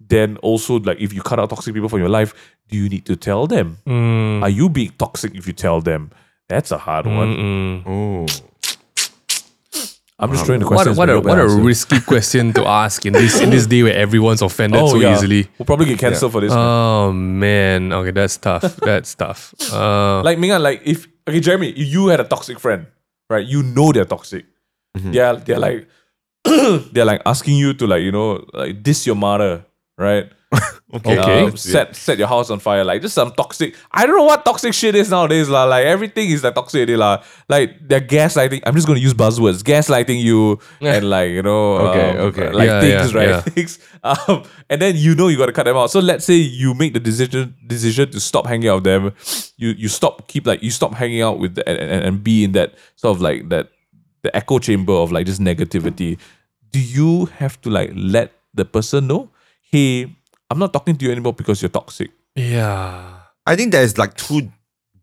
then 0.00 0.36
also 0.38 0.78
like 0.80 1.00
if 1.00 1.12
you 1.12 1.22
cut 1.22 1.38
out 1.38 1.50
toxic 1.50 1.74
people 1.74 1.88
from 1.88 1.98
your 1.98 2.08
life 2.08 2.34
do 2.68 2.76
you 2.76 2.88
need 2.88 3.06
to 3.06 3.16
tell 3.16 3.46
them? 3.46 3.78
Mm. 3.86 4.42
are 4.42 4.48
you 4.48 4.68
being 4.68 4.92
toxic 4.98 5.34
if 5.34 5.46
you 5.46 5.52
tell 5.52 5.80
them? 5.80 6.10
That's 6.48 6.70
a 6.70 6.78
hard 6.78 7.06
one. 7.06 7.36
Mm-mm. 7.36 7.82
oh. 7.86 8.26
I'm 10.20 10.32
just 10.32 10.46
trying 10.46 10.60
to 10.60 10.66
What, 10.66 10.84
question 10.84 10.96
what 10.96 11.10
a 11.10 11.20
what 11.20 11.38
a 11.38 11.46
risky 11.46 12.00
question 12.12 12.52
to 12.54 12.66
ask 12.66 13.06
in 13.06 13.12
this 13.12 13.40
in 13.40 13.50
this 13.50 13.66
day 13.72 13.84
where 13.84 13.94
everyone's 13.94 14.42
offended 14.42 14.80
so 14.88 14.96
easily. 14.96 15.48
We'll 15.58 15.66
probably 15.66 15.86
get 15.86 15.98
cancelled 16.00 16.32
for 16.32 16.40
this. 16.40 16.52
Oh 16.52 17.12
man, 17.12 17.92
okay, 17.92 18.10
that's 18.10 18.36
tough. 18.36 18.76
That's 18.82 19.14
tough. 19.14 19.54
Uh, 19.72 20.22
like 20.22 20.38
Minghan, 20.38 20.60
like 20.60 20.82
if 20.84 21.06
okay, 21.28 21.38
Jeremy, 21.38 21.72
you 21.76 22.08
had 22.08 22.18
a 22.20 22.24
toxic 22.24 22.58
friend, 22.58 22.86
right? 23.30 23.46
You 23.46 23.62
know 23.62 23.92
they're 23.92 24.04
toxic. 24.04 24.46
They're 24.94 25.36
they're 25.36 25.58
like 25.60 25.86
they're 26.92 27.04
like 27.04 27.22
asking 27.24 27.56
you 27.56 27.74
to 27.74 27.86
like 27.86 28.02
you 28.02 28.10
know 28.10 28.44
like 28.52 28.82
diss 28.82 29.06
your 29.06 29.14
mother, 29.14 29.64
right? 29.96 30.30
Okay. 30.88 31.18
Okay. 31.18 31.42
Um, 31.44 31.54
set 31.54 31.94
set 31.94 32.16
your 32.16 32.28
house 32.28 32.48
on 32.48 32.60
fire, 32.60 32.82
like 32.82 33.02
just 33.02 33.14
some 33.14 33.30
toxic. 33.32 33.76
I 33.92 34.06
don't 34.06 34.16
know 34.16 34.24
what 34.24 34.42
toxic 34.42 34.72
shit 34.72 34.94
is 34.94 35.10
nowadays, 35.10 35.46
lah. 35.46 35.64
Like 35.64 35.84
everything 35.84 36.30
is 36.30 36.42
like 36.42 36.54
toxic, 36.54 36.78
already, 36.78 36.96
lah. 36.96 37.22
Like 37.46 37.76
they're 37.86 38.00
gaslighting. 38.00 38.62
I'm 38.64 38.74
just 38.74 38.86
gonna 38.86 38.98
use 38.98 39.12
buzzwords, 39.12 39.60
gaslighting 39.62 40.18
you, 40.18 40.58
and 40.80 41.10
like 41.10 41.28
you 41.32 41.42
know, 41.42 41.76
Okay, 41.92 42.10
um, 42.10 42.16
okay. 42.32 42.50
like 42.52 42.68
Yeah, 42.68 42.80
things, 42.80 43.12
yeah, 43.12 43.18
right? 43.20 43.28
yeah. 43.28 43.40
Things. 43.52 43.78
Um, 44.02 44.44
and 44.70 44.80
then 44.80 44.96
you 44.96 45.14
know 45.14 45.28
you 45.28 45.36
gotta 45.36 45.52
cut 45.52 45.64
them 45.68 45.76
out. 45.76 45.90
So 45.90 46.00
let's 46.00 46.24
say 46.24 46.36
you 46.40 46.72
make 46.72 46.94
the 46.94 47.00
decision 47.04 47.54
decision 47.66 48.10
to 48.12 48.18
stop 48.18 48.46
hanging 48.46 48.70
out 48.72 48.76
with 48.76 48.84
them. 48.88 49.12
You 49.58 49.76
you 49.76 49.88
stop 49.92 50.26
keep 50.26 50.46
like 50.46 50.62
you 50.62 50.70
stop 50.70 50.94
hanging 50.94 51.20
out 51.20 51.38
with 51.38 51.56
the, 51.56 51.68
and, 51.68 51.76
and, 51.76 52.00
and 52.04 52.24
be 52.24 52.44
in 52.44 52.52
that 52.52 52.72
sort 52.96 53.14
of 53.14 53.20
like 53.20 53.50
that 53.50 53.68
the 54.22 54.34
echo 54.34 54.58
chamber 54.58 54.94
of 54.94 55.12
like 55.12 55.26
just 55.26 55.40
negativity. 55.40 56.16
Do 56.72 56.80
you 56.80 57.26
have 57.36 57.60
to 57.60 57.68
like 57.68 57.92
let 57.94 58.32
the 58.54 58.64
person 58.64 59.06
know, 59.06 59.28
hey, 59.70 60.16
I'm 60.50 60.58
not 60.58 60.72
talking 60.72 60.96
to 60.96 61.04
you 61.04 61.12
anymore 61.12 61.32
because 61.34 61.60
you're 61.62 61.68
toxic. 61.68 62.10
yeah. 62.36 63.14
I 63.46 63.56
think 63.56 63.72
there's 63.72 63.96
like 63.96 64.12
two 64.14 64.52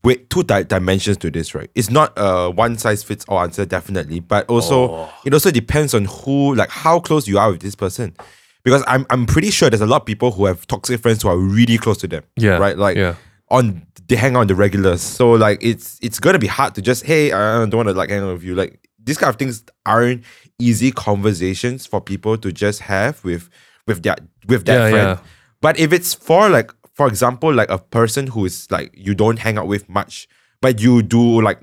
way, 0.04 0.18
two 0.30 0.44
di- 0.44 0.62
dimensions 0.64 1.18
to 1.18 1.32
this, 1.32 1.56
right? 1.56 1.70
It's 1.74 1.90
not 1.90 2.14
a 2.16 2.52
one 2.52 2.78
size 2.78 3.02
fits 3.04 3.26
all 3.28 3.40
answer, 3.40 3.66
definitely, 3.66 4.20
but 4.20 4.48
also 4.50 4.90
Oh. 4.92 5.14
it 5.26 5.34
also 5.34 5.50
depends 5.50 5.96
on 5.96 6.06
who, 6.06 6.54
like 6.54 6.70
how 6.70 7.00
close 7.00 7.28
you 7.28 7.40
are 7.40 7.52
with 7.52 7.62
this 7.62 7.74
person. 7.74 8.16
Because 8.64 8.84
I'm 8.88 9.06
I'm 9.10 9.26
pretty 9.26 9.50
sure 9.50 9.70
there's 9.72 9.82
a 9.82 9.88
lot 9.88 10.02
of 10.02 10.06
people 10.06 10.32
who 10.32 10.46
have 10.46 10.68
toxic 10.68 11.00
friends 11.02 11.24
who 11.24 11.30
are 11.30 11.38
really 11.38 11.78
close 11.80 11.98
to 12.00 12.08
them. 12.08 12.24
Yeah, 12.36 12.58
Right. 12.58 12.78
Like 12.78 12.98
yeah. 12.98 13.16
on 13.50 13.86
they 14.08 14.16
hang 14.16 14.36
out 14.36 14.42
on 14.42 14.48
the 14.48 14.54
regulars. 14.56 15.02
So 15.02 15.32
like 15.32 15.58
it's 15.64 15.98
it's 16.04 16.20
gonna 16.20 16.38
be 16.40 16.48
hard 16.48 16.76
to 16.76 16.82
just 16.84 17.04
hey 17.04 17.32
I 17.32 17.58
don't 17.66 17.74
want 17.74 17.90
to 17.90 17.94
like 17.96 18.10
hang 18.12 18.22
out 18.22 18.34
with 18.34 18.44
you. 18.44 18.54
Like 18.54 18.80
these 19.04 19.18
kind 19.18 19.30
of 19.32 19.38
things 19.38 19.64
aren't 19.88 20.24
easy 20.60 20.92
conversations 20.92 21.88
for 21.88 22.00
people 22.00 22.38
to 22.38 22.52
just 22.52 22.82
have 22.82 23.24
with 23.24 23.50
with 23.88 24.04
their 24.04 24.16
with 24.48 24.66
that 24.66 24.74
Yeah, 24.74 24.90
friend. 24.90 25.08
yeah. 25.10 25.18
But 25.62 25.80
if 25.80 25.92
it's 25.94 26.14
for 26.14 26.50
like 26.50 26.72
for 26.94 27.08
example 27.08 27.54
like 27.54 27.70
a 27.70 27.78
person 27.80 28.28
who 28.28 28.46
is 28.46 28.68
like 28.72 28.92
you 28.96 29.14
don't 29.16 29.40
hang 29.40 29.58
out 29.58 29.68
with 29.68 29.88
much, 29.90 30.28
but 30.62 30.80
you 30.82 31.02
do 31.02 31.42
like 31.42 31.60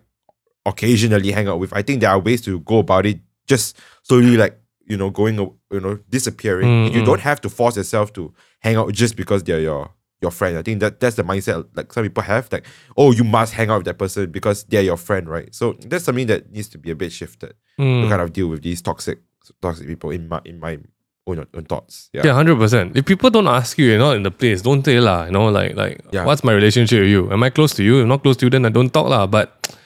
occasionally 0.67 1.33
hang 1.33 1.49
out 1.49 1.59
with, 1.59 1.73
I 1.73 1.83
think 1.83 2.01
there 2.01 2.11
are 2.11 2.19
ways 2.19 2.41
to 2.43 2.61
go 2.61 2.79
about 2.79 3.07
it. 3.07 3.21
Just 3.47 3.77
slowly 4.03 4.37
like 4.37 4.59
you 4.87 4.97
know, 4.97 5.11
going, 5.11 5.37
you 5.37 5.81
know, 5.81 5.99
disappearing. 6.11 6.93
You 6.93 7.05
don't 7.05 7.21
have 7.21 7.41
to 7.43 7.49
force 7.49 7.77
yourself 7.77 8.13
to 8.15 8.35
hang 8.61 8.77
out 8.77 8.93
just 8.93 9.17
because 9.17 9.43
they're 9.45 9.61
your 9.61 9.91
your 10.21 10.31
friend. 10.31 10.59
I 10.59 10.63
think 10.63 10.81
that 10.81 11.01
that's 11.01 11.17
the 11.17 11.23
mindset 11.25 11.67
like 11.75 11.93
some 11.93 12.03
people 12.05 12.23
have. 12.23 12.49
Like, 12.53 12.67
oh, 12.97 13.13
you 13.13 13.25
must 13.25 13.55
hang 13.55 13.71
out 13.71 13.79
with 13.79 13.87
that 13.87 13.99
person 13.99 14.31
because 14.31 14.65
they're 14.65 14.83
your 14.83 14.97
friend, 14.97 15.29
right? 15.29 15.53
So 15.55 15.75
that's 15.87 16.05
something 16.05 16.27
that 16.27 16.51
needs 16.53 16.69
to 16.71 16.79
be 16.79 16.91
a 16.91 16.95
bit 16.97 17.13
shifted 17.13 17.55
Mm. 17.79 18.03
to 18.03 18.09
kind 18.09 18.21
of 18.21 18.33
deal 18.35 18.49
with 18.49 18.63
these 18.63 18.83
toxic 18.83 19.21
toxic 19.63 19.87
people 19.87 20.11
in 20.11 20.29
my 20.29 20.41
in 20.45 20.61
my 20.61 20.79
own, 21.27 21.47
own 21.55 21.65
thoughts. 21.65 22.11
Yeah. 22.13 22.23
Yeah, 22.25 22.35
hundred 22.35 22.57
percent. 22.59 22.97
If 22.97 23.05
people 23.07 23.31
don't 23.31 23.47
ask 23.47 23.79
you, 23.79 23.87
you're 23.87 23.99
not 23.99 24.17
in 24.17 24.23
the 24.25 24.31
place. 24.31 24.63
Don't 24.63 24.85
say 24.85 24.99
lah. 25.01 25.27
You 25.27 25.33
know, 25.33 25.47
like 25.49 25.77
like 25.77 26.01
Yeah. 26.13 26.25
what's 26.25 26.43
my 26.45 26.53
relationship 26.53 27.01
with 27.01 27.11
you? 27.11 27.31
Am 27.33 27.43
I 27.43 27.51
close 27.51 27.75
to 27.75 27.85
you? 27.85 28.01
If 28.03 28.07
not 28.07 28.23
close 28.23 28.37
to 28.39 28.47
you, 28.47 28.51
then 28.51 28.67
I 28.67 28.71
don't 28.71 28.93
talk 28.93 29.09
lah. 29.09 29.27
But 29.27 29.77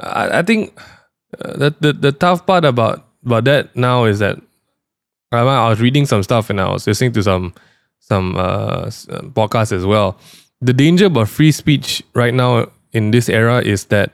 I, 0.00 0.38
I 0.38 0.42
think 0.42 0.78
uh, 1.40 1.56
the, 1.56 1.74
the 1.80 1.92
the 1.92 2.12
tough 2.12 2.46
part 2.46 2.64
about 2.64 3.06
about 3.24 3.44
that 3.44 3.74
now 3.74 4.04
is 4.04 4.18
that 4.20 4.38
I, 5.32 5.40
I 5.40 5.68
was 5.68 5.80
reading 5.80 6.06
some 6.06 6.22
stuff 6.22 6.50
and 6.50 6.60
I 6.60 6.68
was 6.70 6.86
listening 6.86 7.12
to 7.12 7.22
some 7.22 7.54
some 7.98 8.36
uh, 8.36 8.86
uh, 8.86 9.22
podcasts 9.34 9.72
as 9.72 9.84
well. 9.84 10.16
The 10.60 10.72
danger 10.72 11.06
about 11.06 11.28
free 11.28 11.50
speech 11.52 12.02
right 12.14 12.32
now 12.32 12.70
in 12.92 13.10
this 13.10 13.28
era 13.28 13.60
is 13.60 13.86
that 13.86 14.12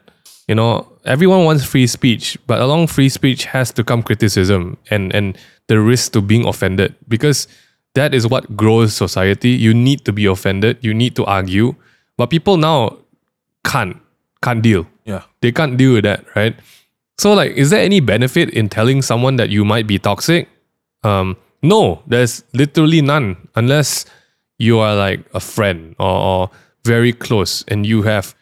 you 0.48 0.54
know 0.54 0.88
everyone 1.04 1.44
wants 1.44 1.64
free 1.64 1.86
speech, 1.86 2.38
but 2.46 2.60
along 2.60 2.86
free 2.86 3.08
speech 3.08 3.44
has 3.44 3.70
to 3.72 3.84
come 3.84 4.02
criticism 4.02 4.78
and 4.90 5.12
and 5.14 5.36
the 5.72 5.80
risk 5.80 6.12
to 6.12 6.20
being 6.20 6.44
offended 6.46 6.94
because 7.08 7.48
that 7.94 8.12
is 8.12 8.26
what 8.28 8.56
grows 8.56 8.92
society. 8.92 9.48
You 9.48 9.72
need 9.72 10.04
to 10.04 10.12
be 10.12 10.26
offended. 10.26 10.76
You 10.82 10.92
need 10.92 11.16
to 11.16 11.24
argue, 11.24 11.74
but 12.18 12.28
people 12.28 12.58
now 12.58 12.98
can't 13.64 13.96
can't 14.42 14.60
deal. 14.60 14.86
Yeah. 15.04 15.22
They 15.40 15.52
can't 15.52 15.78
deal 15.78 15.94
with 15.94 16.04
that, 16.04 16.24
right? 16.36 16.54
So 17.16 17.32
like, 17.32 17.52
is 17.52 17.70
there 17.70 17.80
any 17.80 18.00
benefit 18.00 18.50
in 18.50 18.68
telling 18.68 19.00
someone 19.00 19.36
that 19.36 19.48
you 19.48 19.64
might 19.64 19.86
be 19.86 19.98
toxic? 19.98 20.48
Um, 21.04 21.36
no, 21.62 22.02
there's 22.06 22.44
literally 22.52 23.00
none 23.00 23.48
unless 23.54 24.04
you 24.58 24.78
are 24.78 24.94
like 24.94 25.24
a 25.32 25.40
friend 25.40 25.94
or, 25.98 26.18
or 26.28 26.50
very 26.84 27.12
close 27.12 27.64
and 27.68 27.86
you 27.86 28.02
have 28.02 28.34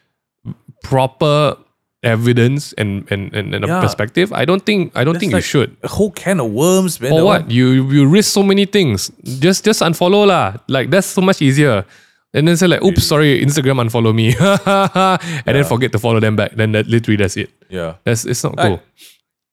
proper 0.83 1.55
evidence 2.03 2.73
and 2.73 3.05
and, 3.11 3.33
and, 3.33 3.53
and 3.53 3.65
a 3.65 3.81
perspective. 3.81 4.33
I 4.33 4.45
don't 4.45 4.65
think 4.65 4.91
I 4.95 5.03
don't 5.03 5.19
think 5.19 5.33
like 5.33 5.41
you 5.43 5.47
should. 5.47 5.77
A 5.83 5.87
whole 5.87 6.11
can 6.11 6.39
of 6.39 6.51
worms, 6.51 6.99
man. 6.99 7.11
For 7.11 7.23
what? 7.23 7.41
one. 7.43 7.49
You 7.49 7.89
you 7.89 8.07
risk 8.07 8.31
so 8.33 8.43
many 8.43 8.65
things. 8.65 9.11
Just 9.39 9.63
just 9.65 9.81
unfollow 9.81 10.25
lah. 10.27 10.57
Like 10.67 10.89
that's 10.89 11.07
so 11.07 11.21
much 11.21 11.41
easier. 11.41 11.85
And 12.33 12.47
then 12.47 12.55
say 12.55 12.65
like, 12.67 12.81
oops, 12.81 13.03
sorry, 13.03 13.43
Instagram 13.43 13.81
unfollow 13.83 14.15
me. 14.15 14.31
and 15.45 15.55
then 15.55 15.65
forget 15.65 15.91
to 15.91 15.99
follow 15.99 16.19
them 16.19 16.35
back. 16.35 16.55
Then 16.55 16.71
that 16.71 16.87
literally 16.87 17.17
that's 17.17 17.35
it. 17.35 17.51
Yeah. 17.69 17.95
That's 18.05 18.25
it's 18.25 18.43
not 18.43 18.57
I- 18.59 18.67
cool. 18.67 18.79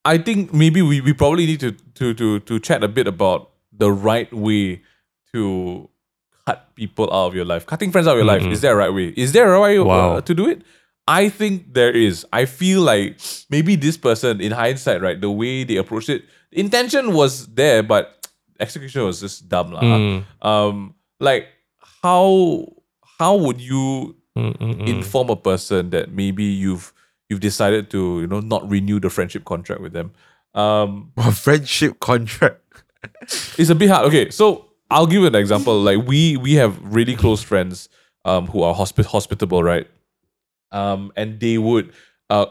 I 0.04 0.16
think 0.16 0.54
maybe 0.54 0.80
we, 0.80 1.00
we 1.02 1.12
probably 1.12 1.44
need 1.44 1.60
to, 1.60 1.72
to 1.72 2.14
to 2.14 2.38
to 2.40 2.58
chat 2.60 2.82
a 2.82 2.88
bit 2.88 3.06
about 3.06 3.50
the 3.76 3.90
right 3.92 4.32
way 4.32 4.80
to 5.34 5.90
cut 6.46 6.72
people 6.76 7.12
out 7.12 7.26
of 7.28 7.34
your 7.34 7.44
life. 7.44 7.66
Cutting 7.66 7.92
friends 7.92 8.06
out 8.08 8.12
of 8.12 8.18
your 8.18 8.24
life. 8.24 8.40
Is 8.46 8.62
there 8.62 8.72
a 8.72 8.76
right 8.76 8.94
way? 8.94 9.12
Is 9.16 9.32
there 9.32 9.52
a 9.52 9.58
right 9.60 9.76
way 9.76 9.78
Wow. 9.80 10.16
uh, 10.16 10.20
to 10.22 10.32
do 10.34 10.48
it? 10.48 10.62
I 11.08 11.30
think 11.32 11.72
there 11.72 11.90
is. 11.90 12.26
I 12.32 12.44
feel 12.44 12.82
like 12.84 13.16
maybe 13.48 13.74
this 13.76 13.96
person, 13.96 14.40
in 14.44 14.52
hindsight, 14.52 15.00
right, 15.00 15.18
the 15.18 15.30
way 15.32 15.64
they 15.64 15.76
approached 15.80 16.10
it, 16.12 16.24
intention 16.52 17.14
was 17.16 17.46
there, 17.48 17.82
but 17.82 18.28
execution 18.60 19.04
was 19.08 19.20
just 19.24 19.48
dumb. 19.48 19.72
lah. 19.72 19.80
Mm. 19.80 20.24
Um, 20.44 20.94
like 21.18 21.48
how 22.04 22.68
how 23.18 23.34
would 23.36 23.60
you 23.60 24.14
Mm, 24.38 24.54
mm, 24.54 24.74
mm. 24.78 24.86
inform 24.86 25.30
a 25.30 25.36
person 25.36 25.90
that 25.90 26.12
maybe 26.14 26.44
you've 26.44 26.92
you've 27.26 27.40
decided 27.42 27.90
to 27.90 28.20
you 28.22 28.28
know 28.30 28.38
not 28.38 28.62
renew 28.70 29.00
the 29.02 29.10
friendship 29.10 29.42
contract 29.44 29.80
with 29.82 29.90
them 29.92 30.12
um 30.54 31.10
A 31.18 31.32
friendship 31.32 31.98
contract. 31.98 32.62
it's 33.58 33.66
a 33.68 33.74
bit 33.74 33.90
hard 33.90 34.06
okay 34.06 34.30
so 34.30 34.70
i'll 34.94 35.06
give 35.10 35.22
you 35.22 35.26
an 35.26 35.34
example 35.34 35.82
like 35.82 36.06
we 36.06 36.36
we 36.38 36.54
have 36.54 36.78
really 36.84 37.16
close 37.18 37.42
friends 37.42 37.88
um 38.24 38.46
who 38.46 38.62
are 38.62 38.70
hospi- 38.78 39.02
hospitable 39.10 39.58
right 39.64 39.88
um 40.72 41.12
and 41.16 41.40
they 41.40 41.58
would 41.58 41.92
uh 42.30 42.46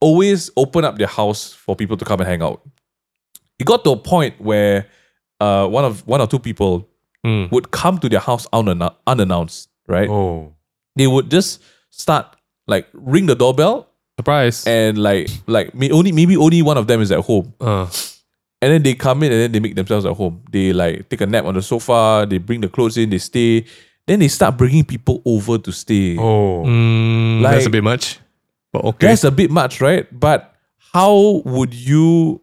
always 0.00 0.50
open 0.56 0.84
up 0.84 0.98
their 0.98 1.06
house 1.06 1.52
for 1.52 1.74
people 1.74 1.96
to 1.96 2.04
come 2.04 2.20
and 2.20 2.28
hang 2.28 2.42
out 2.42 2.60
it 3.58 3.64
got 3.66 3.82
to 3.84 3.90
a 3.90 3.96
point 3.96 4.38
where 4.40 4.86
uh 5.40 5.66
one 5.66 5.84
of 5.84 6.06
one 6.06 6.20
or 6.20 6.26
two 6.26 6.38
people 6.38 6.88
Mm. 7.24 7.50
would 7.50 7.72
come 7.72 7.98
to 7.98 8.08
their 8.08 8.20
house 8.20 8.46
unannou- 8.52 8.94
unannounced 9.04 9.68
right 9.88 10.08
Oh. 10.08 10.52
they 10.94 11.08
would 11.08 11.28
just 11.28 11.60
start 11.90 12.36
like 12.68 12.86
ring 12.92 13.26
the 13.26 13.34
doorbell 13.34 13.88
Surprise. 14.16 14.64
and 14.64 14.96
like 14.96 15.28
like 15.48 15.74
may 15.74 15.90
only 15.90 16.12
maybe 16.12 16.36
only 16.36 16.62
one 16.62 16.78
of 16.78 16.86
them 16.86 17.00
is 17.00 17.10
at 17.10 17.18
home 17.24 17.52
Uh, 17.60 17.88
and 18.62 18.70
then 18.72 18.82
they 18.84 18.94
come 18.94 19.24
in 19.24 19.32
and 19.32 19.40
then 19.40 19.50
they 19.52 19.58
make 19.58 19.74
themselves 19.74 20.06
at 20.06 20.14
home 20.14 20.40
they 20.52 20.72
like 20.72 21.08
take 21.08 21.20
a 21.20 21.26
nap 21.26 21.44
on 21.46 21.54
the 21.54 21.62
sofa 21.62 22.26
they 22.30 22.38
bring 22.38 22.60
the 22.60 22.68
clothes 22.68 22.96
in 22.96 23.10
they 23.10 23.18
stay 23.18 23.64
then 24.06 24.20
they 24.20 24.28
start 24.28 24.56
bringing 24.56 24.84
people 24.84 25.20
over 25.24 25.58
to 25.58 25.72
stay 25.72 26.16
Oh. 26.18 26.62
mm, 26.64 27.42
that's 27.42 27.66
a 27.66 27.70
bit 27.70 27.82
much. 27.84 28.18
But 28.72 28.84
okay. 28.84 29.06
that's 29.08 29.24
a 29.24 29.30
bit 29.30 29.50
much 29.50 29.80
right 29.80 30.06
but 30.12 30.54
how 30.92 31.42
would 31.44 31.72
you 31.74 32.40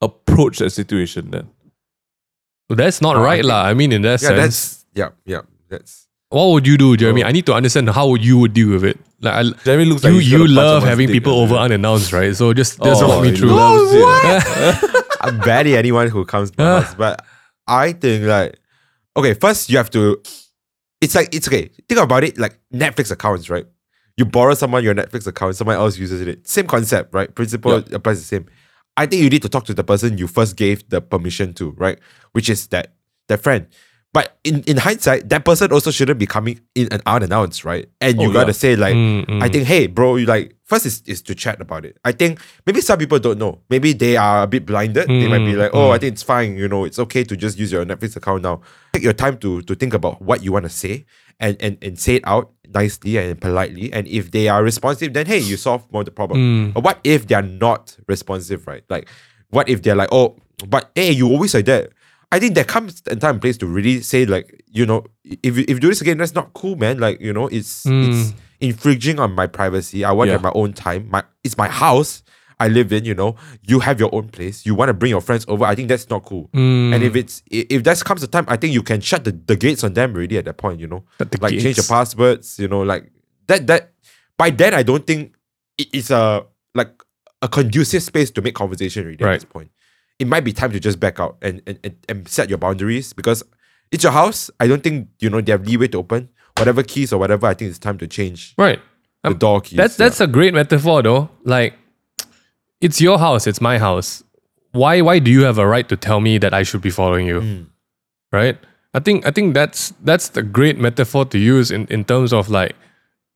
approach 0.00 0.58
that 0.58 0.70
situation 0.70 1.30
then 1.30 1.48
that's 2.68 3.00
not 3.02 3.16
Uh, 3.16 3.20
right 3.20 3.42
think- 3.42 3.52
lah. 3.52 3.64
I 3.68 3.74
mean, 3.74 3.92
in 3.92 4.00
that 4.02 4.22
Yeah, 4.22 4.28
sense, 4.28 4.40
that's 4.40 4.84
yeah, 4.94 5.10
yeah. 5.26 5.42
That's 5.68 6.06
what 6.30 6.46
would 6.52 6.66
you 6.66 6.78
do, 6.78 6.96
Jeremy? 6.96 7.22
Oh. 7.22 7.28
I 7.28 7.32
need 7.32 7.44
to 7.46 7.52
understand 7.52 7.90
how 7.90 8.14
you 8.14 8.38
would 8.38 8.54
deal 8.54 8.70
with 8.70 8.84
it. 8.84 8.98
Like, 9.20 9.34
I, 9.34 9.42
Jeremy 9.64 9.84
looks 9.84 10.02
like 10.02 10.14
you 10.14 10.20
he's 10.20 10.32
you 10.32 10.46
love 10.48 10.82
having 10.82 11.06
dick, 11.08 11.14
people 11.20 11.36
yeah. 11.36 11.42
over 11.44 11.54
unannounced, 11.56 12.12
right? 12.14 12.34
So 12.34 12.54
just 12.54 12.80
just 12.82 13.02
Oh, 13.02 13.08
walk 13.08 13.22
me 13.24 13.36
through. 13.36 13.50
loves 13.52 13.92
it. 13.92 15.04
I'm 15.20 15.38
bad 15.40 15.66
at 15.66 15.74
anyone 15.84 16.08
who 16.08 16.24
comes 16.24 16.50
to 16.52 16.56
my 16.64 16.64
house, 16.80 16.94
but 16.94 17.20
I 17.68 17.92
think 17.92 18.24
like 18.24 18.56
okay, 19.16 19.34
first 19.34 19.68
you 19.68 19.76
have 19.76 19.90
to. 19.90 20.16
It's 21.02 21.14
like 21.14 21.34
it's 21.34 21.48
okay. 21.48 21.68
Think 21.88 22.00
about 22.00 22.24
it 22.24 22.38
like 22.38 22.58
Netflix 22.72 23.10
accounts, 23.10 23.50
right? 23.50 23.66
You 24.16 24.24
borrow 24.24 24.54
someone 24.54 24.84
your 24.84 24.94
Netflix 24.94 25.26
account, 25.26 25.56
someone 25.56 25.76
else 25.76 25.98
uses 25.98 26.20
it. 26.22 26.46
Same 26.48 26.66
concept, 26.66 27.12
right? 27.12 27.34
Principle 27.34 27.72
Yeah. 27.80 27.96
applies 27.96 28.18
the 28.20 28.24
same. 28.24 28.46
I 28.96 29.06
think 29.06 29.22
you 29.22 29.28
need 29.30 29.42
to 29.42 29.48
talk 29.48 29.64
to 29.66 29.74
the 29.74 29.82
person 29.84 30.16
you 30.18 30.28
first 30.28 30.54
gave 30.56 30.88
the 30.88 31.00
permission 31.00 31.54
to, 31.54 31.70
right? 31.72 31.98
Which 32.32 32.48
is 32.48 32.68
that 32.68 32.94
that 33.28 33.42
friend. 33.42 33.66
But 34.14 34.36
in, 34.44 34.62
in 34.64 34.76
hindsight, 34.76 35.30
that 35.30 35.44
person 35.46 35.72
also 35.72 35.90
shouldn't 35.90 36.18
be 36.18 36.26
coming 36.26 36.60
in 36.74 36.88
and 36.92 37.00
unannounced, 37.06 37.64
right? 37.64 37.88
And 38.00 38.20
you 38.20 38.28
Oh, 38.28 38.32
gotta 38.32 38.48
yeah. 38.48 38.52
say 38.52 38.76
like, 38.76 38.94
Mm, 38.94 39.24
mm. 39.26 39.42
I 39.42 39.48
think, 39.48 39.66
hey, 39.66 39.86
bro, 39.86 40.16
you 40.16 40.26
like 40.26 40.54
first 40.64 40.84
is, 40.84 41.02
is 41.06 41.22
to 41.22 41.34
chat 41.34 41.62
about 41.62 41.86
it. 41.86 41.96
I 42.04 42.12
think 42.12 42.38
maybe 42.66 42.82
some 42.82 42.98
people 42.98 43.18
don't 43.18 43.38
know. 43.38 43.60
Maybe 43.70 43.94
they 43.94 44.18
are 44.18 44.42
a 44.42 44.46
bit 44.46 44.66
blinded. 44.66 45.08
they 45.08 45.28
might 45.28 45.38
be 45.38 45.54
Mm, 45.54 45.58
like, 45.58 45.70
oh, 45.72 45.88
mm. 45.88 45.94
I 45.94 45.98
think 45.98 46.12
it's 46.12 46.22
fine. 46.22 46.58
You 46.58 46.68
know, 46.68 46.84
it's 46.84 46.98
okay 46.98 47.24
to 47.24 47.36
just 47.36 47.56
use 47.58 47.72
your 47.72 47.86
Netflix 47.86 48.14
account 48.16 48.42
now. 48.42 48.60
Take 48.92 49.02
your 49.02 49.14
time 49.14 49.38
to 49.38 49.62
to 49.62 49.74
think 49.74 49.94
about 49.94 50.20
what 50.20 50.42
you 50.44 50.52
want 50.52 50.64
to 50.64 50.70
say 50.70 51.06
and 51.40 51.56
and 51.60 51.78
and 51.80 51.98
say 51.98 52.16
it 52.16 52.22
out 52.26 52.52
nicely 52.68 53.16
and 53.16 53.40
politely. 53.40 53.90
And 53.94 54.06
if 54.08 54.30
they 54.30 54.48
are 54.48 54.62
responsive, 54.62 55.14
then 55.14 55.24
hey, 55.24 55.38
you 55.38 55.56
solve 55.56 55.90
more 55.90 56.02
of 56.02 56.06
the 56.06 56.12
problem. 56.12 56.38
Mm. 56.38 56.74
But 56.74 56.84
what 56.84 56.98
if 57.02 57.28
they're 57.28 57.40
not 57.40 57.96
responsive, 58.08 58.66
right? 58.66 58.84
Like, 58.90 59.08
what 59.48 59.70
if 59.70 59.80
they're 59.80 59.96
like, 59.96 60.10
oh, 60.12 60.36
but 60.68 60.90
hey, 60.94 61.12
you 61.12 61.28
always 61.28 61.54
like 61.54 61.64
that. 61.64 61.92
I 62.32 62.38
think 62.40 62.54
there 62.54 62.64
comes 62.64 63.02
a 63.06 63.14
time 63.16 63.34
and 63.34 63.40
place 63.42 63.58
to 63.58 63.66
really 63.66 64.00
say 64.00 64.24
like, 64.26 64.64
you 64.66 64.86
know, 64.86 65.04
if 65.24 65.56
you, 65.56 65.62
if 65.68 65.70
you 65.70 65.80
do 65.80 65.88
this 65.88 66.00
again, 66.00 66.18
that's 66.18 66.34
not 66.34 66.52
cool, 66.54 66.74
man. 66.76 66.98
Like, 66.98 67.20
you 67.20 67.32
know, 67.32 67.46
it's 67.46 67.84
it's 67.86 68.32
infringing 68.60 69.18
on 69.20 69.32
my 69.32 69.46
privacy. 69.46 70.04
I 70.04 70.12
want 70.12 70.30
Yeah. 70.30 70.38
my 70.38 70.52
own 70.54 70.72
time. 70.72 71.08
My 71.10 71.22
it's 71.44 71.56
my 71.58 71.68
house 71.68 72.22
I 72.58 72.68
live 72.68 72.92
in. 72.92 73.04
You 73.04 73.14
know, 73.14 73.36
you 73.62 73.80
have 73.80 74.00
your 74.00 74.12
own 74.14 74.28
place. 74.28 74.64
You 74.64 74.74
want 74.74 74.88
to 74.88 74.94
bring 74.94 75.10
your 75.10 75.20
friends 75.20 75.44
over. 75.46 75.64
I 75.64 75.74
think 75.74 75.88
that's 75.88 76.08
not 76.08 76.24
cool. 76.24 76.48
Mm. 76.54 76.94
And 76.94 77.04
if 77.04 77.14
it's 77.16 77.42
if 77.50 77.84
that 77.84 78.02
comes 78.04 78.22
the 78.22 78.26
time, 78.28 78.46
I 78.48 78.56
think 78.56 78.72
you 78.72 78.82
can 78.82 79.00
shut 79.00 79.24
the, 79.24 79.32
the 79.32 79.56
gates 79.56 79.84
on 79.84 79.92
them 79.92 80.14
already 80.14 80.38
at 80.38 80.46
that 80.46 80.56
point. 80.56 80.80
You 80.80 80.86
know, 80.88 81.04
like 81.40 81.52
change 81.60 81.76
the 81.76 81.86
passwords. 81.88 82.58
You 82.58 82.68
know, 82.68 82.80
like 82.82 83.12
that 83.48 83.66
that 83.66 83.92
by 84.38 84.50
then 84.50 84.72
I 84.74 84.82
don't 84.82 85.06
think 85.06 85.34
it's 85.76 86.10
a 86.10 86.46
like 86.74 86.90
a 87.42 87.48
conducive 87.48 88.02
space 88.02 88.30
to 88.30 88.40
make 88.40 88.54
conversation 88.54 89.04
already 89.04 89.22
Right. 89.24 89.34
at 89.34 89.40
this 89.40 89.44
point. 89.44 89.70
It 90.22 90.28
might 90.28 90.44
be 90.44 90.52
time 90.52 90.72
to 90.72 90.80
just 90.88 90.98
back 91.00 91.18
out 91.20 91.36
and, 91.42 91.60
and, 91.66 91.78
and, 91.84 91.94
and 92.08 92.28
set 92.28 92.48
your 92.48 92.58
boundaries 92.58 93.12
because 93.12 93.42
it's 93.90 94.04
your 94.04 94.12
house. 94.12 94.50
I 94.62 94.66
don't 94.68 94.82
think 94.82 95.08
you 95.20 95.28
know 95.30 95.40
they 95.40 95.52
have 95.52 95.66
leeway 95.66 95.88
to 95.88 95.98
open 95.98 96.28
whatever 96.58 96.82
keys 96.82 97.12
or 97.12 97.18
whatever. 97.18 97.46
I 97.46 97.54
think 97.54 97.70
it's 97.70 97.78
time 97.88 97.98
to 97.98 98.06
change 98.06 98.54
right. 98.56 98.80
the 99.22 99.30
Um, 99.30 99.38
door 99.38 99.60
keys. 99.60 99.76
That's 99.76 99.96
that's 99.96 100.20
a 100.20 100.26
great 100.26 100.54
metaphor 100.54 101.02
though. 101.02 101.28
Like 101.44 101.74
it's 102.80 103.00
your 103.00 103.18
house, 103.18 103.46
it's 103.50 103.60
my 103.60 103.78
house. 103.78 104.22
Why 104.72 105.00
why 105.02 105.18
do 105.18 105.30
you 105.30 105.42
have 105.44 105.58
a 105.58 105.66
right 105.66 105.88
to 105.88 105.96
tell 105.96 106.20
me 106.20 106.38
that 106.38 106.54
I 106.54 106.62
should 106.62 106.82
be 106.82 106.90
following 106.90 107.26
you? 107.26 107.40
Mm. 107.40 107.66
Right? 108.30 108.56
I 108.94 109.00
think 109.00 109.26
I 109.26 109.30
think 109.30 109.54
that's 109.54 109.92
that's 110.04 110.28
the 110.30 110.42
great 110.42 110.78
metaphor 110.78 111.24
to 111.26 111.38
use 111.38 111.70
in, 111.70 111.86
in 111.88 112.04
terms 112.04 112.32
of 112.32 112.48
like 112.48 112.74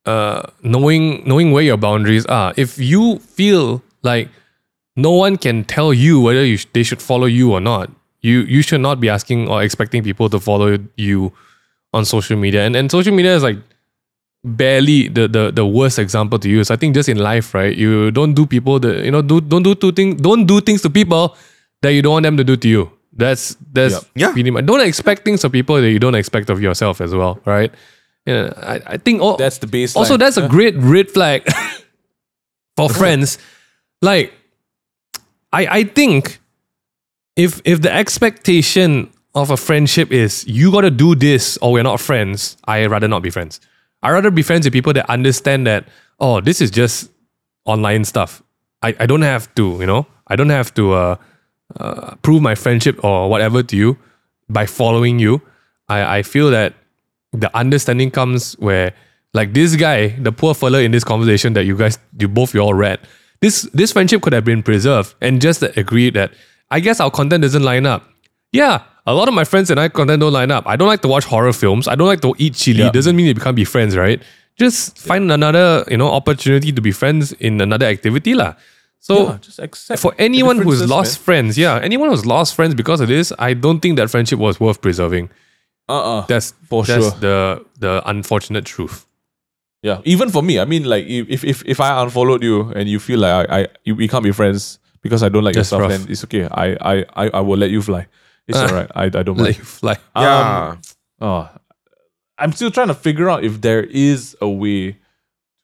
uh 0.07 0.43
knowing 0.63 1.23
knowing 1.27 1.53
where 1.53 1.65
your 1.65 1.77
boundaries 1.77 2.27
are. 2.27 2.55
If 2.57 2.79
you 2.79 3.19
feel 3.19 3.83
like 4.03 4.29
no 4.97 5.11
one 5.13 5.37
can 5.37 5.65
tell 5.65 5.93
you 5.95 6.21
whether 6.21 6.45
you 6.45 6.57
sh- 6.57 6.67
they 6.73 6.83
should 6.83 7.03
follow 7.03 7.27
you 7.27 7.53
or 7.53 7.61
not, 7.61 7.91
you 8.23 8.41
you 8.41 8.63
should 8.63 8.81
not 8.81 9.01
be 9.01 9.09
asking 9.09 9.49
or 9.49 9.63
expecting 9.63 10.03
people 10.03 10.29
to 10.31 10.41
follow 10.41 10.79
you 10.97 11.33
on 11.93 12.05
social 12.05 12.37
media. 12.37 12.65
And 12.67 12.75
and 12.77 12.91
social 12.91 13.15
media 13.15 13.35
is 13.37 13.43
like 13.43 13.59
barely 14.45 15.09
the, 15.09 15.27
the 15.29 15.51
the 15.51 15.67
worst 15.67 15.99
example 15.99 16.39
to 16.39 16.49
use. 16.49 16.71
I 16.71 16.77
think 16.77 16.95
just 16.95 17.09
in 17.09 17.19
life, 17.19 17.53
right? 17.55 17.75
You 17.77 18.11
don't 18.11 18.35
do 18.35 18.47
people 18.47 18.79
the 18.81 19.05
you 19.05 19.11
know 19.11 19.23
do 19.23 19.41
don't 19.41 19.63
do 19.63 19.75
two 19.75 19.93
things 19.93 20.21
don't 20.21 20.47
do 20.47 20.61
things 20.61 20.83
to 20.83 20.91
people 20.91 21.37
that 21.83 21.93
you 21.93 22.03
don't 22.03 22.13
want 22.13 22.23
them 22.25 22.37
to 22.37 22.45
do 22.45 22.57
to 22.57 22.69
you. 22.69 22.91
That's 23.13 23.57
that's 23.73 23.95
Yep. 23.95 24.03
Yeah. 24.15 24.33
pretty 24.33 24.51
much. 24.51 24.67
Don't 24.67 24.81
expect 24.81 25.25
things 25.25 25.43
of 25.45 25.53
people 25.53 25.77
that 25.81 25.91
you 25.91 25.99
don't 25.99 26.15
expect 26.15 26.51
of 26.51 26.61
yourself 26.61 27.01
as 27.01 27.15
well, 27.15 27.41
right? 27.45 27.73
Yeah, 28.27 28.53
I, 28.57 28.81
I 28.95 28.97
think 28.97 29.23
all, 29.23 29.37
That's 29.37 29.59
the 29.59 29.67
baseline. 29.69 29.97
also 29.97 30.17
that's 30.17 30.37
a 30.37 30.49
great 30.49 30.75
red 30.77 31.11
flag 31.11 31.47
for 32.77 32.89
friends. 32.89 33.39
Like, 34.03 34.33
I 35.53 35.67
I 35.67 35.85
think 35.85 36.39
if 37.37 37.61
if 37.65 37.83
the 37.83 37.93
expectation 37.93 39.11
of 39.35 39.51
a 39.51 39.57
friendship 39.57 40.11
is 40.13 40.47
you 40.47 40.73
got 40.73 40.81
to 40.83 40.91
do 40.91 41.15
this 41.15 41.59
or 41.59 41.73
we're 41.73 41.83
not 41.83 42.01
friends, 42.01 42.57
I 42.65 42.87
rather 42.87 43.09
not 43.09 43.23
be 43.23 43.31
friends. 43.31 43.61
I 44.03 44.11
rather 44.11 44.31
be 44.31 44.43
friends 44.43 44.67
with 44.67 44.73
people 44.73 44.93
that 44.95 45.09
understand 45.11 45.67
that 45.67 45.89
oh 46.21 46.41
this 46.41 46.61
is 46.61 46.71
just 46.71 47.11
online 47.65 48.05
stuff. 48.05 48.43
I, 48.83 48.95
I 49.01 49.07
don't 49.07 49.23
have 49.23 49.55
to 49.57 49.77
you 49.81 49.87
know 49.87 50.07
I 50.27 50.37
don't 50.37 50.51
have 50.51 50.73
to 50.75 50.93
uh, 50.93 51.17
uh, 51.79 52.15
prove 52.23 52.43
my 52.43 52.55
friendship 52.55 53.03
or 53.05 53.29
whatever 53.29 53.63
to 53.63 53.77
you 53.77 53.99
by 54.49 54.67
following 54.67 55.19
you. 55.19 55.43
I 55.89 56.19
I 56.19 56.23
feel 56.23 56.51
that 56.51 56.75
the 57.33 57.55
understanding 57.57 58.11
comes 58.11 58.55
where 58.55 58.93
like 59.35 59.53
this 59.53 59.77
guy, 59.77 60.09
the 60.19 60.33
poor 60.33 60.55
fella 60.55 60.81
in 60.81 60.91
this 60.93 61.05
conversation 61.05 61.53
that 61.53 61.67
you 61.67 61.77
guys 61.77 61.99
you 62.19 62.29
both 62.29 62.55
you 62.55 62.61
all 62.61 62.75
read, 62.75 62.99
this 63.41 63.63
this 63.75 63.93
friendship 63.93 64.23
could 64.23 64.33
have 64.33 64.45
been 64.45 64.63
preserved 64.63 65.15
and 65.21 65.41
just 65.41 65.63
agreed 65.63 66.15
that 66.15 66.33
I 66.71 66.81
guess 66.81 67.01
our 67.01 67.11
content 67.11 67.43
doesn't 67.43 67.63
line 67.63 67.87
up. 67.87 68.03
Yeah, 68.53 68.83
a 69.07 69.15
lot 69.15 69.29
of 69.29 69.35
my 69.35 69.45
friends 69.45 69.71
and 69.71 69.79
I 69.79 69.89
content 69.89 70.21
don't 70.21 70.33
line 70.33 70.51
up. 70.51 70.67
I 70.67 70.77
don't 70.77 70.89
like 70.89 71.03
to 71.03 71.09
watch 71.09 71.25
horror 71.25 71.53
films. 71.53 71.87
I 71.89 71.95
don't 71.95 72.07
like 72.09 72.21
to 72.23 72.35
eat 72.39 72.55
chili. 72.55 72.81
Yeah. 72.83 72.91
Doesn't 72.91 73.15
mean 73.17 73.27
you 73.27 73.35
can't 73.35 73.57
be 73.57 73.65
friends, 73.65 73.97
right? 73.97 74.23
Just 74.59 74.99
find 74.99 75.31
another, 75.31 75.85
you 75.91 75.97
know, 75.97 76.11
opportunity 76.11 76.73
to 76.73 76.81
be 76.81 76.91
friends 76.91 77.33
in 77.33 77.61
another 77.61 77.87
activity. 77.87 78.35
lah. 78.35 78.55
So 79.01 79.29
Yeah, 79.29 79.39
just 79.41 79.59
accept 79.61 80.01
for 80.01 80.15
anyone 80.19 80.59
who's 80.59 80.89
lost 80.89 81.19
man. 81.21 81.25
friends, 81.25 81.59
yeah, 81.59 81.79
anyone 81.83 82.09
who's 82.09 82.25
lost 82.27 82.55
friends 82.55 82.75
because 82.75 83.01
of 83.01 83.09
this, 83.09 83.33
I 83.39 83.53
don't 83.55 83.81
think 83.81 83.97
that 83.99 84.11
friendship 84.11 84.39
was 84.41 84.59
worth 84.59 84.81
preserving. 84.81 85.29
Uh-uh. 85.89 86.27
That's 86.27 86.55
For 86.69 86.83
that's 86.85 87.05
sure. 87.05 87.11
the 87.21 87.65
the 87.79 88.03
unfortunate 88.09 88.65
truth. 88.65 89.06
Yeah, 89.87 90.03
even 90.05 90.31
for 90.35 90.43
me, 90.43 90.59
I 90.59 90.65
mean, 90.67 90.83
like 90.85 91.07
if 91.07 91.45
if 91.47 91.63
if 91.65 91.79
I 91.79 92.03
unfollowed 92.03 92.43
you 92.43 92.73
and 92.75 92.89
you 92.91 92.99
feel 92.99 93.21
like 93.23 93.35
I, 93.39 93.45
I 93.55 93.61
you, 93.87 93.95
we 93.95 94.09
can't 94.11 94.25
be 94.27 94.33
friends 94.35 94.79
because 95.03 95.23
I 95.23 95.29
don't 95.31 95.45
like 95.47 95.55
That's 95.55 95.71
your 95.71 95.79
stuff, 95.79 95.81
rough. 95.87 95.95
then 95.95 96.11
it's 96.11 96.25
okay. 96.27 96.49
I 96.51 96.67
I 96.83 96.95
I, 97.15 97.25
I 97.39 97.41
will 97.47 97.59
let 97.59 97.71
you 97.71 97.83
fly. 97.83 98.07
It's 98.51 98.59
Ah. 98.59 98.67
alright. 98.71 98.91
I 98.99 99.05
I 99.07 99.23
don't 99.23 99.39
mind. 99.39 99.55
Like 99.55 99.63
mind. 99.63 99.67
fly. 99.79 99.97
Yeah. 100.19 100.75
Um, 100.75 100.81
oh, 101.23 101.43
I'm 102.39 102.53
still 102.53 102.71
trying 102.75 102.89
to 102.91 102.99
figure 102.99 103.31
out 103.31 103.45
if 103.45 103.61
there 103.63 103.85
is 103.85 104.35
a 104.43 104.49
way 104.49 104.99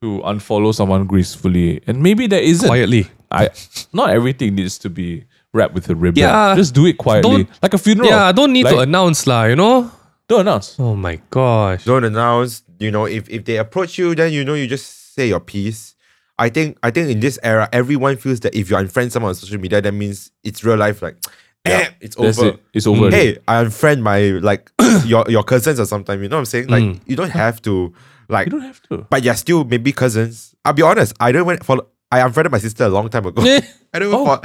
to 0.02 0.22
unfollow 0.24 0.70
someone 0.74 1.06
gracefully, 1.06 1.82
and 1.86 2.02
maybe 2.02 2.26
there 2.30 2.42
isn't. 2.42 2.68
quietly. 2.68 3.06
I 3.30 3.50
not 3.92 4.10
everything 4.10 4.54
needs 4.54 4.78
to 4.86 4.90
be 4.90 5.24
wrapped 5.54 5.74
with 5.74 5.88
a 5.90 5.94
ribbon. 5.96 6.20
Yeah. 6.22 6.54
just 6.54 6.74
do 6.74 6.86
it 6.86 6.96
quietly, 6.98 7.44
Don't- 7.44 7.62
like 7.62 7.74
a 7.74 7.78
funeral. 7.78 8.08
Yeah, 8.08 8.24
I 8.28 8.32
don't 8.32 8.52
need 8.52 8.66
to 8.70 8.76
Like- 8.76 8.88
announce 8.88 9.26
lah, 9.26 9.44
you 9.50 9.56
know? 9.56 9.90
don't 10.28 10.40
announce. 10.48 10.76
Oh 10.78 10.94
my 10.96 11.20
gosh. 11.28 11.84
don't 11.84 12.04
announce. 12.04 12.62
You 12.82 12.90
know, 12.90 13.06
if 13.06 13.28
if 13.30 13.44
they 13.44 13.56
approach 13.58 13.96
you, 13.98 14.14
then 14.14 14.32
you 14.32 14.44
know 14.44 14.54
you 14.54 14.66
just 14.66 15.14
say 15.14 15.28
your 15.28 15.40
piece. 15.40 15.94
I 16.38 16.48
think 16.48 16.78
I 16.82 16.90
think 16.90 17.10
in 17.10 17.20
this 17.20 17.38
era, 17.42 17.68
everyone 17.72 18.16
feels 18.16 18.40
that 18.40 18.54
if 18.54 18.70
you 18.70 18.76
unfriend 18.76 19.12
someone 19.12 19.30
on 19.30 19.34
social 19.36 19.58
media, 19.60 19.80
that 19.80 19.92
means 19.92 20.30
it's 20.42 20.64
real 20.64 20.76
life. 20.76 21.00
Like, 21.02 21.16
eh, 21.64 21.88
it's 22.00 22.16
over. 22.18 22.48
it. 22.48 22.60
It's 22.74 22.86
over. 22.86 23.08
Mm. 23.08 23.12
Hey, 23.12 23.38
I 23.46 23.62
unfriend 23.64 24.00
my 24.00 24.20
like 24.40 24.70
your 25.04 25.24
your 25.30 25.44
cousins 25.44 25.78
or 25.78 25.86
something. 25.86 26.20
You 26.22 26.28
know 26.28 26.36
what 26.36 26.40
I'm 26.40 26.46
saying? 26.46 26.68
Like, 26.68 27.00
you 27.06 27.14
don't 27.16 27.30
have 27.30 27.62
to 27.62 27.92
like, 28.28 28.46
you 28.46 28.50
don't 28.52 28.62
have 28.62 28.80
to. 28.88 29.06
but 29.10 29.22
you're 29.22 29.34
still 29.34 29.64
maybe 29.64 29.92
cousins. 29.92 30.54
I'll 30.64 30.72
be 30.72 30.82
honest. 30.82 31.14
I 31.20 31.30
don't 31.32 31.46
even 31.46 31.58
follow. 31.62 31.86
I 32.10 32.20
unfriended 32.20 32.50
my 32.52 32.58
sister 32.58 32.84
a 32.84 32.88
long 32.88 33.08
time 33.08 33.26
ago. 33.26 33.42
I 33.94 33.98
don't. 33.98 34.08
Even 34.08 34.24
follow, 34.24 34.40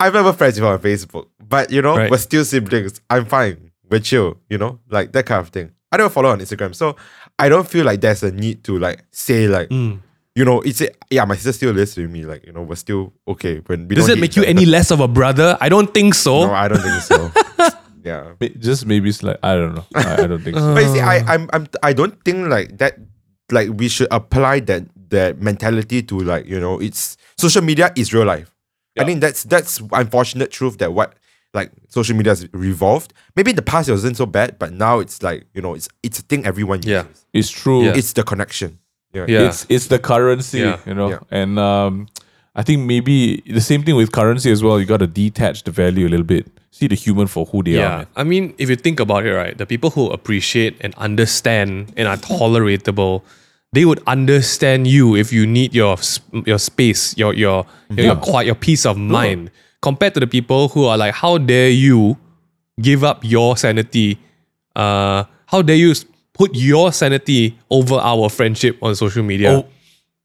I'm 0.00 0.12
never 0.12 0.32
friends 0.32 0.58
with 0.60 0.66
her 0.68 0.74
on 0.74 0.78
Facebook, 0.80 1.26
but 1.46 1.70
you 1.70 1.82
know, 1.82 1.96
Right. 1.96 2.10
we're 2.10 2.18
still 2.18 2.44
siblings. 2.44 3.00
I'm 3.10 3.26
fine. 3.26 3.72
We're 3.90 4.00
chill. 4.00 4.38
You 4.48 4.58
know, 4.58 4.78
like 4.88 5.12
that 5.12 5.26
kind 5.26 5.40
of 5.40 5.48
thing. 5.50 5.72
I 5.90 5.98
don't 5.98 6.10
follow 6.10 6.28
her 6.28 6.32
on 6.32 6.40
Instagram, 6.40 6.74
so 6.74 6.96
I 7.44 7.48
don't 7.48 7.68
feel 7.68 7.84
like 7.84 8.00
there's 8.00 8.22
a 8.22 8.30
need 8.30 8.62
to 8.64 8.78
like 8.78 9.04
say 9.10 9.48
like 9.48 9.68
Mm. 9.70 9.98
you 10.34 10.44
know 10.44 10.60
it's 10.62 10.80
yeah 11.10 11.24
my 11.26 11.34
sister 11.36 11.52
still 11.52 11.72
lives 11.74 11.96
with 11.96 12.10
me 12.10 12.24
like 12.24 12.46
you 12.46 12.52
know 12.52 12.62
we're 12.62 12.76
still 12.86 13.12
okay 13.26 13.60
when 13.66 13.88
we 13.88 13.94
Does 13.96 14.08
it 14.08 14.18
make 14.18 14.36
you 14.36 14.44
any 14.44 14.64
less 14.66 14.90
of 14.90 15.00
a 15.00 15.08
brother? 15.08 15.58
I 15.60 15.68
don't 15.68 15.92
think 15.92 16.14
so. 16.14 16.46
No, 16.46 16.52
I 16.54 16.68
don't 16.68 16.80
think 16.80 17.02
so. 17.02 17.18
yeah. 18.04 18.32
Just 18.58 18.86
maybe 18.86 19.08
it's 19.10 19.22
like 19.22 19.38
I 19.42 19.54
don't 19.54 19.74
know. 19.74 19.84
I, 19.94 20.22
I 20.24 20.26
don't 20.26 20.42
think 20.42 20.56
so. 20.56 20.74
But 20.74 20.82
you 20.84 20.92
see, 20.94 21.00
I, 21.00 21.16
I'm, 21.34 21.48
I'm, 21.52 21.66
I 21.82 21.92
don't 21.92 22.16
think 22.24 22.48
like 22.48 22.78
that. 22.78 22.98
Like 23.50 23.68
we 23.76 23.88
should 23.88 24.08
apply 24.10 24.60
that 24.70 24.84
that 25.10 25.40
mentality 25.42 26.02
to 26.08 26.18
like 26.20 26.46
you 26.46 26.58
know, 26.58 26.80
it's 26.80 27.16
social 27.36 27.60
media 27.62 27.92
is 27.96 28.14
real 28.14 28.24
life. 28.24 28.48
I 28.96 29.02
Yeah. 29.02 29.06
think 29.06 29.20
that's 29.20 29.42
that's 29.44 29.80
unfortunate 29.92 30.50
truth 30.50 30.78
that 30.78 30.92
what 30.94 31.12
like 31.54 31.70
social 31.88 32.16
media 32.16 32.30
has 32.32 32.48
revolved. 32.52 33.12
Maybe 33.36 33.50
in 33.50 33.56
the 33.56 33.62
past 33.62 33.88
it 33.88 33.92
wasn't 33.92 34.16
so 34.16 34.26
bad, 34.26 34.58
but 34.58 34.72
now 34.72 34.98
it's 35.00 35.22
like 35.22 35.44
you 35.54 35.62
know, 35.62 35.74
it's 35.74 35.88
it's 36.02 36.18
a 36.18 36.22
thing 36.22 36.46
everyone 36.46 36.78
uses. 36.78 36.90
Yeah. 36.90 37.04
It's 37.38 37.50
true. 37.50 37.84
Yeah. 37.84 37.94
It's 37.96 38.12
the 38.14 38.22
connection. 38.22 38.78
Yeah. 39.12 39.26
Yeah. 39.28 39.48
It's 39.48 39.66
it's 39.68 39.86
the 39.88 39.98
currency, 39.98 40.60
Yeah. 40.60 40.78
you 40.86 40.94
know. 40.94 41.10
Yeah. 41.10 41.18
And 41.30 41.58
um, 41.58 42.08
I 42.54 42.62
think 42.62 42.82
maybe 42.86 43.42
the 43.46 43.60
same 43.60 43.82
thing 43.82 43.96
with 43.96 44.12
currency 44.12 44.50
as 44.50 44.62
well. 44.62 44.78
You 44.80 44.86
got 44.86 45.00
to 45.00 45.06
detach 45.06 45.64
the 45.64 45.70
value 45.70 46.06
a 46.06 46.10
little 46.10 46.26
bit. 46.26 46.46
See 46.70 46.86
the 46.88 46.94
human 46.94 47.26
for 47.26 47.44
who 47.44 47.62
they 47.62 47.72
are. 47.76 47.80
Yeah. 47.80 47.96
Man. 47.98 48.06
I 48.16 48.24
mean, 48.24 48.54
if 48.56 48.70
you 48.70 48.76
think 48.76 48.98
about 49.00 49.26
it, 49.26 49.34
right, 49.34 49.56
the 49.56 49.66
people 49.66 49.90
who 49.90 50.08
appreciate 50.10 50.76
and 50.80 50.94
understand 50.94 51.92
and 51.98 52.08
are 52.08 52.16
toleratable, 52.16 53.22
they 53.74 53.84
would 53.84 54.02
understand 54.06 54.86
you 54.86 55.14
if 55.16 55.32
you 55.32 55.46
need 55.46 55.74
your 55.74 55.96
your 56.46 56.58
space, 56.58 57.16
your 57.16 57.34
your 57.34 57.66
your, 57.90 58.06
your 58.06 58.16
quiet, 58.16 58.46
your 58.46 58.54
peace 58.54 58.86
of 58.86 58.96
mind. 58.96 59.50
Compared 59.82 60.14
to 60.14 60.20
the 60.20 60.26
people 60.26 60.68
who 60.68 60.86
are 60.86 60.96
like, 60.96 61.12
how 61.12 61.36
dare 61.38 61.68
you 61.70 62.16
give 62.80 63.02
up 63.04 63.20
your 63.24 63.56
sanity? 63.56 64.18
Uh, 64.76 65.24
how 65.46 65.60
dare 65.60 65.76
you 65.76 65.92
put 66.32 66.54
your 66.54 66.92
sanity 66.92 67.58
over 67.68 67.96
our 67.96 68.30
friendship 68.30 68.78
on 68.80 68.94
social 68.94 69.22
media? 69.22 69.50
Oh, 69.58 69.66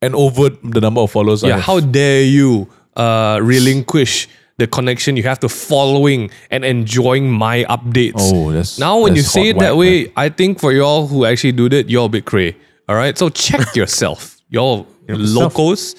and 0.01 0.13
over 0.13 0.49
the 0.49 0.79
number 0.79 1.01
of 1.01 1.09
followers. 1.11 1.41
Yeah, 1.41 1.59
how 1.59 1.79
dare 1.79 2.21
you 2.23 2.69
uh, 2.95 3.39
relinquish 3.41 4.29
the 4.59 4.67
connection 4.67 5.17
you 5.17 5.23
have 5.23 5.39
to 5.39 5.49
following 5.49 6.29
and 6.51 6.63
enjoying 6.63 7.29
my 7.31 7.63
updates? 7.65 8.13
Oh, 8.19 8.49
that's- 8.51 8.77
now 8.79 8.99
when 9.01 9.15
you 9.15 9.23
say 9.23 9.49
it 9.49 9.59
that 9.59 9.75
way, 9.75 10.11
I 10.15 10.29
think 10.29 10.59
for 10.59 10.71
y'all 10.71 11.07
who 11.07 11.25
actually 11.25 11.53
do 11.53 11.67
that, 11.69 11.89
you're 11.89 12.05
a 12.05 12.09
bit 12.09 12.25
cray. 12.25 12.55
All 12.87 12.95
right, 12.95 13.17
so 13.17 13.29
check 13.29 13.75
yourself, 13.75 14.39
y'all 14.49 14.85
locals. 15.09 15.95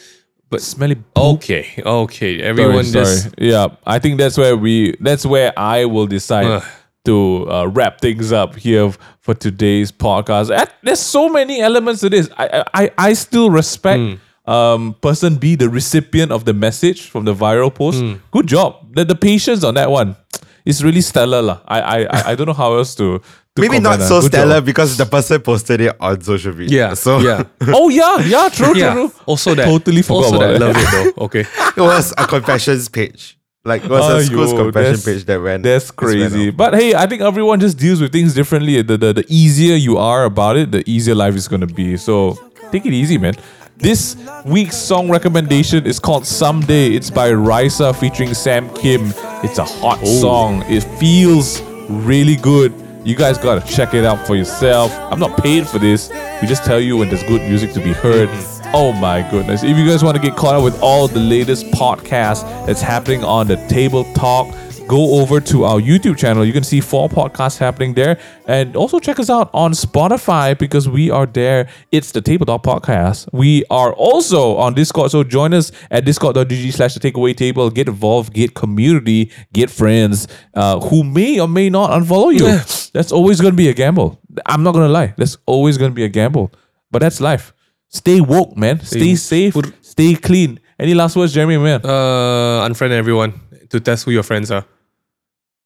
But 0.50 0.62
smelly. 0.62 0.96
okay, 1.14 1.66
okay, 1.84 2.40
everyone 2.40 2.84
sorry, 2.84 3.04
just 3.04 3.22
sorry. 3.24 3.34
yeah. 3.38 3.66
I 3.84 3.98
think 3.98 4.18
that's 4.18 4.38
where 4.38 4.56
we. 4.56 4.96
That's 4.98 5.26
where 5.26 5.52
I 5.58 5.84
will 5.84 6.06
decide 6.06 6.46
Ugh. 6.46 6.64
to 7.04 7.50
uh, 7.50 7.66
wrap 7.66 8.00
things 8.00 8.32
up 8.32 8.56
here 8.56 8.90
for 9.20 9.34
today's 9.34 9.92
podcast. 9.92 10.48
And 10.50 10.70
there's 10.82 11.00
so 11.00 11.28
many 11.28 11.60
elements 11.60 12.00
to 12.00 12.08
this. 12.08 12.30
I 12.38 12.64
I 12.72 12.90
I 12.96 13.12
still 13.12 13.50
respect. 13.50 14.00
Hmm. 14.00 14.14
Um, 14.48 14.96
person 15.02 15.36
B, 15.36 15.56
the 15.56 15.68
recipient 15.68 16.32
of 16.32 16.46
the 16.46 16.54
message 16.54 17.10
from 17.10 17.26
the 17.26 17.34
viral 17.34 17.68
post. 17.68 18.00
Hmm. 18.00 18.14
Good 18.32 18.46
job. 18.46 18.80
The, 18.94 19.04
the 19.04 19.14
patience 19.14 19.62
on 19.62 19.74
that 19.74 19.90
one 19.90 20.16
is 20.64 20.82
really 20.82 21.02
stellar, 21.02 21.42
lah. 21.42 21.60
I, 21.68 21.80
I 21.80 21.98
I 22.08 22.22
I 22.32 22.34
don't 22.34 22.46
know 22.48 22.56
how 22.56 22.72
else 22.72 22.94
to. 22.96 23.20
To 23.58 23.68
Maybe 23.68 23.80
not 23.80 24.00
so 24.00 24.20
Good 24.20 24.32
job. 24.32 24.40
stellar 24.40 24.60
because 24.60 24.96
the 24.96 25.06
person 25.06 25.40
posted 25.42 25.80
it 25.80 25.96
on 26.00 26.20
social 26.20 26.54
media. 26.54 26.88
yeah, 26.88 26.94
So 26.94 27.18
yeah, 27.18 27.42
Oh 27.68 27.88
yeah, 27.88 28.18
yeah, 28.20 28.48
true, 28.48 28.76
yeah. 28.76 28.94
true, 28.94 29.08
true. 29.08 29.20
Also 29.26 29.54
that, 29.54 29.64
Totally 29.64 30.02
forgot 30.02 30.24
also 30.24 30.36
about 30.36 30.52
that. 30.52 30.58
that. 30.60 30.66
Love 30.66 30.76
it 30.76 31.14
though. 31.16 31.24
Okay, 31.24 31.40
it 31.76 31.80
was 31.80 32.12
a 32.16 32.26
confessions 32.26 32.88
page. 32.88 33.36
Like 33.64 33.84
it 33.84 33.90
was 33.90 34.22
a 34.22 34.24
school's 34.24 34.52
Aiyo, 34.52 34.62
confession 34.64 34.92
that's- 34.92 35.04
page 35.04 35.24
that 35.24 35.42
went. 35.42 35.62
That's 35.64 35.86
just 35.86 36.00
went 36.00 36.10
crazy. 36.12 36.50
But 36.50 36.74
hey, 36.74 36.94
I 36.94 37.06
think 37.06 37.22
everyone 37.22 37.58
just 37.60 37.76
deals 37.78 38.00
with 38.00 38.12
things 38.12 38.32
differently. 38.32 38.80
The, 38.82 38.96
the 38.96 39.12
the 39.12 39.26
easier 39.28 39.74
you 39.74 39.98
are 39.98 40.24
about 40.24 40.56
it, 40.56 40.70
the 40.70 40.88
easier 40.88 41.14
life 41.14 41.34
is 41.34 41.48
gonna 41.48 41.66
be. 41.66 41.96
So 41.96 42.38
take 42.70 42.86
it 42.86 42.92
easy, 42.92 43.18
man. 43.18 43.34
This 43.76 44.16
week's 44.44 44.76
song 44.76 45.08
recommendation 45.08 45.86
is 45.86 46.00
called 46.00 46.26
Someday. 46.26 46.90
It's 46.96 47.10
by 47.10 47.30
Risa 47.30 47.94
featuring 47.94 48.34
Sam 48.34 48.68
Kim. 48.74 49.12
It's 49.44 49.58
a 49.58 49.64
hot 49.64 49.98
oh. 50.02 50.20
song. 50.20 50.62
It 50.68 50.82
feels 50.98 51.60
really 51.88 52.34
good. 52.36 52.72
You 53.08 53.14
guys 53.14 53.38
gotta 53.38 53.66
check 53.66 53.94
it 53.94 54.04
out 54.04 54.26
for 54.26 54.36
yourself. 54.36 54.92
I'm 54.94 55.18
not 55.18 55.42
paid 55.42 55.66
for 55.66 55.78
this. 55.78 56.10
We 56.42 56.46
just 56.46 56.62
tell 56.66 56.78
you 56.78 56.98
when 56.98 57.08
there's 57.08 57.22
good 57.22 57.40
music 57.40 57.72
to 57.72 57.80
be 57.80 57.94
heard. 57.94 58.28
Oh 58.74 58.92
my 58.92 59.26
goodness. 59.30 59.62
If 59.62 59.78
you 59.78 59.86
guys 59.86 60.04
want 60.04 60.18
to 60.18 60.22
get 60.22 60.36
caught 60.36 60.56
up 60.56 60.62
with 60.62 60.78
all 60.82 61.08
the 61.08 61.18
latest 61.18 61.64
podcasts 61.68 62.42
that's 62.66 62.82
happening 62.82 63.24
on 63.24 63.46
the 63.46 63.56
Table 63.66 64.04
Talk, 64.12 64.54
go 64.88 65.20
over 65.20 65.38
to 65.40 65.64
our 65.64 65.78
YouTube 65.78 66.16
channel. 66.16 66.44
You 66.44 66.52
can 66.52 66.64
see 66.64 66.80
four 66.80 67.08
podcasts 67.08 67.58
happening 67.58 67.94
there. 67.94 68.18
And 68.46 68.74
also 68.74 68.98
check 68.98 69.20
us 69.20 69.28
out 69.30 69.50
on 69.52 69.72
Spotify 69.72 70.58
because 70.58 70.88
we 70.88 71.10
are 71.10 71.26
there. 71.26 71.68
It's 71.92 72.12
the 72.12 72.22
Table 72.22 72.46
Podcast. 72.58 73.28
We 73.32 73.64
are 73.70 73.92
also 73.92 74.56
on 74.56 74.74
Discord. 74.74 75.10
So 75.10 75.22
join 75.22 75.52
us 75.52 75.70
at 75.90 76.04
discord.gg 76.06 76.72
slash 76.72 76.94
the 76.94 77.00
takeaway 77.00 77.36
table. 77.36 77.70
Get 77.70 77.86
involved, 77.88 78.32
get 78.32 78.54
community, 78.54 79.30
get 79.52 79.70
friends 79.70 80.26
uh, 80.54 80.80
who 80.80 81.04
may 81.04 81.38
or 81.38 81.46
may 81.48 81.68
not 81.68 81.90
unfollow 81.90 82.32
you. 82.32 82.46
That's 82.94 83.12
always 83.12 83.40
going 83.40 83.52
to 83.52 83.56
be 83.56 83.68
a 83.68 83.74
gamble. 83.74 84.20
I'm 84.46 84.62
not 84.62 84.72
going 84.72 84.86
to 84.86 84.92
lie. 84.92 85.14
That's 85.18 85.36
always 85.46 85.76
going 85.76 85.90
to 85.90 85.94
be 85.94 86.04
a 86.04 86.08
gamble. 86.08 86.50
But 86.90 87.00
that's 87.00 87.20
life. 87.20 87.52
Stay 87.90 88.20
woke, 88.20 88.56
man. 88.56 88.80
Stay 88.80 89.14
safe. 89.14 89.54
Stay 89.82 90.14
clean. 90.14 90.60
Any 90.78 90.94
last 90.94 91.16
words, 91.16 91.34
Jeremy, 91.34 91.58
man? 91.58 91.80
uh, 91.84 92.66
unfriend 92.66 92.92
everyone 92.92 93.34
to 93.68 93.80
test 93.80 94.04
who 94.04 94.12
your 94.12 94.22
friends 94.22 94.50
are. 94.50 94.64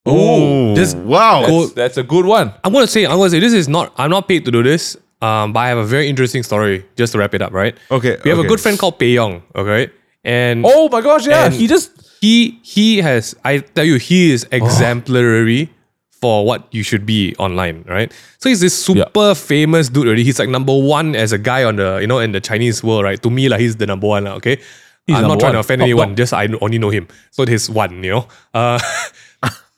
Oh, 0.05 0.75
Just 0.75 0.97
wow. 0.97 1.47
that's, 1.47 1.73
that's 1.73 1.97
a 1.97 2.03
good 2.03 2.27
one. 2.27 2.53
I'm 2.65 2.73
gonna 2.73 2.87
say, 2.87 3.05
I'm 3.05 3.19
gonna 3.19 3.31
say 3.31 3.39
this 3.39 3.53
is 3.53 3.69
not. 3.69 3.93
I'm 3.97 4.11
not 4.11 4.27
paid 4.29 4.45
to 4.47 4.51
do 4.51 4.63
this. 4.63 4.97
Um, 5.21 5.53
but 5.53 5.61
I 5.61 5.69
have 5.69 5.79
a 5.79 5.85
very 5.85 6.09
interesting 6.09 6.43
story. 6.43 6.85
Just 6.97 7.13
to 7.13 7.19
wrap 7.19 7.33
it 7.35 7.43
up, 7.43 7.53
right? 7.53 7.77
Okay, 7.91 8.19
We 8.25 8.31
have 8.31 8.41
a 8.41 8.45
good 8.45 8.61
friend 8.61 8.77
called 8.77 8.99
Pei 8.99 9.13
Yong. 9.13 9.43
Okay, 9.55 9.91
and 10.25 10.65
Oh 10.67 10.89
my 10.89 11.01
gosh, 11.01 11.27
yeah. 11.27 11.49
He 11.49 11.69
just 11.69 11.93
he 12.21 12.59
he 12.63 12.99
has. 12.99 13.37
I 13.45 13.59
tell 13.59 13.85
you, 13.85 13.99
he 13.99 14.33
is 14.33 14.47
exemplary 14.51 15.71
for 16.11 16.45
what 16.45 16.67
you 16.73 16.83
should 16.83 17.07
be 17.07 17.35
online, 17.39 17.85
right? 17.87 18.13
So 18.39 18.49
he's 18.49 18.61
this 18.61 18.85
super 18.85 19.35
famous 19.37 19.89
dude 19.89 20.07
already. 20.07 20.25
He's 20.25 20.39
like 20.41 20.49
number 20.49 20.77
one 20.77 21.15
as 21.15 21.33
a 21.33 21.39
guy 21.39 21.63
on 21.63 21.77
the 21.77 21.99
you 22.01 22.09
know 22.09 22.19
in 22.19 22.33
the 22.33 22.41
Chinese 22.41 22.83
world, 22.83 23.05
right? 23.05 23.23
To 23.23 23.31
me, 23.31 23.49
like 23.49 23.61
he's 23.61 23.77
the 23.77 23.87
number 23.87 24.09
one, 24.09 24.27
okay. 24.27 24.59
He's 25.07 25.17
I'm 25.17 25.27
not 25.27 25.41
trying 25.41 25.53
to 25.55 25.59
offend 25.59 25.83
anyone. 25.83 26.15
Just 26.15 26.33
I 26.33 26.49
only 26.61 26.79
know 26.79 26.91
him, 26.91 27.09
so 27.31 27.45
he's 27.45 27.69
one. 27.69 28.03
You 28.05 28.11
know, 28.11 28.29
uh, 28.55 28.79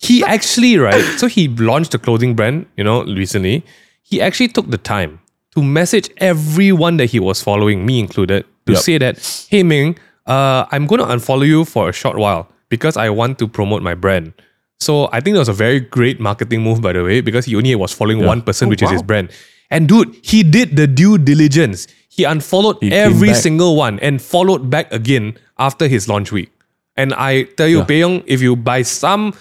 he 0.04 0.22
actually 0.24 0.76
right. 0.78 1.04
So 1.18 1.26
he 1.26 1.48
launched 1.48 1.94
a 1.94 1.98
clothing 1.98 2.34
brand. 2.34 2.66
You 2.76 2.84
know, 2.84 3.04
recently 3.04 3.64
he 4.02 4.20
actually 4.20 4.48
took 4.48 4.70
the 4.70 4.78
time 4.78 5.20
to 5.54 5.62
message 5.62 6.10
everyone 6.18 6.96
that 6.98 7.06
he 7.06 7.20
was 7.20 7.42
following, 7.42 7.86
me 7.86 8.00
included, 8.00 8.44
to 8.66 8.72
Yep. 8.72 8.82
say 8.82 8.98
that, 8.98 9.46
hey 9.50 9.62
Ming, 9.62 9.96
uh, 10.26 10.64
I'm 10.72 10.86
going 10.86 11.00
to 11.00 11.06
unfollow 11.06 11.46
you 11.46 11.64
for 11.64 11.88
a 11.88 11.92
short 11.92 12.16
while 12.18 12.48
because 12.68 12.96
I 12.96 13.08
want 13.10 13.38
to 13.38 13.46
promote 13.48 13.82
my 13.82 13.94
brand. 13.94 14.32
So 14.80 15.08
I 15.12 15.20
think 15.20 15.34
that 15.34 15.40
was 15.40 15.48
a 15.48 15.52
very 15.66 15.80
great 15.80 16.18
marketing 16.20 16.60
move, 16.62 16.82
by 16.82 16.92
the 16.92 17.04
way, 17.04 17.20
because 17.20 17.44
he 17.46 17.56
only 17.56 17.74
was 17.74 17.92
following 17.92 18.24
one 18.26 18.42
person, 18.42 18.68
which 18.68 18.82
is 18.82 18.90
his 18.90 19.02
brand. 19.02 19.30
And 19.70 19.88
dude, 19.88 20.14
he 20.22 20.42
did 20.42 20.76
the 20.76 20.86
due 20.86 21.16
diligence. 21.18 21.86
He 22.08 22.24
unfollowed 22.24 22.78
He 22.80 22.92
every 22.92 23.32
single 23.34 23.76
one 23.76 23.98
and 24.00 24.20
followed 24.20 24.68
back 24.70 24.92
again 24.92 25.38
after 25.58 25.88
his 25.88 26.08
launch 26.08 26.32
week. 26.32 26.50
And 26.96 27.14
I 27.14 27.44
tell 27.56 27.66
you, 27.68 27.78
Yeah. 27.78 27.84
Pei 27.84 28.00
Yong, 28.00 28.22
if 28.26 28.42
you 28.42 28.54
by 28.56 28.82
some 28.82 29.32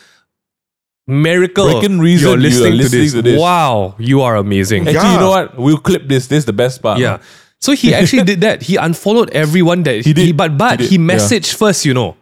miracle 1.08 1.66
Freaking 1.68 2.00
reason 2.00 2.28
you're 2.30 2.38
you 2.40 2.46
are 2.46 2.50
listening, 2.50 2.74
listening 2.78 3.00
to, 3.00 3.04
this, 3.04 3.14
to 3.14 3.22
this. 3.22 3.40
wow, 3.40 3.96
you 4.00 4.22
are 4.22 4.36
amazing. 4.38 4.88
actually, 4.88 4.96
Yeah. 4.96 5.14
you 5.14 5.20
know 5.20 5.30
what? 5.30 5.58
We'll 5.58 5.78
clip 5.78 6.08
this. 6.08 6.28
This 6.28 6.40
is 6.40 6.46
the 6.46 6.54
best 6.54 6.82
part. 6.82 7.00
Yeah. 7.00 7.20
So 7.60 7.74
he 7.74 7.94
actually 7.94 8.24
did 8.32 8.42
that. 8.42 8.62
He 8.64 8.76
unfollowed 8.78 9.30
everyone 9.32 9.84
that 9.84 10.06
he, 10.06 10.14
did. 10.14 10.36
but 10.38 10.58
but 10.58 10.80
He 10.80 10.88
he, 10.88 10.98
did, 10.98 11.08
yeah. 11.08 11.16
messaged 11.16 11.54
first, 11.56 11.86
you 11.86 11.94
know. 11.94 12.16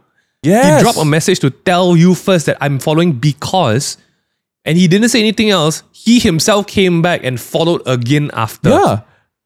Yeah. 0.43 0.77
He 0.77 0.83
dropped 0.83 0.97
a 0.97 1.05
message 1.05 1.39
to 1.39 1.49
tell 1.51 1.95
you 1.95 2.15
first 2.15 2.47
that 2.47 2.57
I'm 2.61 2.79
following 2.79 3.13
because 3.13 3.97
and 4.65 4.77
he 4.77 4.87
didn't 4.87 5.09
say 5.09 5.19
anything 5.19 5.49
else. 5.49 5.83
He 5.91 6.19
himself 6.19 6.65
came 6.67 7.01
back 7.01 7.23
and 7.23 7.39
followed 7.39 7.81
again 7.85 8.29
after. 8.33 8.69
Yeah. 8.69 9.01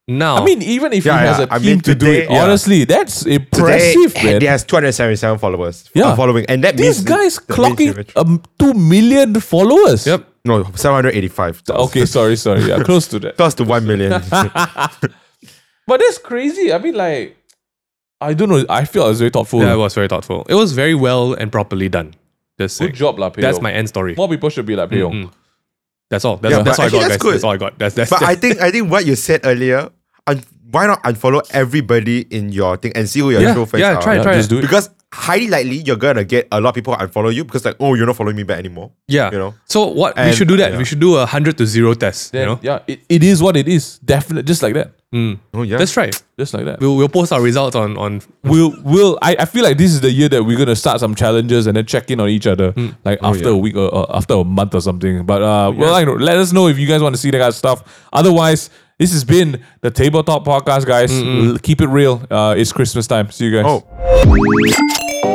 Now 0.07 0.35
I 0.37 0.45
mean, 0.45 0.61
even 0.61 0.93
if 0.93 1.03
Yeah, 1.03 1.19
he 1.19 1.25
has 1.27 1.39
yeah. 1.39 1.45
a 1.45 1.55
I 1.55 1.57
team 1.57 1.65
mean, 1.67 1.79
to 1.81 1.95
do 1.95 2.05
today- 2.05 2.23
it, 2.25 2.29
yeah. 2.31 2.43
honestly, 2.43 2.83
that's 2.85 3.23
Today, 3.23 3.35
impressive, 3.37 4.13
man. 4.23 4.41
he 4.41 4.45
has 4.47 4.63
277 4.63 5.39
followers 5.39 5.89
Yeah. 5.95 6.09
uh, 6.09 6.15
following. 6.15 6.45
And 6.47 6.63
that 6.63 6.77
This 6.77 6.97
means 6.99 7.09
guy's 7.09 7.35
that 7.37 7.57
means 7.57 7.75
clocking 7.75 7.95
he's- 7.95 8.11
um, 8.15 8.43
2 8.59 8.73
million 8.75 9.33
followers. 9.41 10.05
Yep. 10.05 10.23
No, 10.45 10.63
785. 10.75 11.63
Okay, 11.67 12.05
sorry, 12.05 12.35
sorry. 12.35 12.61
Yeah, 12.69 12.83
close 12.89 13.07
to 13.07 13.19
that. 13.19 13.35
Close 13.35 13.55
to 13.55 13.63
1 13.63 13.85
million. 13.87 14.11
But 15.87 15.99
that's 15.99 16.17
crazy. 16.17 16.73
I 16.73 16.77
mean, 16.79 16.95
like, 16.95 17.37
I 18.21 18.33
don't 18.33 18.49
know. 18.49 18.65
I 18.69 18.85
feel 18.85 19.03
I 19.03 19.07
was 19.09 19.19
very 19.19 19.29
thoughtful. 19.29 19.61
Yeah, 19.61 19.73
it 19.73 19.77
was 19.77 19.93
very 19.93 20.07
thoughtful. 20.07 20.45
It 20.49 20.55
was 20.55 20.71
very 20.71 20.95
well 20.95 21.33
and 21.33 21.51
properly 21.51 21.89
done. 21.89 22.15
Just 22.59 22.79
Good 22.79 22.85
saying. 22.85 22.93
job, 22.95 23.19
lah, 23.19 23.29
Pei 23.29 23.41
That's 23.41 23.57
Yong. 23.57 23.63
my 23.63 23.71
end 23.71 23.87
story. 23.89 24.15
More 24.15 24.27
people 24.29 24.49
should 24.49 24.65
be 24.65 24.75
like 24.75 24.89
Pei 24.89 24.99
Yong. 24.99 25.13
Mm. 25.13 25.31
That's 26.09 26.25
all. 26.25 26.37
That's, 26.37 26.55
Yeah, 26.55 26.63
that's 26.63 26.77
but 26.77 26.79
all 26.79 26.83
I 26.83 26.85
actually 26.85 26.99
got, 27.01 27.07
that's 27.09 27.17
guys. 27.17 27.21
good. 27.21 27.33
That's 27.35 27.43
all 27.43 27.51
I 27.51 27.57
got. 27.57 27.77
That's 27.79 27.95
that's 27.95 28.09
but 28.09 28.23
I 28.23 28.33
think 28.35 28.61
I 28.61 28.71
think 28.71 28.89
what 28.89 29.05
you 29.05 29.15
said 29.15 29.41
earlier, 29.43 29.89
un- 30.27 30.43
why 30.71 30.87
not 30.87 31.01
unfollow 31.03 31.41
everybody 31.51 32.21
in 32.29 32.51
your 32.51 32.75
thing 32.77 32.91
and 32.95 33.07
see 33.09 33.19
who 33.19 33.31
your 33.31 33.41
yeah, 33.41 33.53
true 33.53 33.65
friends 33.65 33.81
yeah, 33.81 33.95
are? 33.95 34.01
try, 34.01 34.15
Yeah, 34.15 34.23
try. 34.23 34.33
just 34.33 34.49
do 34.49 34.57
it. 34.57 34.61
Because 34.61 34.89
highly 35.13 35.47
likely 35.47 35.77
you're 35.77 35.95
gonna 35.95 36.25
get 36.25 36.47
a 36.51 36.59
lot 36.59 36.69
of 36.69 36.75
people 36.75 36.93
unfollow 36.95 37.33
you 37.33 37.45
because 37.45 37.63
like, 37.63 37.77
oh, 37.79 37.93
you're 37.93 38.05
not 38.05 38.17
following 38.17 38.35
me 38.35 38.43
back 38.43 38.59
anymore. 38.59 38.91
Yeah. 39.07 39.31
You 39.31 39.37
know? 39.37 39.53
So 39.65 39.87
what 39.87 40.17
we 40.17 40.33
should 40.33 40.49
do 40.49 40.57
that. 40.57 40.73
yeah. 40.73 40.77
We 40.77 40.83
should 40.85 40.99
do 40.99 41.15
a 41.15 41.25
hundred 41.25 41.57
to 41.59 41.65
zero 41.65 41.93
test. 41.93 42.33
Then, 42.33 42.41
you 42.41 42.55
know? 42.55 42.59
yeah, 42.61 42.79
it, 42.87 42.99
it 43.07 43.23
is 43.23 43.41
what 43.41 43.55
it 43.55 43.67
is. 43.69 43.99
Definitely, 43.99 44.43
just 44.43 44.61
like 44.61 44.73
that. 44.73 44.91
Mm. 45.13 45.39
Oh 45.53 45.61
yeah. 45.61 45.77
That's 45.77 45.95
right. 45.95 46.21
Just 46.37 46.53
like 46.53 46.65
that. 46.65 46.81
We'll, 46.81 46.97
we'll 46.97 47.07
post 47.07 47.31
our 47.31 47.41
results 47.41 47.77
on 47.77 47.95
on 47.95 48.21
We'll, 48.43 48.75
we'll, 48.83 49.17
I, 49.21 49.37
I 49.39 49.45
feel 49.45 49.63
like 49.63 49.77
this 49.77 49.91
is 49.93 50.01
the 50.01 50.11
year 50.11 50.27
that 50.27 50.43
we're 50.43 50.57
going 50.57 50.67
to 50.67 50.75
start 50.75 50.99
some 50.99 51.15
challenges 51.15 51.65
and 51.67 51.77
then 51.77 51.85
check 51.85 52.11
in 52.11 52.19
on 52.19 52.27
each 52.27 52.45
other, 52.45 52.73
like 53.05 53.19
after 53.23 53.45
yeah. 53.45 53.49
a 53.51 53.57
week 53.57 53.77
or, 53.77 53.87
or 53.87 54.13
after 54.13 54.33
a 54.33 54.43
month 54.43 54.75
or 54.75 54.81
something. 54.81 55.25
But, 55.25 55.41
uh, 55.41 55.71
well, 55.71 55.95
I 55.95 56.03
know, 56.03 56.13
let 56.13 56.35
us 56.37 56.51
know 56.51 56.67
if 56.67 56.77
you 56.77 56.85
guys 56.85 57.01
want 57.01 57.15
to 57.15 57.21
see 57.21 57.31
that 57.31 57.37
kind 57.37 57.47
of 57.47 57.55
stuff. 57.55 58.07
Otherwise, 58.11 58.69
this 58.99 59.11
has 59.13 59.23
been 59.23 59.63
the 59.81 59.91
Tabletop 59.91 60.45
Podcast, 60.45 60.85
guys. 60.85 61.11
L- 61.11 61.57
Keep 61.61 61.81
it 61.81 61.87
real. 61.87 62.25
Uh, 62.29 62.55
it's 62.57 62.71
Christmas 62.71 63.07
time. 63.07 63.29
See 63.31 63.45
you 63.45 63.61
guys. 63.61 63.65
Oh. 63.67 65.34